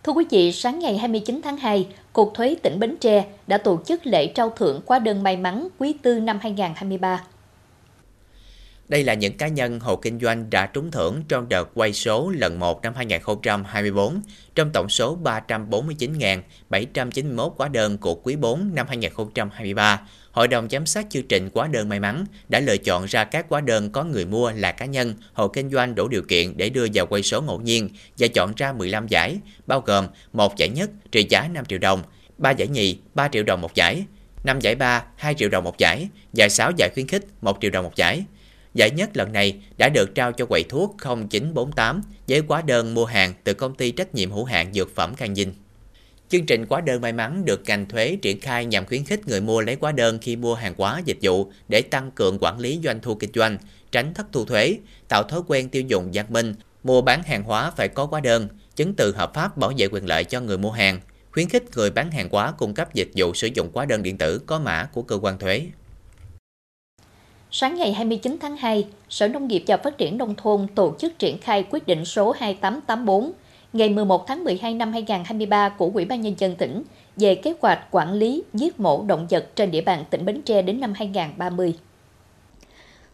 Thưa 0.04 0.14
quý 0.14 0.26
vị, 0.30 0.52
sáng 0.52 0.80
ngày 0.80 0.98
29 0.98 1.42
tháng 1.44 1.58
2, 1.58 1.88
Cục 2.14 2.34
Thuế 2.34 2.56
tỉnh 2.62 2.80
Bến 2.80 2.96
Tre 3.00 3.26
đã 3.48 3.58
tổ 3.58 3.80
chức 3.86 4.06
lễ 4.06 4.28
trao 4.28 4.50
thưởng 4.50 4.82
qua 4.86 5.00
đơn 5.00 5.24
may 5.24 5.38
mắn 5.38 5.68
quý 5.80 5.94
tư 5.94 6.20
năm 6.20 6.40
2023. 6.42 7.24
Đây 8.92 9.04
là 9.04 9.14
những 9.14 9.38
cá 9.38 9.48
nhân 9.48 9.80
hộ 9.80 9.96
kinh 9.96 10.20
doanh 10.20 10.50
đã 10.50 10.66
trúng 10.66 10.92
thưởng 10.92 11.24
trong 11.28 11.50
đợt 11.50 11.70
quay 11.74 11.94
số 11.94 12.30
lần 12.30 12.60
1 12.60 12.82
năm 12.82 12.94
2024 12.96 14.22
trong 14.56 14.70
tổng 14.74 14.90
số 14.90 15.18
349.791 15.24 17.50
quá 17.50 17.68
đơn 17.68 17.98
của 17.98 18.16
quý 18.16 18.36
4 18.36 18.76
năm 18.76 18.88
2023. 18.88 20.02
Hội 20.32 20.48
đồng 20.48 20.70
giám 20.70 20.86
sát 20.86 21.06
chương 21.10 21.28
trình 21.28 21.50
quá 21.50 21.68
đơn 21.68 21.90
may 21.90 22.00
mắn 22.00 22.26
đã 22.50 22.60
lựa 22.60 22.78
chọn 22.78 23.06
ra 23.06 23.24
các 23.24 23.46
quá 23.50 23.62
đơn 23.62 23.92
có 23.92 24.04
người 24.04 24.26
mua 24.26 24.52
là 24.52 24.72
cá 24.72 24.86
nhân, 24.86 25.16
hộ 25.34 25.48
kinh 25.48 25.70
doanh 25.70 25.96
đủ 25.96 26.08
điều 26.08 26.24
kiện 26.24 26.58
để 26.58 26.70
đưa 26.70 26.86
vào 26.94 27.06
quay 27.06 27.24
số 27.24 27.42
ngẫu 27.42 27.62
nhiên 27.62 27.90
và 28.18 28.28
chọn 28.28 28.54
ra 28.58 28.74
15 28.74 29.08
giải, 29.08 29.38
bao 29.68 29.82
gồm 29.82 30.08
một 30.34 30.58
giải 30.58 30.70
nhất 30.70 30.90
trị 31.12 31.26
giá 31.30 31.48
5 31.48 31.66
triệu 31.66 31.80
đồng, 31.80 32.04
3 32.38 32.52
giải 32.52 32.68
nhì 32.68 32.98
3 33.14 33.28
triệu 33.28 33.44
đồng 33.44 33.62
một 33.62 33.76
giải, 33.76 34.06
5 34.44 34.60
giải 34.60 34.76
ba 34.76 35.04
2 35.16 35.34
triệu 35.34 35.50
đồng 35.50 35.64
một 35.64 35.78
giải, 35.78 36.08
giải 36.34 36.50
6 36.50 36.72
giải 36.78 36.90
khuyến 36.94 37.08
khích 37.08 37.26
1 37.42 37.58
triệu 37.62 37.72
đồng 37.72 37.84
một 37.84 37.96
giải. 37.96 38.26
Giải 38.74 38.92
nhất 38.92 39.18
lần 39.18 39.34
này 39.34 39.60
đã 39.78 39.90
được 39.90 40.16
trao 40.16 40.32
cho 40.32 40.46
quầy 40.46 40.64
thuốc 40.64 40.96
0948 41.30 42.02
với 42.28 42.42
hóa 42.48 42.62
đơn 42.62 42.94
mua 42.94 43.06
hàng 43.06 43.34
từ 43.44 43.54
công 43.54 43.76
ty 43.76 43.92
trách 43.92 44.16
nhiệm 44.16 44.32
hữu 44.32 44.46
hạn 44.46 44.74
dược 44.74 44.96
phẩm 44.96 45.16
Can 45.16 45.36
Dinh. 45.36 45.54
Chương 46.30 46.46
trình 46.46 46.66
hóa 46.70 46.82
đơn 46.82 47.02
may 47.02 47.14
mắn 47.14 47.46
được 47.46 47.62
ngành 47.66 47.86
thuế 47.86 48.18
triển 48.22 48.40
khai 48.40 48.66
nhằm 48.66 48.86
khuyến 48.86 49.04
khích 49.06 49.28
người 49.28 49.42
mua 49.42 49.62
lấy 49.62 49.78
hóa 49.82 49.92
đơn 49.92 50.20
khi 50.22 50.36
mua 50.36 50.56
hàng 50.56 50.74
hóa 50.78 51.02
dịch 51.06 51.18
vụ 51.22 51.52
để 51.68 51.82
tăng 51.82 52.12
cường 52.12 52.38
quản 52.42 52.60
lý 52.60 52.80
doanh 52.84 53.00
thu 53.02 53.16
kinh 53.16 53.32
doanh, 53.34 53.58
tránh 53.92 54.14
thất 54.14 54.26
thu 54.32 54.46
thuế, 54.46 54.78
tạo 55.08 55.24
thói 55.24 55.42
quen 55.48 55.70
tiêu 55.70 55.84
dùng 55.88 56.10
văn 56.14 56.26
minh, 56.30 56.54
mua 56.84 57.02
bán 57.02 57.24
hàng 57.24 57.44
hóa 57.44 57.72
phải 57.72 57.88
có 57.88 58.06
hóa 58.06 58.20
đơn, 58.20 58.48
chứng 58.76 58.94
từ 58.94 59.16
hợp 59.16 59.34
pháp 59.34 59.58
bảo 59.58 59.72
vệ 59.78 59.88
quyền 59.88 60.06
lợi 60.06 60.24
cho 60.24 60.40
người 60.40 60.58
mua 60.58 60.72
hàng, 60.72 61.00
khuyến 61.32 61.50
khích 61.50 61.64
người 61.76 61.92
bán 61.92 62.12
hàng 62.12 62.30
hóa 62.32 62.52
cung 62.52 62.74
cấp 62.74 62.94
dịch 62.94 63.10
vụ 63.16 63.34
sử 63.34 63.48
dụng 63.54 63.70
hóa 63.74 63.86
đơn 63.86 64.04
điện 64.04 64.18
tử 64.18 64.40
có 64.46 64.60
mã 64.60 64.86
của 64.94 65.02
cơ 65.02 65.18
quan 65.22 65.40
thuế. 65.40 65.66
Sáng 67.54 67.76
ngày 67.76 67.94
29 67.94 68.38
tháng 68.42 68.58
2, 68.58 68.88
Sở 69.10 69.28
Nông 69.28 69.48
nghiệp 69.48 69.64
và 69.68 69.78
Phát 69.78 69.98
triển 69.98 70.18
Nông 70.18 70.36
thôn 70.36 70.68
tổ 70.76 70.96
chức 71.00 71.20
triển 71.20 71.38
khai 71.38 71.66
quyết 71.70 71.88
định 71.88 72.06
số 72.06 72.32
2884 72.32 73.32
ngày 73.74 73.90
11 73.90 74.28
tháng 74.28 74.44
12 74.44 74.74
năm 74.74 74.92
2023 74.92 75.70
của 75.70 75.92
Ủy 75.94 76.06
ban 76.06 76.22
Nhân 76.22 76.34
dân 76.38 76.56
tỉnh 76.56 76.84
về 77.16 77.36
kế 77.36 77.54
hoạch 77.62 77.80
quản 77.92 78.14
lý 78.14 78.44
giết 78.54 78.80
mổ 78.80 79.04
động 79.08 79.28
vật 79.30 79.50
trên 79.56 79.72
địa 79.72 79.82
bàn 79.82 80.04
tỉnh 80.10 80.26
Bến 80.26 80.42
Tre 80.42 80.62
đến 80.62 80.80
năm 80.80 80.94
2030. 80.96 81.74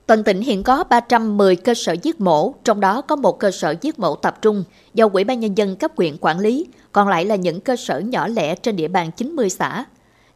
Toàn 0.05 0.23
tỉnh 0.23 0.41
hiện 0.41 0.63
có 0.63 0.83
310 0.83 1.55
cơ 1.55 1.73
sở 1.73 1.95
giết 2.03 2.21
mổ, 2.21 2.53
trong 2.63 2.79
đó 2.79 3.01
có 3.01 3.15
một 3.15 3.39
cơ 3.39 3.51
sở 3.51 3.75
giết 3.81 3.99
mổ 3.99 4.15
tập 4.15 4.41
trung 4.41 4.63
do 4.93 5.09
Ủy 5.13 5.23
ban 5.23 5.39
Nhân 5.39 5.57
dân 5.57 5.75
cấp 5.75 5.91
huyện 5.97 6.17
quản 6.21 6.39
lý, 6.39 6.65
còn 6.91 7.07
lại 7.07 7.25
là 7.25 7.35
những 7.35 7.61
cơ 7.61 7.75
sở 7.75 7.99
nhỏ 7.99 8.27
lẻ 8.27 8.55
trên 8.55 8.75
địa 8.75 8.87
bàn 8.87 9.11
90 9.11 9.49
xã 9.49 9.85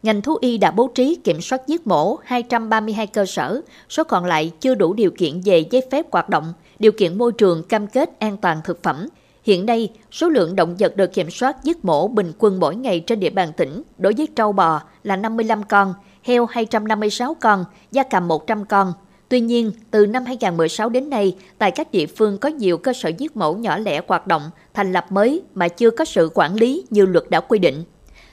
ngành 0.04 0.22
thú 0.22 0.38
y 0.42 0.58
đã 0.58 0.72
bố 0.72 0.88
trí 0.88 1.16
kiểm 1.24 1.42
soát 1.42 1.68
giết 1.68 1.88
mổ 1.88 2.16
232 2.24 3.08
cơ 3.08 3.26
sở, 3.26 3.62
số 3.90 4.04
còn 4.04 4.26
lại 4.26 4.52
chưa 4.60 4.76
đủ 4.76 4.94
điều 4.94 5.12
kiện 5.12 5.42
về 5.46 5.66
giấy 5.72 5.82
phép 5.92 6.06
hoạt 6.12 6.30
động, 6.30 6.54
điều 6.80 6.92
kiện 6.92 7.18
môi 7.18 7.32
trường 7.32 7.64
cam 7.64 7.88
kết 7.88 8.20
an 8.20 8.38
toàn 8.38 8.62
thực 8.64 8.84
phẩm. 8.84 9.08
Hiện 9.44 9.66
nay, 9.66 9.90
số 10.12 10.30
lượng 10.30 10.56
động 10.56 10.76
vật 10.80 10.98
được 10.98 11.14
kiểm 11.14 11.30
soát 11.30 11.64
giết 11.64 11.86
mổ 11.86 12.08
bình 12.08 12.32
quân 12.40 12.60
mỗi 12.60 12.76
ngày 12.76 13.00
trên 13.00 13.20
địa 13.20 13.30
bàn 13.30 13.52
tỉnh 13.58 13.84
đối 13.98 14.14
với 14.18 14.28
trâu 14.36 14.52
bò 14.52 14.82
là 15.04 15.16
55 15.16 15.64
con, 15.64 15.94
heo 16.24 16.46
256 16.46 17.34
con, 17.34 17.66
gia 17.92 18.04
cầm 18.04 18.28
100 18.28 18.66
con. 18.66 18.94
Tuy 19.30 19.40
nhiên, 19.40 19.72
từ 19.92 20.06
năm 20.06 20.26
2016 20.26 20.90
đến 20.90 21.10
nay, 21.10 21.36
tại 21.58 21.72
các 21.72 21.92
địa 21.92 22.06
phương 22.06 22.38
có 22.38 22.50
nhiều 22.50 22.78
cơ 22.78 22.94
sở 22.94 23.10
giết 23.10 23.38
mổ 23.38 23.54
nhỏ 23.54 23.78
lẻ 23.78 24.02
hoạt 24.08 24.28
động, 24.28 24.42
thành 24.74 24.94
lập 24.94 25.06
mới 25.12 25.42
mà 25.54 25.68
chưa 25.68 25.90
có 25.90 26.06
sự 26.06 26.30
quản 26.34 26.56
lý 26.56 26.84
như 26.90 27.06
luật 27.06 27.30
đã 27.30 27.40
quy 27.40 27.60
định. 27.60 27.84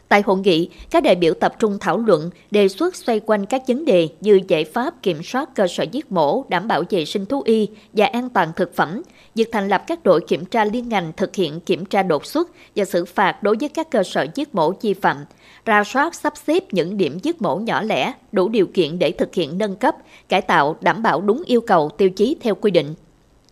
Tại 0.08 0.22
hội 0.22 0.38
nghị, 0.38 0.68
các 0.90 1.02
đại 1.02 1.14
biểu 1.14 1.34
tập 1.34 1.54
trung 1.58 1.78
thảo 1.80 1.98
luận, 1.98 2.30
đề 2.50 2.68
xuất 2.68 2.96
xoay 2.96 3.20
quanh 3.26 3.46
các 3.46 3.62
vấn 3.68 3.84
đề 3.84 4.08
như 4.20 4.40
giải 4.48 4.64
pháp 4.64 5.02
kiểm 5.02 5.22
soát 5.22 5.54
cơ 5.54 5.66
sở 5.66 5.84
giết 5.92 6.12
mổ, 6.12 6.44
đảm 6.48 6.68
bảo 6.68 6.82
vệ 6.90 7.04
sinh 7.04 7.26
thú 7.26 7.42
y 7.44 7.68
và 7.92 8.06
an 8.06 8.28
toàn 8.28 8.52
thực 8.56 8.76
phẩm, 8.76 9.02
việc 9.34 9.48
thành 9.52 9.68
lập 9.68 9.84
các 9.86 10.04
đội 10.04 10.20
kiểm 10.28 10.44
tra 10.44 10.64
liên 10.64 10.88
ngành 10.88 11.12
thực 11.16 11.36
hiện 11.36 11.60
kiểm 11.60 11.84
tra 11.84 12.02
đột 12.02 12.26
xuất 12.26 12.48
và 12.76 12.84
xử 12.84 13.04
phạt 13.04 13.42
đối 13.42 13.56
với 13.60 13.68
các 13.68 13.90
cơ 13.90 14.02
sở 14.02 14.26
giết 14.34 14.54
mổ 14.54 14.72
vi 14.82 14.94
phạm, 14.94 15.16
ra 15.64 15.84
soát 15.84 16.14
sắp 16.14 16.32
xếp 16.46 16.64
những 16.72 16.96
điểm 16.96 17.18
giết 17.22 17.42
mổ 17.42 17.56
nhỏ 17.56 17.82
lẻ, 17.82 18.12
đủ 18.32 18.48
điều 18.48 18.66
kiện 18.66 18.98
để 18.98 19.10
thực 19.10 19.34
hiện 19.34 19.58
nâng 19.58 19.76
cấp, 19.76 19.96
cải 20.28 20.40
tạo 20.40 20.76
đảm 20.80 21.02
bảo 21.02 21.20
đúng 21.20 21.42
yêu 21.46 21.60
cầu 21.60 21.90
tiêu 21.98 22.10
chí 22.10 22.36
theo 22.40 22.54
quy 22.54 22.70
định. 22.70 22.94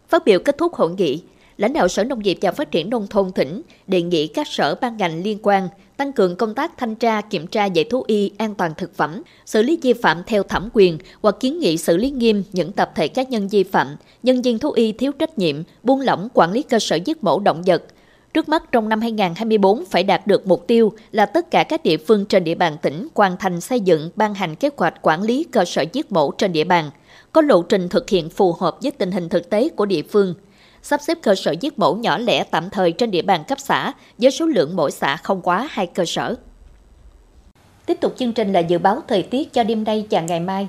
Phát 0.09 0.25
biểu 0.25 0.39
kết 0.39 0.59
thúc 0.59 0.75
hội 0.75 0.91
nghị, 0.91 1.23
lãnh 1.59 1.73
đạo 1.73 1.89
Sở 1.89 2.05
Nông 2.05 2.23
nghiệp 2.23 2.39
và 2.41 2.53
Phát 2.53 2.71
triển 2.71 2.91
Nông 2.91 3.07
thôn 3.07 3.33
tỉnh 3.33 3.63
đề 3.87 4.03
nghị 4.03 4.27
các 4.27 4.49
sở 4.49 4.75
ban 4.75 4.97
ngành 4.97 5.23
liên 5.23 5.39
quan 5.43 5.69
tăng 5.97 6.13
cường 6.13 6.37
công 6.37 6.55
tác 6.55 6.79
thanh 6.79 6.95
tra 6.95 7.21
kiểm 7.21 7.47
tra 7.47 7.69
về 7.75 7.85
thú 7.85 8.05
y 8.07 8.31
an 8.39 8.55
toàn 8.55 8.73
thực 8.77 8.97
phẩm, 8.97 9.23
xử 9.47 9.63
lý 9.63 9.79
vi 9.83 9.93
phạm 9.93 10.23
theo 10.27 10.43
thẩm 10.43 10.69
quyền 10.73 10.99
hoặc 11.23 11.37
kiến 11.41 11.59
nghị 11.59 11.77
xử 11.77 11.97
lý 11.97 12.11
nghiêm 12.11 12.43
những 12.53 12.73
tập 12.73 12.93
thể 12.95 13.09
cá 13.09 13.23
nhân 13.23 13.49
vi 13.49 13.63
phạm, 13.63 13.97
nhân 14.23 14.43
viên 14.43 14.59
thú 14.59 14.71
y 14.71 14.93
thiếu 14.93 15.13
trách 15.13 15.39
nhiệm, 15.39 15.57
buông 15.83 16.01
lỏng 16.01 16.29
quản 16.35 16.53
lý 16.53 16.63
cơ 16.63 16.79
sở 16.79 16.97
giết 16.97 17.25
mổ 17.25 17.41
động 17.41 17.63
vật. 17.67 17.83
Trước 18.35 18.49
mắt 18.49 18.73
trong 18.73 18.89
năm 18.89 19.01
2024 19.01 19.85
phải 19.85 20.03
đạt 20.03 20.27
được 20.27 20.47
mục 20.47 20.67
tiêu 20.67 20.93
là 21.13 21.27
tất 21.27 21.51
cả 21.51 21.65
các 21.65 21.83
địa 21.83 21.97
phương 21.97 22.27
trên 22.27 22.45
địa 22.45 22.55
bàn 22.55 22.77
tỉnh 22.83 23.09
hoàn 23.15 23.37
thành 23.37 23.61
xây 23.61 23.81
dựng 23.81 24.11
ban 24.17 24.35
hành 24.35 24.55
kế 24.57 24.71
hoạch 24.77 24.95
quản 25.03 25.23
lý 25.23 25.45
cơ 25.45 25.65
sở 25.65 25.85
giết 25.93 26.13
mổ 26.13 26.31
trên 26.31 26.53
địa 26.53 26.65
bàn, 26.65 26.91
có 27.33 27.41
lộ 27.41 27.63
trình 27.63 27.89
thực 27.89 28.11
hiện 28.11 28.29
phù 28.29 28.53
hợp 28.53 28.79
với 28.83 28.91
tình 28.91 29.11
hình 29.13 29.29
thực 29.29 29.51
tế 29.51 29.69
của 29.69 29.87
địa 29.87 30.03
phương– 30.03 30.35
sắp 30.87 31.03
xếp 31.03 31.19
cơ 31.23 31.35
sở 31.35 31.55
giết 31.61 31.79
mổ 31.79 31.95
nhỏ 31.95 32.19
lẻ 32.19 32.45
tạm 32.45 32.71
thời 32.71 32.93
trên 32.93 33.11
địa 33.11 33.23
bàn 33.23 33.45
cấp 33.49 33.61
xã 33.61 33.93
với 34.19 34.31
số 34.31 34.47
lượng 34.47 34.77
mỗi 34.77 34.91
xã 34.91 35.17
không 35.17 35.43
quá 35.43 35.69
hai 35.71 35.87
cơ 35.87 36.05
sở. 36.05 36.35
Tiếp 37.87 37.99
tục 38.01 38.15
chương 38.19 38.33
trình 38.33 38.53
là 38.53 38.61
dự 38.61 38.79
báo 38.79 39.03
thời 39.09 39.23
tiết 39.23 39.53
cho 39.53 39.65
đêm 39.65 39.85
nay 39.85 40.07
và 40.11 40.21
ngày 40.21 40.41
mai. 40.41 40.69